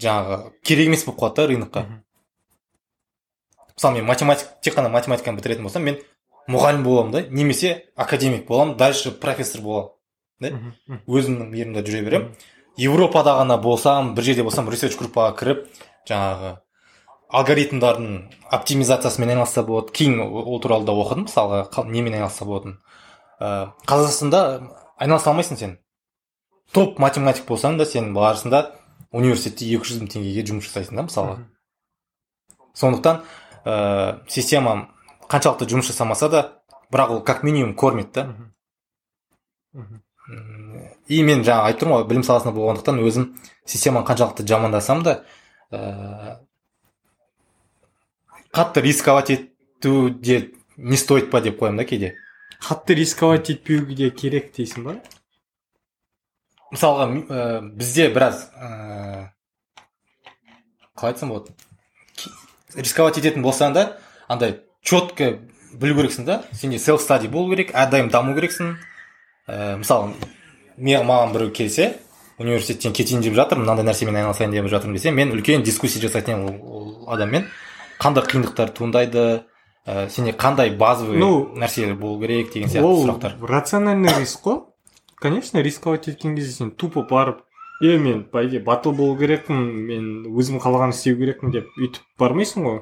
[0.00, 1.84] жаңағы керек емес болып қалады да рынокқа.
[3.76, 5.98] Мысалы мен математик тек қана математиканы бітіретін болсам мен
[6.48, 9.92] мұғалім боламын да немесе академик боламын дальше профессор боламын
[10.40, 10.52] да.
[11.06, 12.32] Өзімнің жерімде жүре беремін.
[12.78, 15.64] Европада ғана болсам бір жерде болсам ресерч группаға кіріп
[16.08, 16.56] жаңағы
[17.28, 18.12] алгоритмдардың
[18.54, 19.92] оптимизациясымен айналысса болады.
[19.92, 22.78] Кейін ол туралы да оқыдым мысалға немен айналысса болатынын.
[23.40, 24.42] Ә, қазақстанда
[24.98, 25.78] айналыса алмайсың сен.
[26.72, 28.74] Топ математик болсаң да сен барысында
[29.12, 31.46] университетте екі жүз мың теңгеге жұмыс жасайсың да мысалға Мгм.
[32.74, 33.22] сондықтан
[33.64, 34.88] ә, система
[35.28, 36.42] қаншалықты жұмыс жасамаса да
[36.92, 38.34] бірақ ол как минимум кормит да
[41.08, 43.30] и мен жаңа айтып тұрмын ғой білім саласында болғандықтан өзім
[43.64, 45.24] системаны қаншалықты жамандасам да
[45.72, 46.36] ә,
[48.52, 52.16] қатты рисковать ету де не стоит па деп қоямын да кейде.
[52.62, 54.96] Қатты рисковать етпеуге де керек дейсің ба?
[56.72, 59.30] Мысалға ә, бізде біраз ә,
[60.98, 61.54] қалай айтсам болады?
[62.74, 63.86] Рисковать ететін болсаң да
[64.28, 65.38] андай четко
[65.72, 68.74] білу керексің да сенде селф стади болу керек әрдайым даму керексің.
[69.48, 70.12] Ә, мысалы
[70.76, 71.94] мен маған біреу келсе
[72.38, 76.60] университеттен кетейін деп жатыр мынандай нәрсемен айналысайын деп жатырмын десе мен үлкен дискуссия жасайтын едім
[76.62, 77.48] ол адаммен.
[77.98, 79.24] Қандай қиындықтар туындайды
[79.88, 83.32] ә, сенде қандай базовый Ну, нәрселер болу керек деген сияқты ол сұрақтар.
[83.40, 84.60] рациональный риск қой.
[85.16, 87.40] Конечно рисковать еткен кезде сен тупо барып
[87.80, 89.56] е мен по идее батыл болу керекпін
[89.86, 92.80] мен өзім қалағанды істеу керекпін деп өйтіп бармайсың ғой.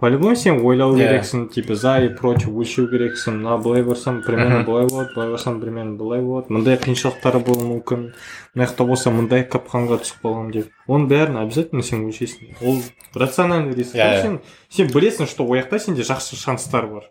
[0.00, 1.20] По любому сен ойлау Иә.
[1.20, 5.60] керексің типа за и против өлшеу керексің мына былай барсам примерно былай болады былай барсам
[5.60, 8.06] примерно былай болады мындай қиыншылықтары болуы мүмкін.
[8.54, 10.70] Мына жақта болса мындай капканға түсіп қаламын деп.
[10.88, 12.80] Оның бәрін обязательно сен өлшейсің ол
[13.14, 13.94] рациональный риск.
[13.94, 14.22] Иә.
[14.22, 14.40] сен
[14.70, 17.10] сен білесің что ол жақта сенде жақсы шанстар бар.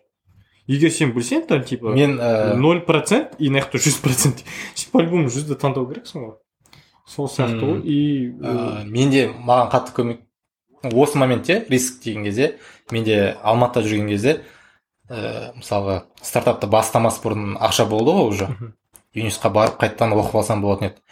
[0.66, 4.44] Егер сен білсең там типа мен ә, ноль процент и мына жақта жүз процент.
[4.74, 6.34] Сен по любому жүзді таңдау керексің ғой.
[7.06, 10.20] Сол сияқты ғой и ә, менде маған қатты көмек
[10.82, 12.58] осы моментте риск деген кезде
[12.90, 14.40] менде алматыда жүрген кезде
[15.10, 18.48] ә, мысалға стартапты бастамас бұрын ақша болды ғой уже.
[19.14, 21.02] Юнисқа барып қайтадан оқып алсам болатын еді.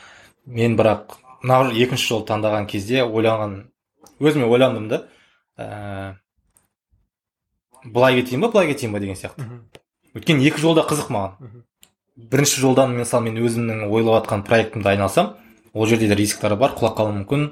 [0.47, 3.59] Мен бірақ мына екінші жол таңдаған кезде ойлаған
[4.20, 5.03] өзіме ойландым да
[5.59, 6.15] ә,
[7.85, 9.47] былай кетейін ба былай кетейін ба деген сияқты.
[10.15, 11.65] Өйткені екі жол да қызық маған.
[12.16, 15.36] Бірінші жолдан мысалы мен өзімнің ойлап жатқан проектімді айналсам
[15.74, 17.45] ол жерде де рисктар бар құлап қалуы мүмкін.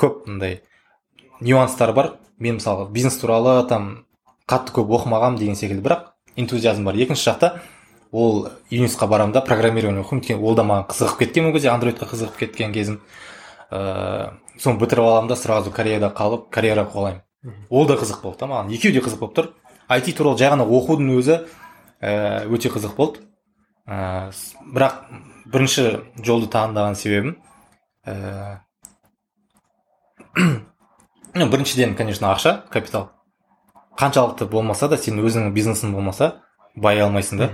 [0.00, 0.62] Көп мындай
[1.40, 2.16] нюанстар бар.
[2.38, 4.06] Мен мысалы бизнес туралы там
[4.48, 5.82] қатты көп оқымағанмын деген секілді.
[5.84, 6.06] Бірақ
[6.36, 6.94] энтузиазм бар.
[6.96, 7.50] Екінші жақта
[8.12, 10.20] ол юнисқа барамын да программирование оқимын.
[10.24, 13.00] Өйткені ол да маған қызығып кеткен ол кезде андроидқа қызығып кеткен кезім.
[13.70, 17.66] Ыыы соны бітіріп аламын да сразу кореяда қалып карьера қуалаймын Мгм.
[17.70, 18.38] ол да қызық болды.
[18.40, 19.46] Да маған екеуі де қызық болып тұр.
[19.88, 21.46] IT туралы жай ғана оқудың өзі
[22.02, 23.20] ә, өте қызық болды.
[23.88, 24.92] Ә, с- бірақ
[25.46, 27.36] бірінші жолды таңдаған себебім
[28.06, 28.58] ну,
[31.34, 33.10] біріншіден конечно ақша капитал.
[33.98, 36.42] Қаншалықты болмаса да сен өзіңнің бизнесің болмаса
[36.76, 37.50] бай алмайсың да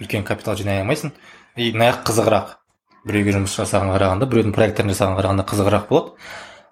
[0.00, 1.12] үлкен капитал жинай алмайсың.
[1.56, 2.54] И мына жақ қызығырақ.
[3.08, 6.12] Біреуге жұмыс жасаған қарағанда біреудің проекттерін жасаған қарағанда қызығырақ болады.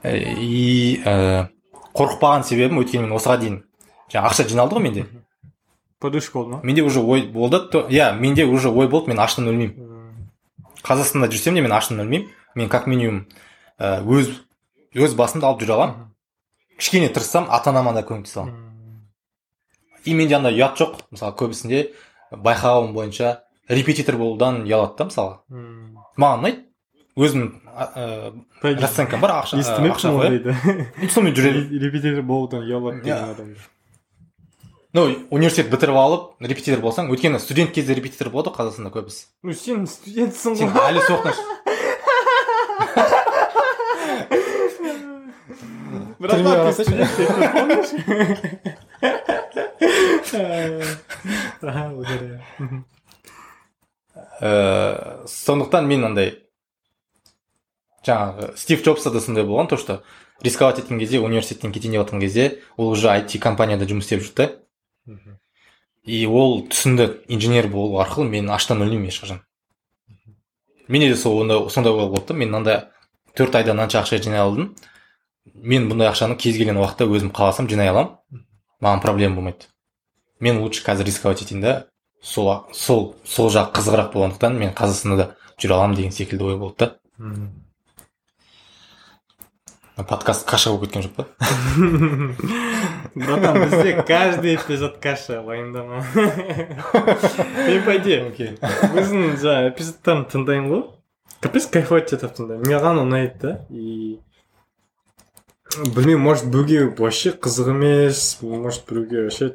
[0.04, 1.48] Ә, и ә,
[1.96, 3.56] қорықпаған себебім өйткені мен осыған дейін
[4.12, 5.06] жаңа ақша жиналды ғой менде.
[5.98, 6.60] Подушка болды ма?
[6.62, 7.56] Менде уже ой болды
[7.88, 10.28] иә менде уже ой болды мен аштан өлмеймін.
[10.84, 12.28] Қазақстанда жүрсем де мен аштан өлмеймін.
[12.54, 13.26] Мен как минимум
[13.78, 14.45] ә, өз
[14.96, 16.06] өз басымды алып жүре аламын.
[16.80, 18.62] Кішкене тырыссам ата анама да көмектесе аламын.
[20.04, 21.00] И менде андай ұят жоқ.
[21.10, 21.82] Мысалы көбісінде
[22.32, 25.38] байқауым бойынша репетитор болудан ұялады да мысалға.
[25.50, 25.98] М.
[26.16, 26.62] маған ұнайды.
[27.16, 30.52] Өзімнің расценкам бар ақша естімеппін ондайды
[31.02, 33.72] и сонымен жүремін репетитор болудан ұялады деген адамдар
[34.96, 39.26] ну университет бітіріп алып репетитор болсаң өйткені студент кезде репетитор болады ғой қазақстанда көбісі.
[39.44, 40.86] Ну сен студентсің сен ғой.
[40.88, 41.40] әлі соқтың.
[46.26, 46.44] братан
[47.16, 47.92] ты помнишь.
[52.58, 52.84] Мгм.
[54.40, 56.34] ә, сондықтан мен андай
[58.06, 60.02] жаңағы стив джобста да сондай болған то что
[60.42, 64.50] рисковать еткен кезде университеттен кетейін деп жатқан кезде ол уже IT компанияда жұмыс істеп жүрді.
[66.04, 69.40] И ол түсінді инженер болу арқылы мен аштан өлмеймін ешқашан.
[70.88, 72.84] Менде де сол ондай сондай ой болды да мен мынандай
[73.34, 74.76] төрт айда мынанша ақша жинай алдым.
[75.54, 78.16] Мен бұндай ақшаны кез келген уақытта өзім қаласам жинай аламын.
[78.82, 79.68] Маған проблема болмайды.
[80.40, 81.74] Мен лучше қазір рисковать етейін да
[82.22, 85.26] сол сол сол жақ қызығырақ болғандықтан мен қазақстанда да
[85.60, 86.96] жүре аламын деген секілді ой болды да.
[89.96, 91.24] Подкаст каша болып кеткен жоқ па?
[93.14, 100.82] Братан бізде каждый эпизод каша уайымдама мен по идее өзінің жаңағы эпизодтарын тыңдаймын ғой.
[101.40, 102.68] Капец кайфовать етіп тыңдаймын.
[102.68, 103.54] Маған ұнайды да.
[103.70, 104.18] И
[105.74, 109.52] білмеймін может біреуге вообще қызық емес может біреуге вообще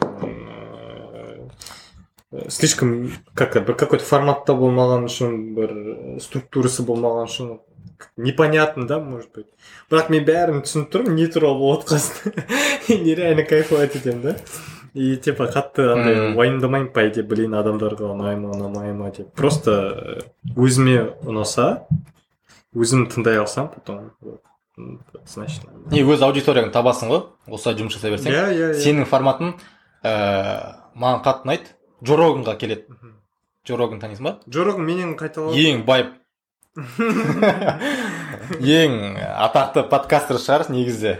[2.32, 7.60] э, слишком как бір какой то форматта болмаған үшін бір э, структурасы болмаған үшін
[8.18, 9.48] непонятно да может быть.
[9.90, 14.36] Бірақ мен бәрін түсініп тұрмын не туралы болып жатқанын нереально кайфовать етемін да.
[14.94, 19.32] И типа қатты андай уайымдамаймын по идее блин адамдарға ұнай ма ұнамай ма деп.
[19.34, 20.22] Просто э,
[20.56, 21.88] өзіме ұнаса
[22.76, 24.12] өзім тыңдай алсам потом
[25.26, 27.22] значит не өз аудиторияңды табасың ғой.
[27.48, 28.32] Осылай жұмыс жасай берсең.
[28.32, 28.80] Иә иә иә.
[28.82, 29.56] Сенің форматың
[30.04, 30.14] ә,
[30.96, 31.74] маған қатты ұнайды.
[32.04, 32.98] Джо роганға келеді.
[33.68, 34.34] Джо роган танисың ба?
[34.50, 36.08] Жоқ менен қайталап ең бай
[38.62, 41.18] ең атақты подкастер шығар негізі.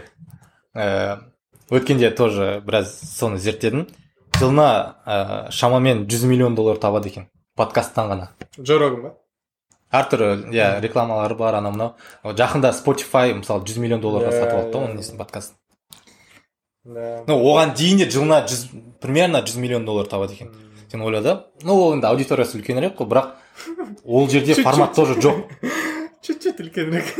[0.74, 1.20] Ә,
[1.70, 3.86] өткенде тоже біраз соны зерттедім.
[4.38, 8.30] Жылына ә, шамамен 100 миллион доллар табады екен подкасттан ғана.
[8.58, 9.14] Джо роган ба?
[9.92, 11.90] Әртүрлі иә рекламалары бар анау мынау.
[12.24, 15.56] Жақында spotify мысалы 100 миллион долларға сатып алды да оның несін подкастын.
[16.84, 17.22] Да.
[17.28, 20.50] Ну оған дейін де жылына 100 примерно 100 миллион доллар табады екен.
[20.90, 23.26] Сен ойла да ну ол енді аудиториясы үлкенірек қой бірақ
[24.04, 25.44] ол жерде формат тоже жоқ.
[26.22, 27.04] Чуть чуть үлкенірек.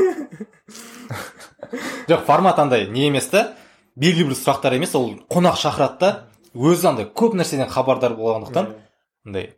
[2.08, 3.52] Жоқ формат андай не емес та
[3.96, 6.10] белгілі бір сұрақтар емес ол қонақ шақырады да
[6.54, 8.72] өзі андай көп нәрседен хабардар болғандықтан
[9.26, 9.52] андай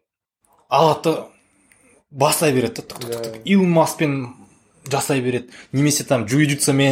[0.68, 1.16] алады
[2.14, 3.22] бастай береді да тық тық тық.
[3.22, 3.38] Да.
[3.44, 4.34] илон маскпен
[4.90, 5.50] жасай береді.
[5.72, 6.46] Немесе там джиу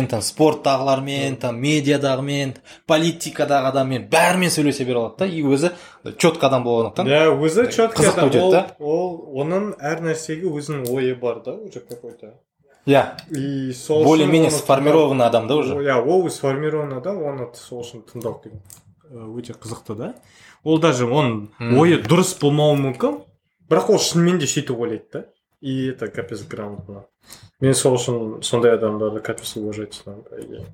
[0.08, 2.56] там спорттағылармен там медиадағымен
[2.88, 5.26] политикадағы адаммен бәрімен сөйлесе бере алады да.
[5.26, 5.72] И өзі
[6.18, 8.28] четко адам болғандықтан иә өзі четкий адам.
[8.28, 8.66] өтеді ол, да.
[8.80, 12.34] ол оның әр нәрсеге өзінің ойы бар да уже какой то
[12.86, 13.12] иә.
[13.30, 15.74] И сол более менее сформированный адам да уже.
[15.74, 18.58] Иә ол сформированный адам оны сол үшін тыңдау керек.
[19.10, 20.14] Э, өте қызықты да.
[20.64, 23.20] Ол даже оның ойы дұрыс болмауы мүмкін.
[23.72, 25.24] Бірақ ол шынымен де сөйтіп ойлайды да.
[25.62, 27.06] И это капец грамотно.
[27.60, 30.66] Мен сол үшін сондай адамдарды капец уважать по идее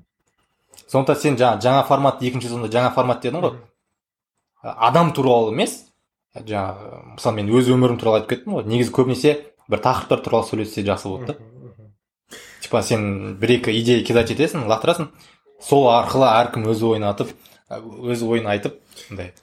[0.89, 3.57] сондықтан сен жаңа жаңа формат екінші сезонда жаңа формат дедің ғой.
[4.61, 5.85] Адам туралы емес.
[6.35, 8.65] Жаңағы мысалы мен өз өмірім туралы айтып кеттім ғой.
[8.69, 9.35] Негізі көбінесе
[9.69, 12.39] бір тақырыптар туралы сөйлессе жақсы болады да.
[12.61, 15.11] типа сен бір екі идея кидать етесің лақтырасың.
[15.61, 17.33] Сол арқылы әркім өз ойын атып
[17.69, 18.79] өз ойын айтып
[19.11, 19.33] андай.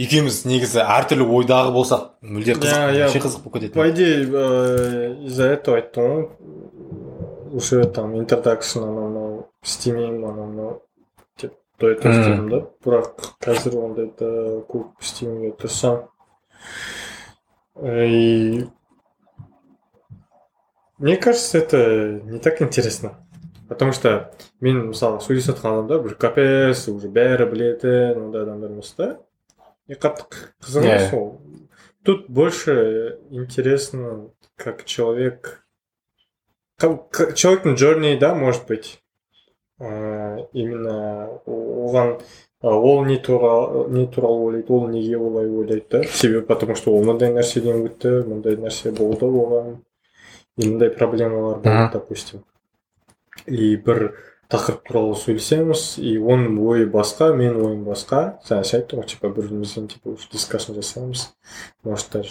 [0.00, 3.76] Екеуміз негізі әртүрлі ойдағы болсақ мүлде қызық вообще қызық болып кететін.
[3.78, 6.28] По идее, э, из-за этого айттым ғой
[7.54, 10.82] уже там introduction анау мынау істемеймін анау мынау
[11.40, 12.64] деп до этого істедім да?
[12.82, 14.30] Бірақ қазір ондайды
[14.66, 16.08] көп істемеуге тырысамын
[17.82, 18.66] и
[20.98, 23.14] мне кажется это не так интересно.
[23.68, 28.92] Потому что мен мысалы сөйлесіп жатқан адамдар бір капец уже бәрі білетін ондай адамдар емес
[28.92, 29.18] та
[29.87, 30.25] мне қатты
[30.61, 31.15] қызық емес Иә.
[31.17, 31.41] ол
[32.03, 35.65] тут больше интересно как человек
[36.77, 38.99] как, как человектің journey да может быть
[39.81, 42.19] Э, именно оған
[42.61, 46.91] э, ол не туралы не туралы ойлайды ол неге олай ойлайды да себебі потому что
[46.91, 49.77] ол мындай нәрседен өтті мындай нәрсе болды оған
[50.57, 51.91] и мындай проблемалар болды Мгм.
[51.93, 52.43] допустим
[53.45, 54.15] и бір
[54.52, 58.38] тақырып туралы сөйлесеміз и оның ойы басқа менің ойым басқа.
[58.48, 61.28] Жаңа сен айттың ғой типа бір бірімізбен типа дискашн жасаймыз.
[61.84, 62.30] Может даже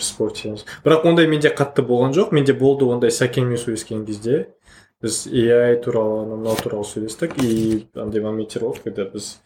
[0.85, 2.31] бірақ ондай менде қатты болған жоқ.
[2.31, 4.47] Менде болды ондай сәкенмен сөйлескен кезде.
[5.01, 7.35] Біз AI туралы анау мынау туралы сөйлестік.
[7.43, 9.39] И андай моменттер болды когда біз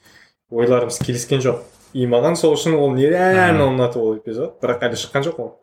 [0.52, 1.64] ойларымыз келіскен жоқ.
[1.94, 4.60] И маған сол үшін ол нереально ұнады ол эпизод.
[4.62, 5.54] Бірақ әлі шыққан жоқ ол.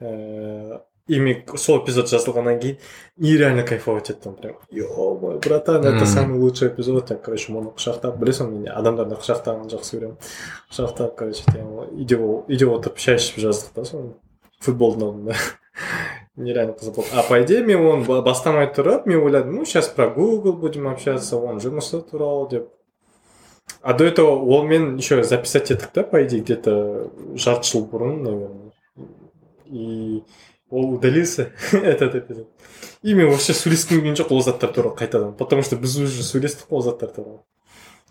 [0.00, 2.78] Э, и мен сол эпизод жазылғаннан кейін
[3.16, 4.56] нереально кайфовать еттім прям.
[4.70, 7.06] Ё братан это самый лучший эпизод.
[7.06, 10.16] Деп короче оны құшақтап білесің мен адамдарды құшақтағанды жақсы көремін.
[10.72, 11.44] Құшақтап короче
[11.92, 14.14] үйде үйде отырып шай ішіп жаздық та соны?
[14.60, 15.36] Футболдың алдында.
[16.36, 17.10] Нереально қызық болды.
[17.14, 20.88] А по идее мен оны ба- бастамай тұрып мен ойладым ну сейчас про google будем
[20.88, 22.68] общаться оның жұмысы туралы деп.
[23.80, 28.22] А до этого олмен еще записать еттік та по идее где то жарты жыл бұрын
[28.22, 28.72] наверное.
[29.66, 30.22] И
[30.70, 31.52] ол удалился.
[31.72, 32.48] Этот эпизод.
[33.02, 35.36] И мен вообще сөйлескім келген жоқ ол заттар туралы қайтадан.
[35.36, 37.40] Потому что біз уже сөйлестік қой ол заттар туралы.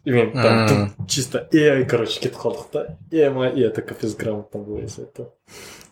[0.06, 2.98] И мен там чисто AI короче кетіп қалдық та.
[3.12, 5.34] И и это капец грамотно было из-за этого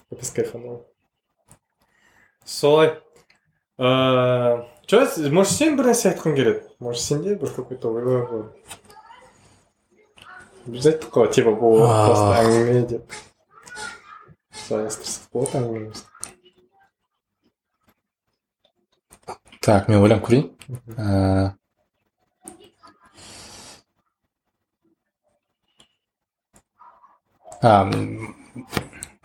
[0.10, 0.88] капец кайфанул
[2.46, 3.00] солай.
[3.78, 6.64] Ыыы че может сен бір нәрсе айтқың келеді?
[6.80, 8.46] Может сенде бір какой то ойлар бар?
[10.68, 13.20] Біз айттық қой типа бұл просто әңгіме деп.
[14.70, 16.13] Жалғастырсақ болады әңгімемізді
[19.64, 20.50] так мен ойланып көрейін
[20.98, 21.54] Ә,
[27.64, 27.72] а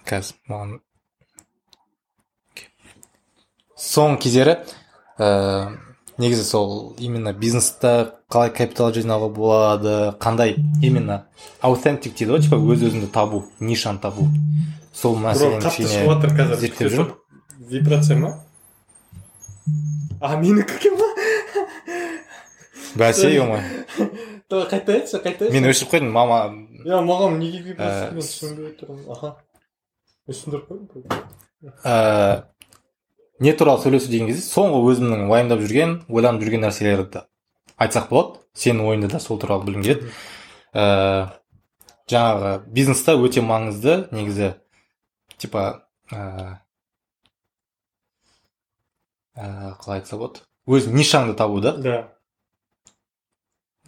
[0.08, 0.78] қазір маған
[3.78, 4.54] соңғы кездері
[5.18, 5.28] ә,
[6.18, 7.92] негізі сол именно бизнеста
[8.30, 11.24] қалай капитал жинауға болады қандай именно
[11.62, 14.28] аутентик дейді ғой типа өз өзіңді табу нишаны табу.
[14.94, 17.14] Сол мәселені қатты шығып жатыр қазір зерттеп жүрмін
[17.70, 18.34] вибрация ма?
[20.20, 20.90] А менікі
[22.98, 23.60] бәсе ема
[24.50, 26.38] давай қайта айтшы қайта айтшы мен өшіріп қойдым мама
[26.84, 29.28] иә маған неге вибрация мен түсінбей тұрмын аха
[30.26, 30.88] мен түсіндіріп қойдым
[33.38, 37.22] не туралы сөйлесу деген кезде соңғы өзімнің уайымдап жүрген ойланып жүрген нәрселерді
[37.78, 40.10] айтсақ болады сенің ойыңды да сол туралы білгім келеді
[40.74, 41.38] ә,
[42.10, 44.54] жаңағы бизнеста өте маңызды негізі
[45.38, 46.58] типа ә,
[49.38, 51.72] ә, қалай айтса болады өз нишаңды табу да?
[51.76, 51.98] Да.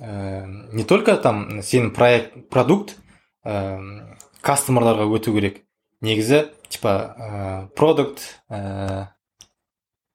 [0.01, 2.97] Э, не только там сенің проект продукт
[3.45, 5.65] ә, кастомерларға өту керек
[6.01, 9.11] негізі типа ә, продукт ә,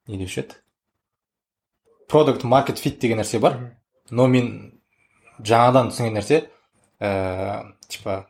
[0.08, 0.58] не деуші еді
[2.10, 3.60] продукт маркет фит деген нәрсе бар.
[4.10, 4.80] Но мен
[5.38, 6.42] жаңадан түсінген нәрсе
[7.02, 8.26] ә, типа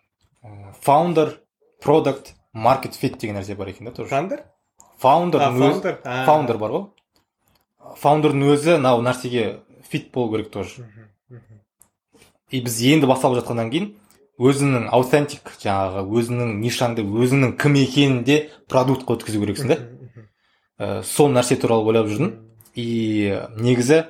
[0.81, 1.37] фаундер
[1.83, 4.09] продукт маркет фит деген нәрсе бар екен да тоже.
[4.09, 4.43] Фаундер
[4.99, 6.85] фаундер фаундер бар ғой
[8.01, 10.87] фаундердің өзі мынау нәрсеге фит болу керек тоже.
[12.51, 13.93] И біз енді басталып жатқаннан кейін
[14.39, 18.37] өзіңнің аутентик жаңағы өзіңнің нишаңды өзіңнің кім екенін де
[18.69, 19.77] продуктқа өткізу керексің да
[20.77, 22.33] ә, сол нәрсе туралы ойлап жүрдім.
[22.75, 24.03] И негізі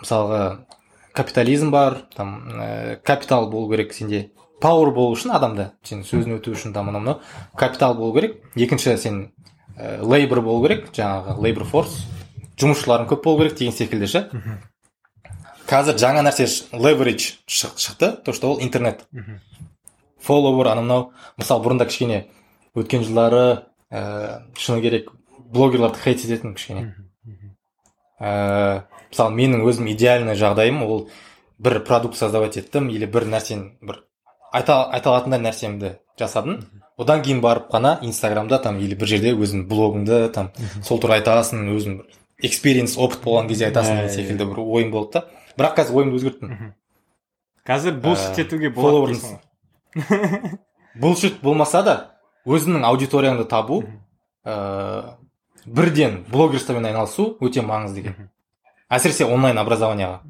[0.00, 0.66] мысалға
[1.12, 4.30] капитализм бар там ә, капитал болу керек сенде
[4.62, 7.20] пауэр болу үшін адамда сен сөзін өту үшін там анау мынау
[7.58, 8.38] капитал болу керек.
[8.54, 9.22] Екінші сен
[9.76, 12.04] ә, лейбор болу керек жаңағы лейбор форс
[12.60, 14.22] жұмысшыларың көп болу керек деген секілді ше?
[15.68, 19.06] Қазір жаңа нәрсе леверидж шықты то что ол интернет.
[20.20, 21.12] Фолловер анау мынау.
[21.38, 22.26] Мысалы бұрында кішкене
[22.74, 25.10] өткен жылдары ә, шыны керек
[25.52, 26.94] блогерларды хейт ететін кішкене.
[28.20, 31.08] Ә, мысалы менің өзім идеальный жағдайым ол
[31.58, 34.02] бір продукт создавать еттім или бір нәрсені бір
[34.52, 36.62] айта, айта алатындай нәрсемді жасадым.
[36.98, 40.50] Одан кейін барып қана инстаграмда там или бір жерде өзің блогыңды там
[40.84, 45.20] сол туралы айтасың өзің бір экспириенс опыт болған кезде айтасың деген секілді бір ойым болды
[45.20, 45.24] да.
[45.58, 46.74] Бірақ қазір ойымды өзгерттім.
[47.66, 49.18] Қазір булшит Ә, етуге болады
[50.98, 51.96] булшит болмаса да
[52.46, 53.82] өзіңнің аудиторияңды табу
[54.44, 55.16] ә,
[55.66, 58.30] бірден блогерствомен айналысу өте маңызды екен.
[58.90, 60.20] Әсіресе онлайн образованияға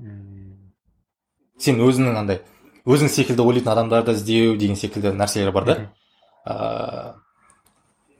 [1.62, 2.42] сен өзіңнің андай
[2.84, 5.76] өзің секілді ойлайтын адамдарды іздеу деген секілді нәрселер бар да.
[6.44, 6.54] Ә,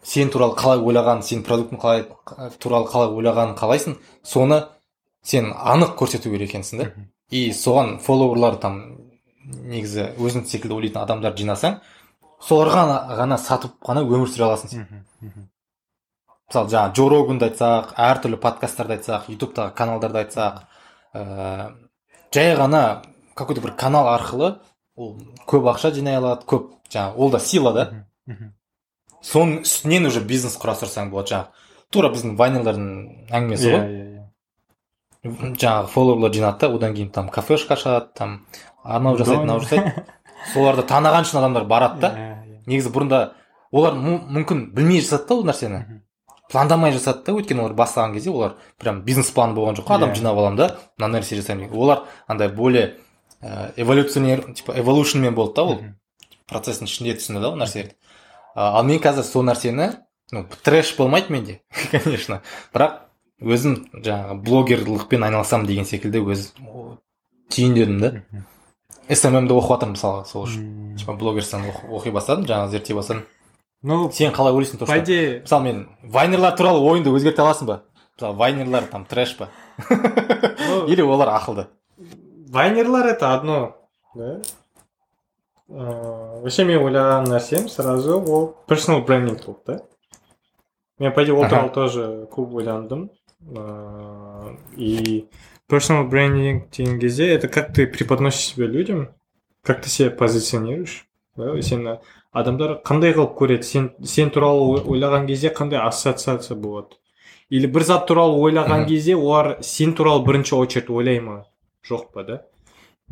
[0.03, 2.05] сен туралы қалай ойлаған сен продуктың қалай
[2.59, 3.97] туралы қалай ойлағанын қалайсың?
[4.23, 4.65] Соны
[5.23, 6.91] сен анық көрсету керек екенсің да.
[7.31, 8.81] И соған фолловерлар там
[9.45, 11.79] негізі өзің секілді ойлайтын адамдарды жинасаң
[12.43, 14.87] соларға ғана, ғана сатып қана өмір сүре аласың сен.
[16.51, 20.59] Мысалы жаңағы джо рогунды айтсақ әртүрлі подкасттарды айтсақ ютубтағы каналдарды айтсақ
[21.15, 21.73] ә,
[22.35, 23.03] жай ғана
[23.35, 24.59] какой то бір канал арқылы
[24.97, 25.15] ол
[25.49, 27.87] көп ақша жинай алады көп жаңағы ол да сила да.
[29.23, 31.69] Соның үстінен уже бизнес құрастырсаң болады жаңағы.
[31.93, 32.89] Тура біздің вайнерлардың
[33.31, 33.82] әңгімесі иә ғой.
[33.82, 35.57] иә иә.
[35.61, 38.47] Жаңағы фолловерлар жинады да одан кейін там кафешка ашады там
[38.82, 40.05] анау жасайды мынау жасайды.
[40.53, 42.11] Соларды таныған үшін адамдар барады да.
[42.11, 42.62] Иә, иә.
[42.66, 43.20] негізі бұрында
[43.70, 45.82] олар мүмкін білмей жасады да ол нәрсені.
[46.51, 49.86] Пландамай жасады да өйткені олар бастаған кезде олар прям бизнес планы болған жоқ.
[49.86, 50.69] Қой адам жинап аламын да
[50.99, 51.78] мына нәрсе жасаймын деген.
[51.78, 52.97] Олар андай более
[53.40, 55.78] ә, эволюционер типа эволюшнмен болды да ол.
[56.51, 57.97] Процесстің ішінде түсінді да ол нәрселерді.
[58.55, 59.91] Ал мен қазір сол нәрсені
[60.33, 61.61] ну трэш болмайды менде
[61.91, 62.41] конечно.
[62.74, 62.99] Бірақ
[63.43, 66.53] өзім жаңағы блогерлықпен айналысамын деген секілді өз
[67.53, 68.12] түйіндедім да.
[69.12, 70.97] Сммді оқып жатырмын мысалға сол үшін.
[70.97, 73.24] Типа блогерстан оқи- бастадым жаңағы зерттей бастадым.
[73.83, 77.83] Ну сен қалай ойлайсың то по идее мысалы мен вайнерлар туралы ойыңды өзгерте аласың ба?
[78.16, 79.49] Мысалы вайнерлар там трэш па?
[80.87, 81.66] Или олар ақылды?
[82.53, 83.77] вайнерлар это одно
[84.15, 84.41] да?
[85.73, 89.81] Вообще мен ойлаған нәрсем сразу ол personal branding болды да?
[90.99, 93.11] Мен по идее ол туралы тоже көп ойландым
[93.44, 95.27] Э, и
[95.69, 99.09] personal branding деген кезде это как ты преподносишь себя людям
[99.65, 101.61] как ты себя позиционируешь да?
[101.61, 101.99] Сені
[102.32, 103.62] адамдар қандай қылып көреді?
[103.62, 106.94] Сен сен туралы ой- ойлаған кезде қандай ассоциация болады?
[107.51, 111.44] Или бір зат туралы ойлаған кезде олар сен туралы бірінші очередь ойлай ма?
[111.89, 112.43] Жоқ па да?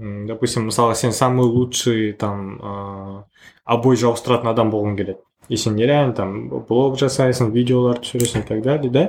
[0.01, 3.25] Допустим мысалы сен самый лучший там ыыы
[3.65, 5.21] обой жауыстыратын адам болғың келеді
[5.51, 9.03] и сен нереально там блог жасайсың видеолар түсіресің и так далее да?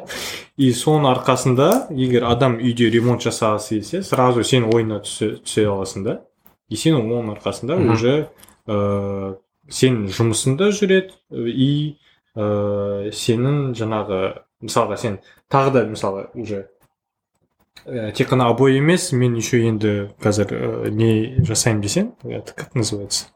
[0.57, 6.03] И соның арқасында егер адам үйде ремонт жасағысы келсе сразу сен ойына түсе, түсе аласың
[6.03, 6.17] да?
[6.67, 8.15] И сен оның арқасында уже
[8.65, 9.37] ыыы
[9.69, 11.71] сен жұмысында жүреді и
[12.35, 14.21] ыыы сенің жаңағы
[14.65, 16.70] мысалға сен тағы да мысалы уже
[17.85, 22.75] ә, тек қана обой емес мен еще енді қазір ә, не жасаймын десең это как
[22.75, 23.27] называется?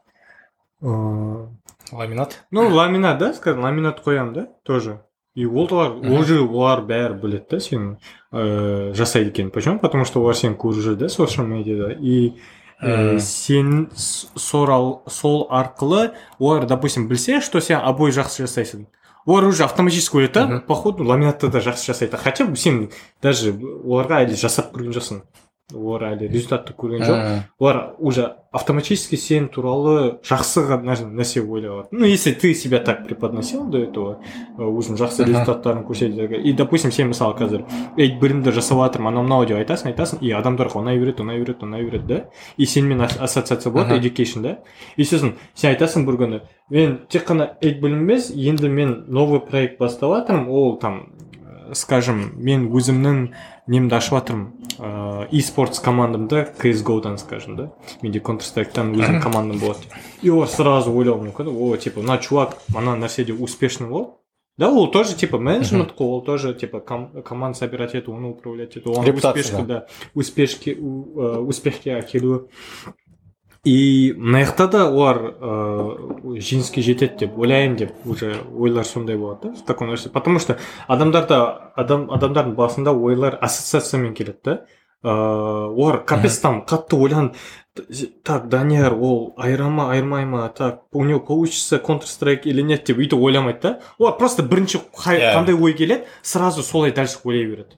[0.82, 1.48] Ыыы
[1.92, 2.44] ламинат?
[2.50, 5.00] ну ламинат да скажем ламинат қоямын да тоже.
[5.34, 7.96] И олар уже олар бәрі біледі да сенің
[8.32, 9.78] ыыы жасайды екенін почему?
[9.78, 12.36] Потому что олар сені көріп жүр да социал медиада и
[12.82, 18.86] ә, сен сорал- сол арқылы олар допустим білсе что сен обой жақсы жасайсың.
[19.26, 22.90] Олар уже автоматически ойлайды да походу ламинатты да жақсы жасайды хотя бы сен
[23.20, 25.22] даже оларға әлі жасап көрген жоқсың.
[25.74, 27.22] Олар әлі результатты көрген жоқ.
[27.58, 31.88] Олар уже автоматически сен туралы жақсы ғана нәрсе ойлап алады.
[31.90, 34.20] Ну если ты себя так преподносил до этого
[34.58, 35.32] өзің жақсы Мгм.
[35.32, 36.40] результаттарын көрсетеді.
[36.44, 37.64] И допустим сен мысалы қазір
[37.96, 41.66] ей білімді жасап жатырмын анау мынау деп айтасың айтасың и адамдарға ұнай береді ұнай береді
[41.66, 42.24] ұнай береді да?
[42.56, 44.58] И сенімен ас- ассоциация болады education да?
[44.96, 46.40] И сосын сен айтасың бір күні
[46.70, 51.08] мен тек қана эйт білім емес енді мен новый проект бастап жатырмын ол там
[51.42, 53.28] э, скажем мен өзімнің
[53.67, 54.47] немді ашып жатырмын
[54.79, 57.71] ыыы e спортс командамды CSGO дан скажем да
[58.01, 59.93] менде counter strike'тан өзімнің командам болады деп.
[60.23, 64.11] и олар сразу ойлауы мүмкін о типа мына чувак ана нәрседе успешный болды
[64.57, 68.75] да ол тоже типа менеджмент қой ол тоже типа ком- команда собирать ету оны управлять
[68.77, 69.85] ету оны Репутация, успешке да
[70.15, 72.49] успешке у- ә, успехке әкелу
[73.66, 79.50] и мына жақта да олар ыыы жеңіске жетеді деп ойлаймын деп уже ойлар сондай болады
[79.50, 80.08] да такой нәрсе.
[80.14, 80.56] Потому что
[80.86, 84.54] адамдарда адам адамдардың басында ойлар ассоциациямен келеді да.
[85.02, 87.34] Ыыы олар капец там қатты ойланып
[88.24, 90.48] так данияр ол айыра ма айырмай ма?
[90.48, 92.84] Так у него получится counter strike или нет?
[92.86, 93.80] деп өйтіп ойламайды да.
[93.98, 95.34] Олар просто бірінші Иә.
[95.34, 97.76] қандай ой келеді сразу солай дальше ойлай береді.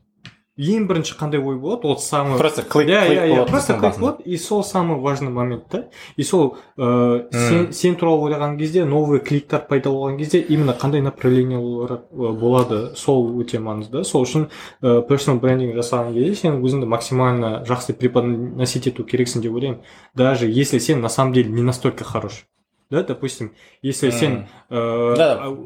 [0.59, 1.86] Ең бірінші қандай ой болады?
[1.86, 3.47] Ол самый просто клик иә иә иә.
[3.47, 5.85] просто клик болады и сол самый важный момент да?
[6.16, 11.01] И сол ыыы сен сен туралы ойлаған кезде новый кликтар пайда болған кезде именно қандай
[11.01, 12.97] направлениялар ы, болады?
[12.97, 14.48] Сол өте маңызды сол үшін
[14.82, 19.80] ыыы personal branding жасаған кезде сен өзіңді максимально жақсы преподносить ету керексің деп ойлаймын.
[20.14, 22.47] Даже если сен на самом деле не настолько хорош
[22.90, 23.02] да?
[23.02, 23.52] Допустим
[23.82, 25.39] если сен э, Да.
[25.40, 25.56] а,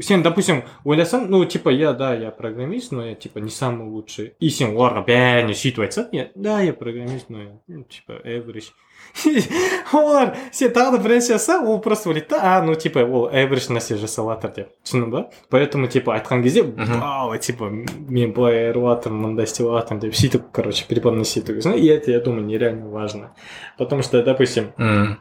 [0.00, 4.34] сен допустим ойласаң ну типа я да я программист но я типа не самый лучший
[4.40, 8.72] и сен оларға бәріне сөйтіп айтсаң я да я программист но я ну, типа average
[9.92, 13.28] олар сен тағы да бір нәрсе жасасаң ол просто ойлайды да а ну типа ол
[13.28, 17.00] average нәрсе жасап жатыр деп түсіндің ба поэтому типа айтқан кезде Мгм.
[17.00, 21.76] вау типа мен былай айырып жатырмын мындай істеп жатырмын деп сөйтіп короче преподносить ету керексің.
[21.76, 23.32] и это я думаю нереально важно
[23.78, 25.18] потому что допустим Мм.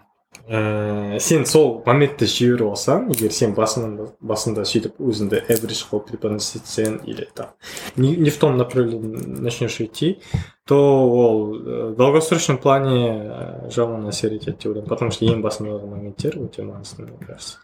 [0.50, 6.62] ә, сен сол моментті жіберіп алсаң егер сен басынан басында сөйтіп өзіңді average қылып преподносить
[6.64, 7.48] етсең или там
[7.96, 10.20] не, не в том направлении начнешь идти
[10.66, 15.42] то ол э, в долгосрочном плане э, жаман әсер етеді деп ойлаймын потому что ең
[15.44, 17.58] басындағы моменттер өте маңызды мне кажется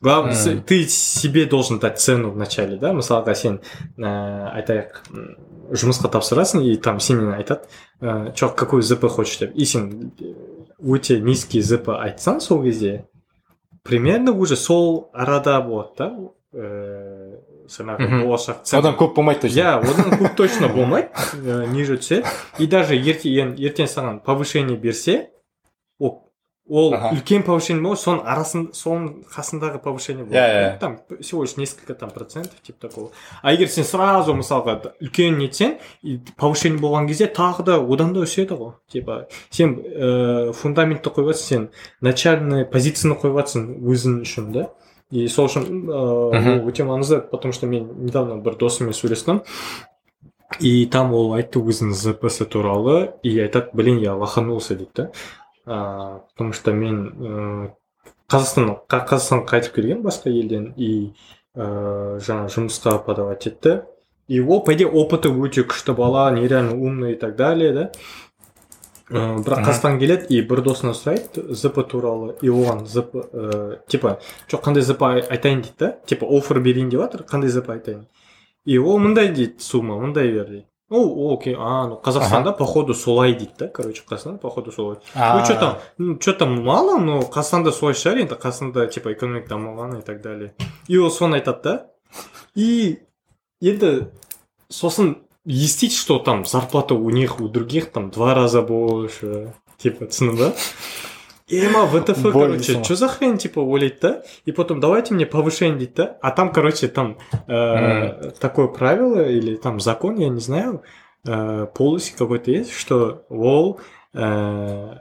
[0.00, 0.62] главное с- Мгм.
[0.66, 3.60] ты себе должен дать цену в начале да мысалға сен
[3.98, 5.36] ә, айтайық м,
[5.72, 7.62] жұмысқа тапсырасың и там сенен айтады
[8.00, 10.34] ә, чё какой зп хочешь деп и сен э,
[10.81, 13.05] өте низкий зп айтсаң сол кезде
[13.83, 16.07] примерно уже сол арада болады да
[16.53, 18.23] ыыы жаңағы Мгм.
[18.27, 19.59] болашақ одан көп болмайды точно.
[19.59, 22.27] Иә одан көп точно болмайды ә, ниже түседі
[22.59, 25.29] и даже ертең ертең саған повышение берсе
[25.99, 26.24] ол
[26.67, 27.11] ол Ага.
[27.13, 30.79] үлкен повышение болмайды соның арасын соның қасындағы повышение болады Иә, иә.
[30.79, 33.11] там всего лишь несколько там процентов типа такого.
[33.43, 38.21] А егер сен сразу мысалға үлкен нетсең и повышение болған кезде тағы да одан да
[38.21, 38.73] өседі ғой.
[38.91, 41.69] Типа сен ыыы фундаментті қойып жатрсың сен
[42.01, 44.69] начальный позицияны қойып жатрсың өзің үшін да?
[45.11, 49.43] И сол үшін ыыы ол өте маңызды потому что мен недавно бір досыммен сөйлестім.
[50.59, 55.11] И там ол айтты өзінің зпс туралы и айтады блин я лоханулся дейді да.
[55.65, 57.71] А, потому что мен ыыы
[58.29, 61.13] қазақстан қа- қазақстанға қайтып келген басқа елден и
[61.55, 63.83] ыыы жаңа жұмысқа подавать етті
[64.27, 67.91] и ол по идее опыты өте күшті бала нереально умный и так далее да.
[69.09, 69.65] Ыыы бірақ Мгм.
[69.69, 74.17] қазақстанға келеді и бір досына сұрайды зп туралы и оған зп ыыы типа
[74.49, 75.61] жоқ қандай зп ай- айтайын?
[75.61, 75.91] дейді да.
[76.07, 78.07] Типа оффер берейін деп жатыр қандай зп айтайын?
[78.65, 81.55] И ол мындай дейді сумма мындай бер дейді ну окей.
[81.57, 83.67] А ну қазақстанда походу солай дейді да?
[83.67, 84.97] Короче қазақстанда походу солай.
[85.15, 89.55] Ну что там ну что там мало но қазақстанда солай шығар енді қазақстанда типа экономика
[89.55, 90.53] дамыған и так далее.
[90.87, 91.87] И ол соны айтады да?
[92.55, 92.99] И
[93.61, 94.07] енді
[94.69, 100.37] сосын естить что там зарплата у них у других там два раза больше типа түсіндің
[100.37, 100.53] ба
[101.47, 105.77] и ма втф короче что за хрень типа ойлайды да и потом давайте мне повышение
[105.77, 107.17] дейді да а там короче там
[107.47, 110.81] э, такое правило или там закон я не знаю
[111.27, 113.79] э, policy какой-то есть что ол
[114.13, 114.95] э,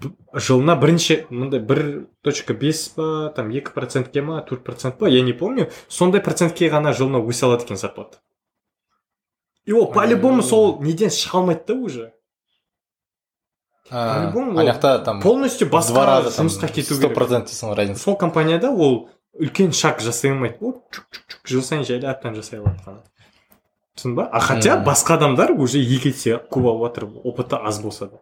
[0.00, 5.08] б- жылына бірінші мындай бір точка бес па там екі процентке ма төрт процент па
[5.08, 5.68] я не помню.
[5.88, 8.16] Сондай процентке ғана жылына өсе алады екен зарплата.
[9.66, 12.12] И ол по любому сол неден шыға алмайды да уже.
[13.90, 17.14] А, по-любому ана жақта там полностью басқа раза жұмысқа кету сто керек.
[17.14, 18.02] процент дейсің ғой разница.
[18.02, 19.08] Сол компанияда ол
[19.38, 20.56] үлкен шаг жасай алмайды.
[20.60, 23.02] Ол чук чук чук жыл сайын жайлаптан жасай алады ғана
[23.96, 24.28] түсіндің ба?
[24.32, 28.20] А хотя басқа адамдар уже екі есе көп алып жатыр опыты аз болса да.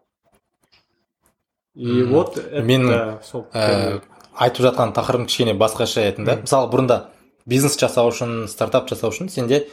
[1.75, 6.99] И вот Мен, да, сол айтып жатқан тақырыбым кішкене басқаша еді да мысалы бұрында
[7.47, 9.69] бизнес жасау үшін стартап жасау үшін сенде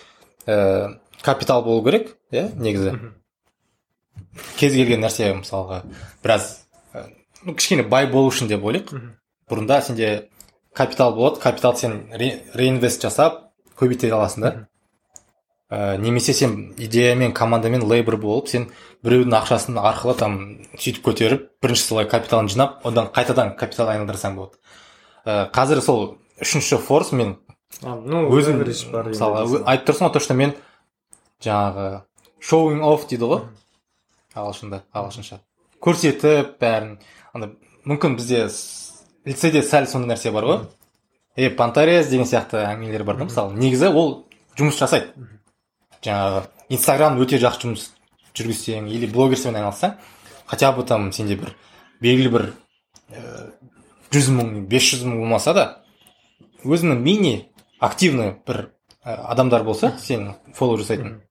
[0.46, 2.96] ә, капитал болу керек иә негізі.
[4.60, 5.82] Кез келген нәрсе мысалға
[6.24, 7.06] біраз ә,
[7.44, 8.94] ну кішкене бай болу үшін деп ойлайық.
[9.49, 10.30] Бұрында сенде
[10.74, 14.53] капитал болады капитал сен ре, реинвест жасап көбейте аласың да.
[15.70, 18.70] Ә, немесе сен идеямен командамен лейбор болып сен
[19.06, 20.38] біреудің ақшасын арқылы там
[20.76, 24.60] сөйтіп көтеріп бірінші солай капиталын жинап одан қайтадан капитал айналдырсаң болады.
[25.26, 27.38] Ә, қазір сол үшінші форс мен
[27.84, 30.53] А, ну өзім мысалы айтып тұрсың ғой то что мен
[31.44, 31.88] жаңағы
[32.40, 33.41] шоуинг офф дейді ғой.
[34.36, 35.40] Ағылшында ағылшынша.
[35.84, 36.98] Көрсетіп бәрін.
[37.34, 37.56] Андай
[37.88, 38.45] мүмкін бізде
[39.26, 40.60] лицейде сәл сондай нәрсе бар ғой.
[41.36, 43.57] Е понторез деген сияқты әңгімелер бар да мысалы.
[43.60, 44.26] Негізі ол
[44.57, 45.12] жұмыс жасайды.
[46.06, 47.90] Жаңағы инстаграм өте жақсы жұмыс
[48.36, 49.98] жүргізсең или блогерствен айналыссаң
[50.45, 51.56] хотя бы там сенде бір
[52.02, 52.45] белгілі бір
[53.10, 53.49] э,
[54.14, 55.66] жүз мың бес жүз мың болмаса да
[56.64, 57.36] өзіңнің мини
[57.80, 58.70] активный бір
[59.03, 61.22] э, адамдар болса сен фоллоу жасайтын.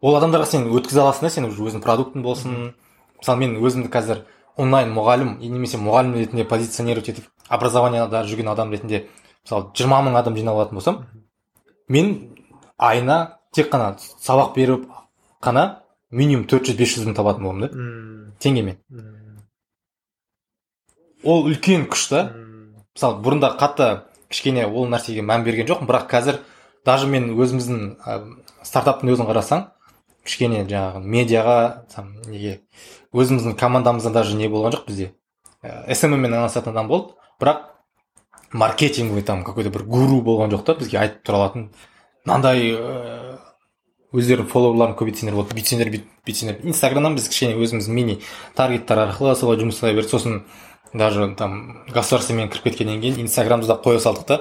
[0.00, 2.74] Ол адамдарға сен өткізе аласың да сен уже өзіңнің продуктың болсын.
[3.20, 4.22] Мысалы мен өзімді қазір
[4.60, 9.04] онлайн мұғалім немесе мұғалім ретінде позиционировать етіп образованияда жүрген адам ретінде
[9.44, 11.00] мысалы жиырма мың адам жинап алатын болсам
[11.88, 12.14] мен
[12.78, 14.86] айына тек қана сабақ беріп
[15.42, 18.36] қана минимум төрт жүз бес жүз мың табатын боламын да.
[18.40, 18.78] Теңгемен
[21.24, 22.22] ол үлкен күш та.
[22.96, 23.90] Мысалы бұрында қатты
[24.32, 26.40] кішкене ол нәрсеге мән берген жоқпын бірақ қазір
[26.86, 28.16] даже мен өзіміздің ә,
[28.64, 29.66] стартаптың өзін қарасаң
[30.24, 31.56] кішкене жаңағы медиаға
[31.94, 32.60] там неге
[33.14, 35.12] өзіміздің командамызда даже не болған жоқ бізде.
[35.62, 37.66] Ә, SMM мен айналысатын адам болды бірақ
[38.52, 41.70] маркетинговый там какой то бір гуру болған жоқ та бізге айтып тұра алатын.
[42.26, 43.38] Мынандай ә,
[44.12, 46.60] өздерінің фолловерларын көбейтсеңдер болды бүйтсеңдер бүйт- бүйтсеңдер.
[46.66, 48.18] Инстаграмнан біз кішкене өзіміз мини
[48.58, 50.42] таргеттар арқылы солай жұмыс жасай бердік сосын
[50.92, 54.40] даже там государствомен кіріп кеткеннен кейін инстаграмды да қоя салдық та.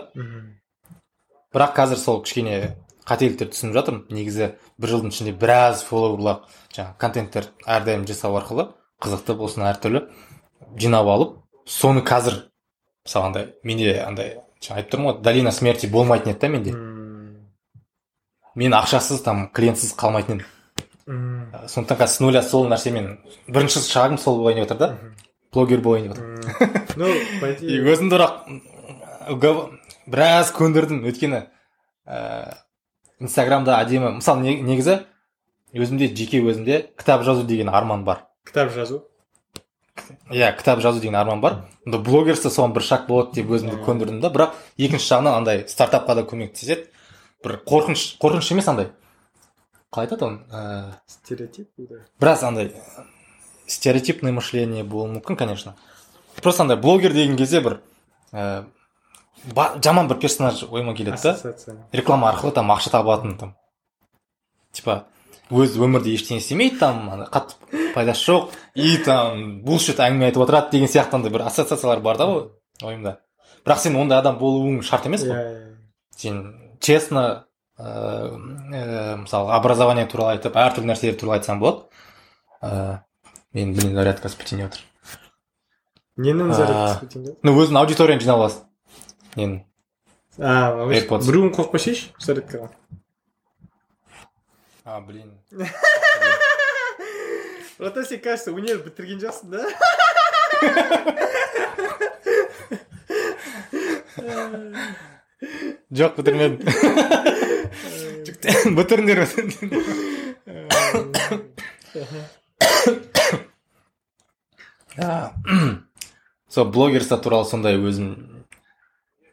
[1.54, 2.76] Бірақ қазір сол кішкене
[3.10, 6.44] қателіктер түсініп жатырмын негізі бір жылдың ішінде біраз фолловерлар
[6.76, 8.70] жаңағы контенттер әрдайым жасау арқылы
[9.02, 10.06] қызықты болсын әртүрлі
[10.78, 12.46] жинап алып соны қазір
[13.06, 16.74] мысалы андай менде андай жаңа айтып тұрмын ғой долина смерти болмайтын еді да менде.
[18.56, 20.46] Мен ақшасыз там клиентсіз қалмайтын едім.
[21.08, 24.98] М, сондықтан қазір с нуля сол нәрсемен бірінші шагым сол болайын деп жатыр да.
[25.54, 27.08] Блогер болайын деп жатыр ну
[27.94, 29.70] өзімді бірақ
[30.10, 31.06] біраз көндірдім.
[31.08, 31.46] Өйткені
[32.06, 32.58] ә,
[33.20, 34.18] инстаграмда әдемі.
[34.20, 35.00] Мысалы не- негізі
[35.74, 38.26] өзімде жеке өзімде кітап жазу деген арман бар.
[38.46, 39.04] Кітап жазу?
[40.32, 41.58] Иә кітап жазу деген арман бар.
[41.86, 44.30] Онда блогерство соған бір шаг болады деп өзімді көндірдім да.
[44.30, 46.88] Бірақ екінші жағынан андай стартапқа да көмектеседі.
[47.44, 48.90] Бір қорқыныш қорқыныш емес андай.
[49.92, 50.40] Қалай айтады оны?
[50.54, 51.70] Ә, стереотип
[52.20, 52.74] біраз андай
[53.68, 55.76] стереотипное мышление болуы мүмкін конечно.
[56.42, 57.80] Просто андай блогер деген кезде бір
[58.32, 58.66] ә,
[59.84, 61.54] жаман бір персонаж ойыма келеді да.
[61.92, 63.56] Реклама арқылы там ақша табатын там.
[64.72, 65.06] Типа
[65.50, 67.56] өз өмірде ештеңе істемейді там ана қатты
[67.96, 68.54] пайдасы жоқ.
[68.76, 72.44] И там булшит әңгіме айтып отырады деген сияқты андай бір ассоциациялар бар да ғой
[72.84, 73.20] ойымда.
[73.66, 75.76] Бірақ сен ондай адам болуың шарт емес иә қой иә.
[76.16, 76.44] Сен
[76.80, 77.46] честно
[77.80, 81.88] ә, мысалы образование туралы айтып әртүрлі нәрселер туралы айтсаң болады.
[82.62, 83.02] Ә,
[83.54, 84.86] мен блин зарядкасы бітейін деп жатыр
[86.20, 88.66] ненің зарядкасы бітейін ну өзіңнің аудиторияңды жинап аласың.
[89.36, 89.60] Ненің
[90.40, 91.28] а AirPods.
[91.28, 92.70] біреуін қосып қойсайшы зарядкаға
[94.86, 95.34] а блин
[97.80, 99.60] братан сен кажется универ бітірген жоқсың да
[105.92, 106.60] жоқ бітірмедім
[108.80, 109.26] бітіріңдер
[116.50, 118.39] сол блогерство туралы сондай өзім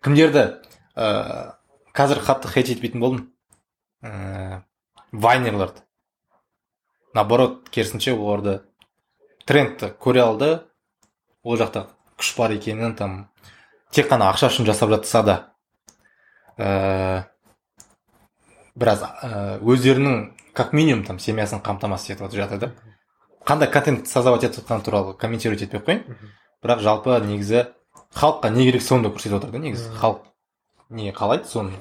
[0.07, 0.63] кімдерді?
[0.95, 1.59] Ә,
[1.97, 3.27] қазір қатты хейт етпейтін болдым.
[4.07, 4.63] Ә,
[5.11, 5.83] вайнерларды.
[7.17, 8.61] Наоборот керісінше оларды
[9.49, 10.51] трендті көре алды.
[11.43, 11.89] Ол жақта
[12.19, 13.19] күш бар екенін там
[13.91, 15.37] тек қана ақша үшін жасап жатса да.
[16.57, 17.27] Ә,
[18.79, 22.73] біраз ә, өздерінің как минимум там семьясын қамтамасыз етіп жатыр да.
[23.47, 27.67] Қандай контент создавать етіп жатқаны туралы комментировать етпей ақ қояйын бірақ жалпы негізі
[28.15, 29.91] халыққа не керек соны да көрсетіп отыр да негізі.
[29.99, 30.23] Халық
[30.91, 31.73] не қалайды соны.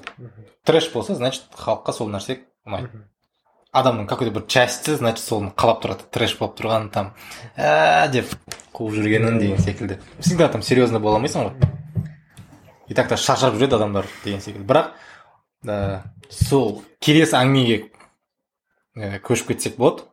[0.65, 3.05] Трэш болса значит халыққа сол нәрсе ұнайды.
[3.75, 6.07] Адамның какой то бір часті значит соны қалап тұрады.
[6.09, 7.13] Трэш болып тұрғанын там
[7.57, 8.31] ә деп
[8.73, 9.99] қуып жүргенін деген секілді.
[10.19, 11.71] Всегда там серьезно бола алмайсың ғой.
[12.87, 14.65] И так та шаршап жүреді адамдар деген секілді.
[14.65, 14.93] Бірақ
[15.67, 17.91] ә, сол келесі әңгімеге
[18.95, 20.07] ә, көшіп кетсек болады.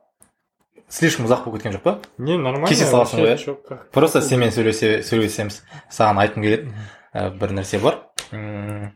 [0.92, 1.94] Слишком ұзақ болып кеткен жоқ па?
[2.18, 2.68] Не нормально.
[2.68, 3.78] Кесе саласың ғой, иә?
[3.92, 5.62] просто сенімен сөйлесе сөйлесеміз.
[5.90, 6.74] Саған айтқым келеді.
[7.14, 8.02] Ә, бір нәрсе бар.
[8.32, 8.92] М,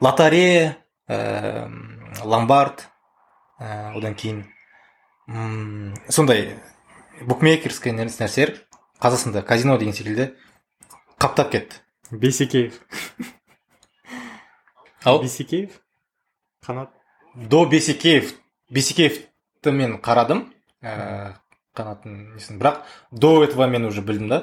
[0.00, 0.76] лотарея
[1.08, 1.66] ә,
[2.24, 2.86] ломбард
[3.60, 4.44] ә, одан кейін
[5.28, 6.54] м, сондай
[7.26, 8.54] букмекерский нәрс- нәрселер.
[9.02, 10.32] Қазақстанда казино деген секілді
[11.18, 11.76] қаптап кетті.
[12.10, 12.80] Бейсекеев.
[15.04, 15.70] Ал бейсекеев?
[16.66, 16.88] Қанат?
[17.36, 18.34] До бейсекеев.
[18.70, 20.46] Бейсекеевті мен қарадым.
[20.82, 21.34] Ә,
[21.76, 22.58] қанаттың несін?
[22.60, 24.40] Бірақ до этого мен уже білдім да.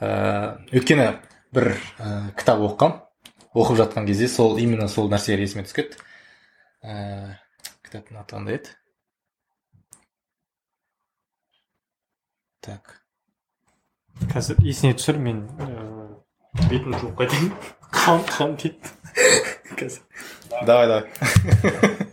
[0.00, 1.08] Ә, өйткені
[1.52, 3.00] бір ә, кітап оқығам.
[3.56, 6.02] Оқып жатқан кезде сол именно сол нәрселер есіме түсіп кетті
[6.84, 7.38] ә,
[7.86, 8.74] кітаптың аты қандай еді?
[12.60, 13.00] Так.
[14.32, 16.06] Қазір есіне түсір мен ыыы,
[16.68, 17.52] бетін жуып қайтайын.
[17.92, 18.96] Қан қан дейді
[19.76, 20.00] қазір
[20.64, 21.96] давай давай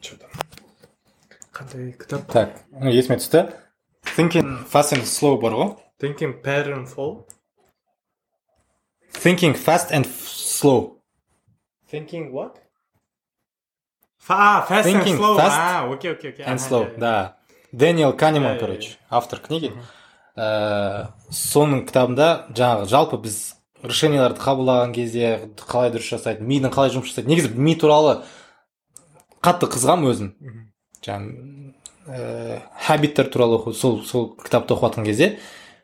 [0.00, 0.30] че там
[1.52, 2.48] қандай кітап так
[2.82, 3.46] есіме түсті
[4.14, 7.26] thinking fast and slow бар ғой thinking pattern fall
[9.12, 10.98] thinking fast and slow.
[11.90, 12.56] Thinking what?
[14.28, 15.36] А fast Thinking and slow.
[15.36, 17.36] fast а окей окей окей and slow да.
[17.72, 19.72] Дэниел канеман короче автор книги.
[20.36, 27.08] Ә, соның кітабында жаңағы жалпы біз решенияларды қабылдаған кезде қалай дұрыс жасайды мидың қалай жұмыс
[27.08, 27.30] жасайды.
[27.30, 28.18] Негізі ми туралы
[29.40, 30.28] қатты қызығамын өзім.
[31.00, 31.72] Жаңағы
[32.06, 35.38] ә, хабиттер туралы оқу сол сол кітапты оқып жатқан кезде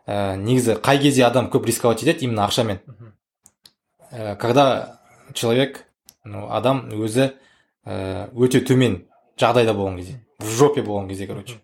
[0.07, 2.81] ә, негізі қай кезде адам көп рисковать етеді именно ақшамен.
[4.13, 5.01] Ә, когда
[5.35, 5.87] человек
[6.25, 7.33] ну, адам өзі
[7.85, 9.03] ә, өте төмен
[9.41, 11.61] жағдайда болған кезде в жопе болған кезде короче.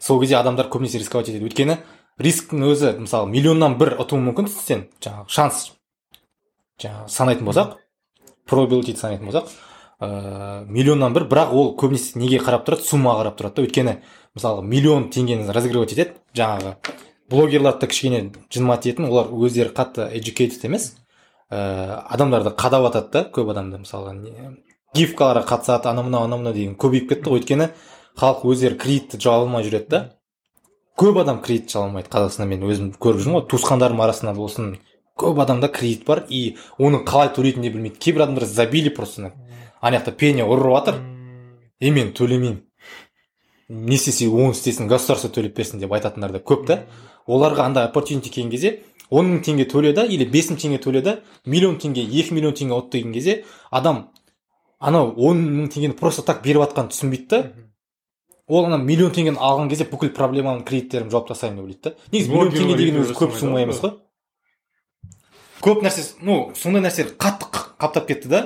[0.00, 1.46] Сол кезде адамдар көбінесе рисковать етеді.
[1.46, 1.78] Өйткені
[2.18, 5.64] рисктің өзі мысалы миллионнан бір ұтуы мүмкін сен жаңағы шанс
[6.82, 7.78] жаңағы санайтын болсақ
[8.50, 9.50] probability санайтын болсақ
[10.00, 11.28] ыыы миллионнан бір.
[11.30, 12.82] Бірақ ол көбінесе неге қарап тұрады?
[12.82, 13.62] Суммаға қарап тұрады да.
[13.66, 13.96] Өйткені
[14.34, 16.16] мысалы миллион теңгені разыгрывать етеді.
[16.34, 16.74] Жаңағы
[17.30, 20.94] блогерларды кішкене жыныма тиетін олар өздері қатты educated емес.
[21.50, 23.24] Ыыы адамдарды қадап жатады да.
[23.32, 24.56] Көп адамды мысалға не-
[24.94, 25.88] гифкаларға қатысады.
[25.90, 27.30] Анау мынау анау мынау деген көбейіп кетті.
[27.30, 27.70] Ғой өйткені
[28.18, 30.02] халық өздері кредитті жаба алмай жүреді да.
[30.98, 32.46] Көп адам кредит жаба алмайды қазақстанда.
[32.50, 33.48] Мен өзім көріп жүрмін ғой.
[33.50, 34.76] Туысқандарым арасында болсын.
[35.18, 36.24] Көп адамда кредит бар.
[36.28, 37.98] И оны қалай төлейтінін де білмейді.
[37.98, 39.32] Кейбір адамдар забили просто.
[39.84, 41.00] Ана жақта пеня ұрып жатыр
[41.80, 42.62] и мен төлемеймін
[43.68, 46.84] не істесе оны істесін государство төлеп берсін деп айтатындар да көп та.
[47.26, 48.80] Оларға андай opportunity келген кезде
[49.10, 52.56] он мың теңге төле да или бес мың теңге төле да миллион теңге екі миллион
[52.56, 54.08] теңге ұт деген кезде адам
[54.80, 57.52] анау он мың теңгені просто так беріп жатқанын түсінбейді да.
[58.48, 61.96] Ол ана миллион теңгені алған кезде бүкіл проблеманың кредиттерімді жауып тастаймын деп ойлайды да.
[62.12, 63.96] Негізі миллион теңге деген өзі көп сумма емес қой.
[65.64, 67.48] Көп нәрсе ну сондай нәрселер қатты
[67.80, 68.44] қаптап кетті да.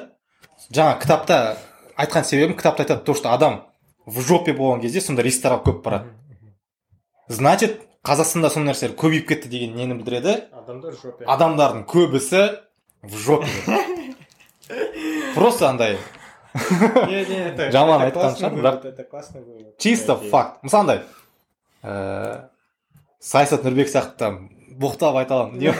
[0.74, 1.57] Жаңа кітапта
[1.97, 3.62] айтқан себебім кітапта айтады то что адам
[4.07, 6.12] в жопе болған кезде сондай рисктарға көп барады.
[7.28, 10.49] Значит қазақстанда сондай нәрселер көбейіп кетті деген нені білдіреді?
[10.53, 11.24] Адамдар жопе.
[11.24, 12.43] Адамдардың көбісі
[13.03, 13.49] в жопе.
[15.35, 15.99] Просто андай.
[17.73, 18.81] Жаман айтқан шығар,
[19.78, 20.62] чисто факт.
[20.65, 21.03] Мысалы андай
[21.82, 22.49] ыыы
[23.20, 24.39] саясат нұрбек сияқты там
[24.78, 25.62] боқтап айта аламын.
[25.62, 25.73] Э,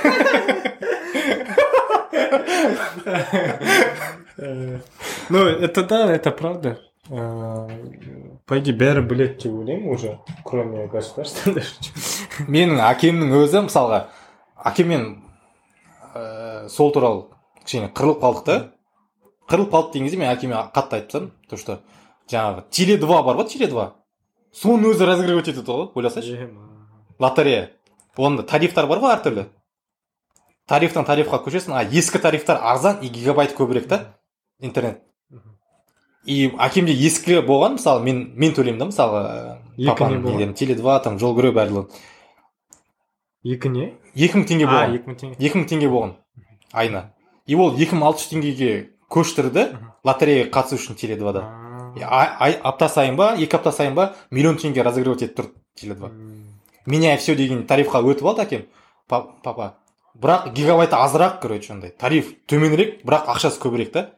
[4.39, 6.79] ну это да это правда.
[7.11, 7.69] Э,
[8.45, 11.73] по идее бәрі біледі деп ойлаймын уже кроме государства даже
[12.47, 14.03] менің әкемнің өзі мысалға
[14.69, 15.07] әкеммен
[16.13, 17.25] ә, сол туралы
[17.65, 18.59] кішкене қырылып қалдық та.
[19.49, 21.79] Қырылып қалдық деген кезде мен әкеме қатты айтып то что
[22.29, 23.95] жаңағы теле два бар ғой теле два
[24.53, 26.51] соның өзі разыгрывать етеді ғой ойласайшы.
[27.19, 27.71] Лотерея.
[28.17, 29.49] Онда тарифтар бар ғой әртүрлі.
[30.69, 34.18] Тарифтан тарифқа көшесің а ескі тарифтар арзан и гигабайт көбірек та.
[34.61, 35.03] Интернет.
[36.27, 39.21] И әкемде ескі болған мысалы мен мен төлеймін да мысалы
[39.79, 41.87] папаның теле два там жол көру барлығын
[43.45, 43.87] екі не?
[44.15, 44.95] Екі мың теңге болған.
[44.99, 45.37] екі мың теңге.
[45.39, 46.13] Екі мың теңге болған
[46.75, 47.05] айына.
[47.47, 48.73] И ол екі мың алты жүз теңгеге
[49.09, 49.65] көшірді
[50.05, 51.47] лотереяға қатысу үшін теле двада.
[52.03, 56.11] Апта сайын ба екі апта сайын ба миллион теңге разыгрывать етіп тұрды теле два.
[56.85, 58.67] Меняй все деген тарифқа өтіп алды әкем
[59.09, 59.77] «Па- папа.
[60.19, 64.11] Бірақ гигабайты азырақ короче андай тариф төменірек бірақ ақшасы көбірек та.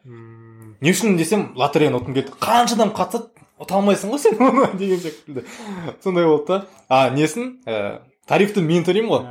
[0.80, 3.28] Не үшін десем лотереяны ұтқым келді қанша адам қатысады
[3.60, 5.44] ұта алмайсың ғой сен оны деген секілді
[6.02, 6.58] сондай болды да
[6.88, 9.22] а несін ә, тарифті мен төлеймін ғой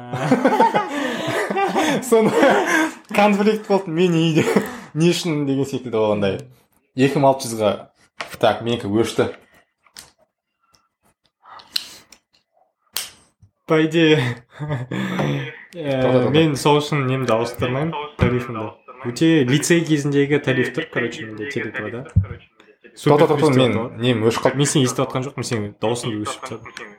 [2.09, 2.31] соны
[3.15, 4.45] конфликт болды мен үйде
[4.93, 6.37] не үшін деген секілді болғандай
[6.95, 7.71] екі мың алты жүзға
[8.37, 9.31] так менікі өшті
[13.65, 14.21] по идее
[15.73, 18.69] мен сол үшін немді ауыстырмаймын тарифімді
[19.05, 22.05] у тебя лицей кезіндегі тариф тұр короче менде теле да
[22.95, 26.97] тоқта тоқта мен нем өшіп қалды мен сені естіп жатқан жоқпын сенің дауысыңды өшіп тастадым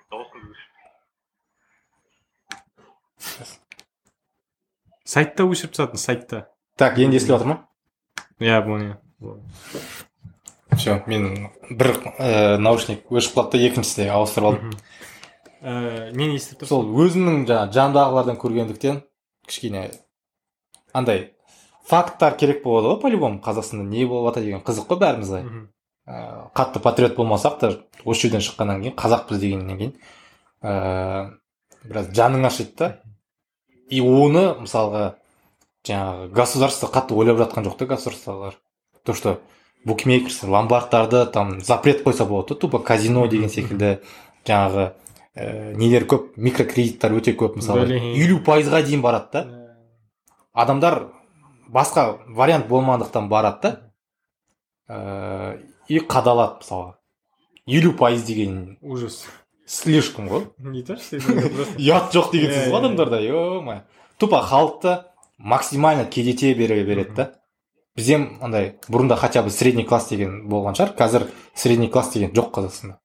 [5.11, 6.41] сайтта өшіріп тастадың сайтта.
[6.79, 7.57] Так енді естіліп жатыр ма?
[8.41, 8.97] Иә понял
[10.77, 14.77] все мен бір ә, наушник өшіп қалды да екіншісі ауыстырып алдым.
[15.61, 15.73] Ә,
[16.17, 16.71] мен естіп тұрсың?
[16.71, 19.03] Сол өзімнің жаңағы жандағылардан көргендіктен
[19.49, 19.91] кішкене
[20.95, 21.33] андай
[21.91, 25.69] факттар керек болады ғой по любому қазақстанда не болып жатыр деген қызық қой бәрімізге Мгм.
[26.09, 27.71] ә, қатты патриот болмасақ та
[28.05, 29.95] осы жерден шыққаннан кейін қазақпыз дегеннен кейін
[30.63, 31.31] ә,
[31.85, 32.91] біраз жаның ашиды да.
[33.91, 35.17] И оны мысалға
[35.87, 38.55] жаңағы государство қатты ойлап жатқан жоқ та государстволар.
[39.05, 39.41] То что
[39.85, 43.99] букмекерство ломбардтарды там запрет қойса болады тупо казино деген секілді
[44.47, 44.93] жаңағы
[45.35, 49.77] ә, нелер көп микрокредиттер өте көп мысалы елу пайызға дейін барады да.
[50.53, 51.09] Адамдар
[51.73, 53.75] басқа вариант болмағандықтан барады да.
[54.91, 56.95] Ә, и қадалады мысалға.
[57.67, 59.25] Елу пайыз деген ужас.
[59.67, 60.47] слишком ғой.
[60.59, 60.95] Не то
[61.79, 62.79] ұят жоқ деген сөз Иә, ғой иә.
[62.79, 63.21] адамдарда.
[63.23, 63.83] Е
[64.19, 65.05] тупо халықты
[65.39, 67.33] максимально кедете бере береді да.
[67.97, 70.97] Бізде андай бұрында хотя бы средний класс деген болған шығар.
[70.97, 72.99] Қазір средний класс деген жоқ қазақстанда.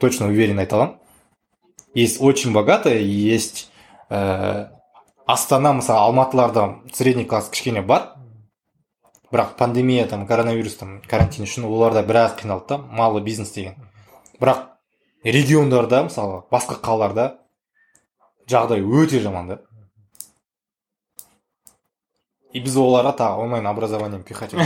[0.00, 0.96] Точно уверен айта аламын.
[1.94, 3.70] Есть очень богатые есть
[4.08, 4.68] ә,
[5.32, 8.16] астана мысалы алматыларда средний класс кішкене бар.
[9.30, 13.74] Бірақ пандемия там коронавирус там карантин үшін оларда біраз қиналды да малый бизнес деген.
[14.40, 14.66] Бірақ
[15.22, 17.38] региондарда мысалы басқа қалаларда
[18.50, 19.60] жағдай өте жаман да.
[22.52, 24.54] И біз оларға тағы онлайн образованием пихать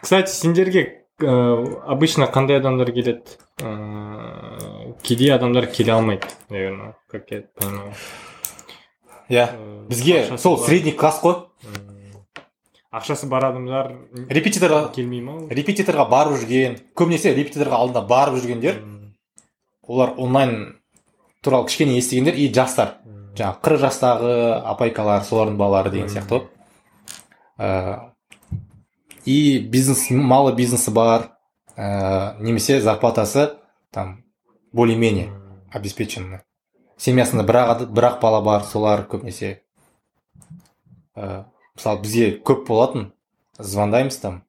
[0.00, 3.22] кстати сендерге обычно қандай адамдар келеді
[3.60, 7.92] ә, кедей адамдар келе алмайды наверное как я понимаю.
[9.28, 11.46] Иә Ә, бізге сол средний класс қой
[12.94, 13.92] ақшасы бар адамдар
[14.28, 16.78] репетиторға келмей ма репетиторға барып жүрген.
[16.94, 18.82] Көбінесе репетиторға алдында барып жүргендер
[19.82, 20.76] олар онлайн
[21.42, 22.34] туралы кішкене естігендер.
[22.34, 22.98] И жастар.
[23.34, 24.34] Жаңағы қырық жастағы
[24.70, 26.38] апайкалар солардың балалары деген сияқты
[27.58, 28.13] ғой
[29.24, 31.30] и бизнес мало бизнесі бар
[31.76, 33.54] ә, немесе зарплатасы
[33.90, 34.24] там
[34.72, 35.32] более менее
[35.72, 36.40] обеспеченный
[36.98, 39.60] семьясында бірақ, бірақ бала бар солар көбінесе
[41.16, 41.44] ә,
[41.76, 43.12] мысалы бізге көп болатын
[43.58, 44.44] звондаймыз там.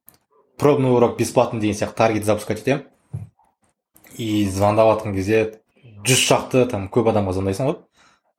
[0.58, 2.86] Пробный урок бесплатный деген сияқты таргет запускать етемін.
[4.18, 5.60] И звондап жатқан кезде
[6.06, 7.78] жүз шақты там көп адамға звондайсың ғой.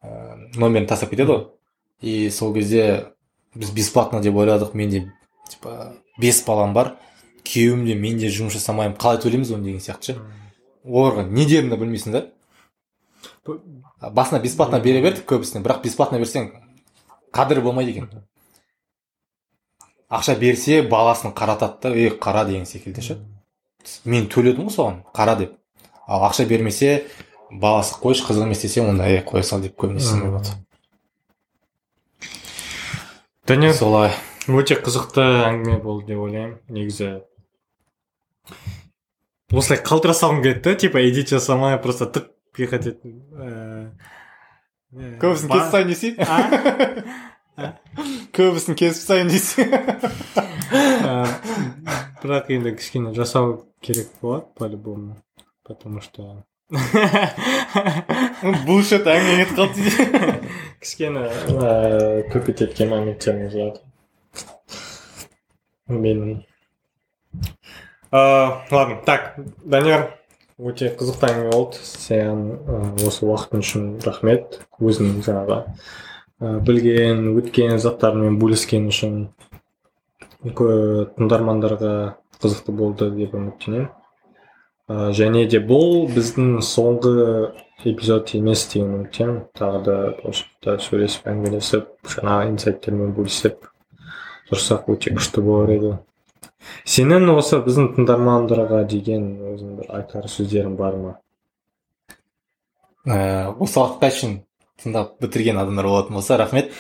[0.02, 1.44] Ә, номерін тастап кетеді ғой.
[2.00, 3.12] И сол кезде
[3.54, 5.12] біз бесплатно деп ойладық менде
[5.48, 6.94] типа бес балам бар
[7.47, 10.16] күйеуім де мен де жұмыс жасамаймын қалай төлейміз оны деген сияқты ше.
[10.85, 12.24] Оларға не дерін де білмейсің да.
[14.01, 16.51] Басына бесплатно бере бердік көбісіне бірақ бесплатно берсең
[17.35, 18.10] қадірі болмайды екен.
[20.10, 23.18] Ақша берсе баласын қаратады да ей қара деген секілді ше.
[24.05, 25.56] Мен төледім ғой соған қара деп.
[26.06, 27.06] Ал ақша бермесе
[27.51, 30.55] баласы қойшы қызық емес десе онда ей қоя сал деп көбінесе болады
[33.47, 33.74] данияр.
[33.74, 34.12] Солай.
[34.48, 37.10] Өте қызықты әңгіме болды деп ойлаймын негізі.
[39.52, 42.97] Осылай қалдыра салғым келеді да типа эдит жасамай просто тық пихать ә,
[44.97, 46.16] ә, көбісін кесіп тастайын десей
[47.56, 47.73] А?
[48.36, 49.68] көбісін кесіп тастайын десей
[50.73, 51.28] ә,
[52.23, 55.16] бірақ енді кішкене жасау керек болады по любому
[55.64, 56.44] потому что
[58.66, 59.81] булшет әңгіме кетіп қалды
[60.82, 61.28] кішкене
[62.32, 63.85] көпет еткен моменттеріміз болады
[65.88, 66.38] менің
[68.10, 68.20] ә,
[68.70, 69.34] ладно так
[69.64, 70.08] данияр
[70.56, 71.80] өте қызықты әңгіме болды
[72.16, 75.58] ә, осы уақытың үшін рахмет өзің жаңағы
[76.40, 79.20] ә, білген өткен заттарыңмен бөліскен үшін
[80.46, 81.92] тыңдармандарға
[82.40, 83.86] қызықты болды деп үміттенемін
[84.88, 87.14] ә, және де бұл біздің соңғы
[87.84, 93.68] эпизод емес деген үміттемін тағы да болашақта сөйлесіп әңгімелесіп жаңа инсайттермен бөлісіп
[94.51, 95.93] тұрсақ өте күшті болар еді.
[96.86, 101.14] Сенің осы біздің тыңдармандарға деген өзің бір айтар сөздерің бар ма?
[103.06, 104.36] Ә, осы уақытқа шейін
[104.82, 106.73] тыңдап бітірген адамдар болатын болса рахмет.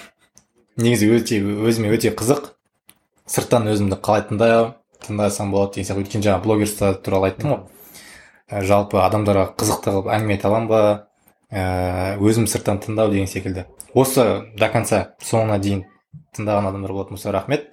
[0.76, 2.52] Негізі өте өзіме өте қызық.
[3.30, 4.74] Сырттан өзімді қалай тыңдаймын
[5.06, 6.04] тыңдасам болады деген сияқты.
[6.04, 7.60] Өйткені жаңа блогерстар туралы айттым ғой.
[8.50, 10.82] Ә, жалпы адамдарға қызықты қылып әңгіме айта аламын ба?
[11.50, 13.66] Ә, өзім сырттан тыңдау деген секілді.
[13.94, 14.26] Осы
[14.58, 15.86] до конца соңына дейін.
[16.36, 17.68] Тыңдаған адамдар болатын болса рахмет.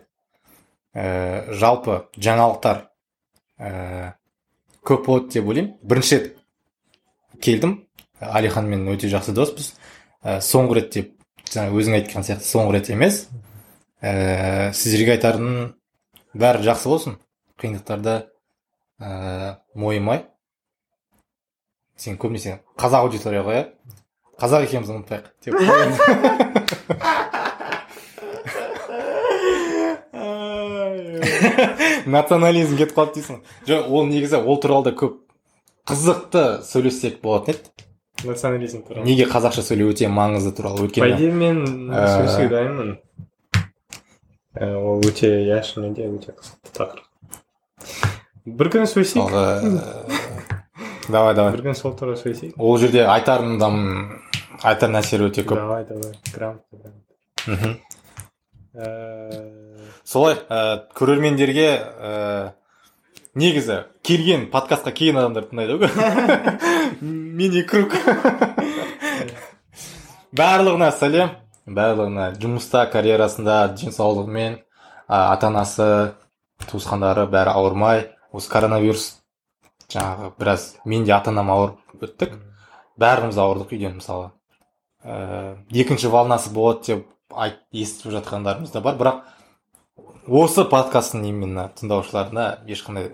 [0.93, 2.83] Ә, жалпы жаңалықтар
[3.59, 4.13] ә,
[4.85, 5.73] көп болады деп ойлаймын.
[5.81, 6.29] Бірінші рет
[7.41, 7.79] келдім.
[8.19, 9.73] Алиханмен өте жақсы доспыз.
[10.23, 11.15] Ә, соңғы рет деп
[11.51, 13.25] жаңа өзің айтқан сияқты соңғы рет емес.
[14.01, 15.73] Ә, сіздерге айтарым
[16.33, 17.17] бәрі жақсы болсын.
[17.61, 18.19] Қиындықтарды
[18.99, 20.25] ә, мойымай
[21.97, 23.67] сен көбінесе қазақ аудитория ғой иә?
[24.41, 25.29] Қазақ екенімізді ұмытпайық.
[25.45, 27.29] Деп
[32.17, 33.41] национализм кетіп қалды дейсің.
[33.67, 35.19] Жоқ ол негізі ол туралы да көп
[35.89, 37.71] қызықты сөйлессек болатын еді.
[38.23, 39.05] Национализм туралы.
[39.07, 42.91] Неге қазақша сөйлеу өте маңызды туралы по өйткені идее мен Ә, сөйлесуге дайынмын.
[44.55, 47.07] Ә, ол өте иә шынымен де өте қызықты тақырып.
[48.45, 49.27] Бір күні сөйлесейік.
[49.27, 49.81] Мысалы,
[51.09, 51.51] давай давай.
[51.57, 52.55] Бір күні сол туралы сөйлесейік.
[52.57, 53.57] Ол жерде айтарым
[54.63, 55.59] айтар нәрселер өте көп.
[55.59, 57.03] Давай давай грамотно грамотно.
[57.47, 57.79] Мхм.
[60.03, 62.53] Ә, солай ә, көрермендерге ә,
[63.35, 65.89] негізі келген подкастқа келген адамдар тыңдайды ғой.
[67.01, 67.95] Мини круг.
[70.35, 71.31] Барлығына сәлем.
[71.65, 74.59] Барлығына жұмыста карьерасында денсаулығымен
[75.07, 75.87] ата анасы
[76.67, 78.09] туысқандары бәрі ауырмай.
[78.33, 79.21] Осы коронавирус
[79.87, 82.35] жаңағы біраз мен де ата анам ауырып өттік
[82.99, 84.33] бәріміз ауырдық үйден мысалы.
[85.03, 88.99] Ә, екінші волнасы болады деп айт естіп жатқандарымыз да бар.
[88.99, 89.23] Бірақ
[90.27, 93.11] осы подкасттың именно тыңдаушыларына ешқандай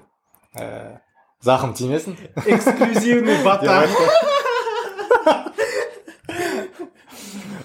[0.56, 1.00] ә,
[1.46, 2.18] зақым тимесін.
[2.46, 3.88] Эксклюзивный бата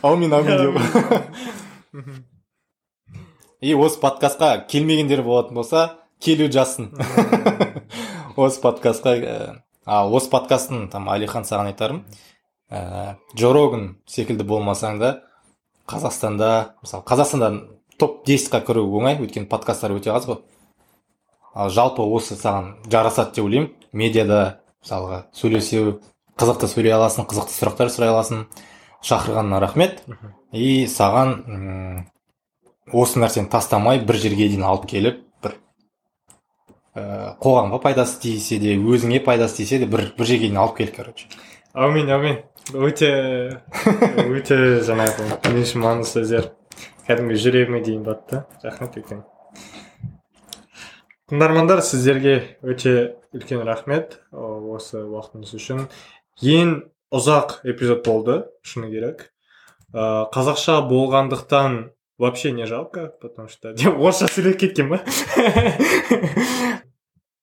[0.02, 0.74] аумин аумин деп.
[3.60, 6.92] и осы подкастқа келмегендер болатын болса келу жазсын.
[8.36, 12.04] Осы подкастқа ә, ал осы подкасттың там алихан саған айтарым
[12.70, 15.14] ә, джо роган секілді болмасаң да
[15.86, 20.40] қазақстанда мысалы қазақстанда топ 10-қа кіру оңай өйткені подкасттар өте аз ғой.
[21.54, 23.70] Ал жалпы осы саған жарасады деп ойлаймын.
[23.92, 24.40] Медиада
[24.82, 26.00] мысалға сөйлесу
[26.40, 28.46] қызықты сөйлей аласың қызықты сұрақтар сұрай аласың.
[29.04, 30.00] Шақырғанына рахмет.
[30.52, 32.00] И саған м,
[32.92, 35.56] осы нәрсені тастамай бір жерге дейін алып келіп бір
[36.96, 40.92] ә, қоғамға пайдасы тисе де өзіңе пайдасы тисе де бір бір жерге дейін алып кел
[40.96, 41.28] короче.
[41.74, 42.42] Әумин әумин
[42.72, 43.12] өте
[44.24, 46.50] өте жаңағы мен үшін маңызды сөздер.
[47.08, 48.36] Кәдімгі жүрегіме дейін батты.
[48.62, 49.20] Рахмет үлкен.
[51.30, 55.86] Тыңдармандар сіздерге өте үлкен рахмет осы уақытыңыз үшін.
[56.44, 56.68] Ең
[57.14, 59.30] ұзақ эпизод болды шыны керек.
[59.94, 65.00] Ә, қазақша болғандықтан вообще не жалко потому что орысша сөйлеп кеткен ба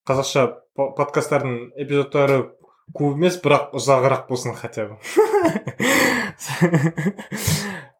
[0.07, 2.41] қазақша по- подкасттардың эпизодтары
[2.95, 4.95] көп емес бірақ ұзағырақ болсын хотя бы.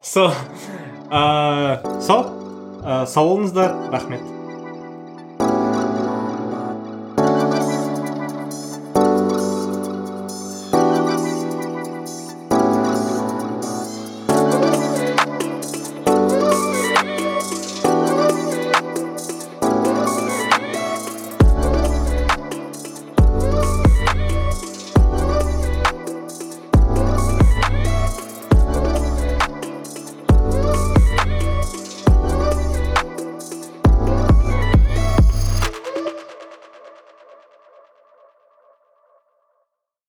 [0.02, 0.32] Сол
[1.12, 2.24] ә, сол
[2.82, 3.76] ә, сау болыңыздар.
[3.92, 4.41] Рахмет.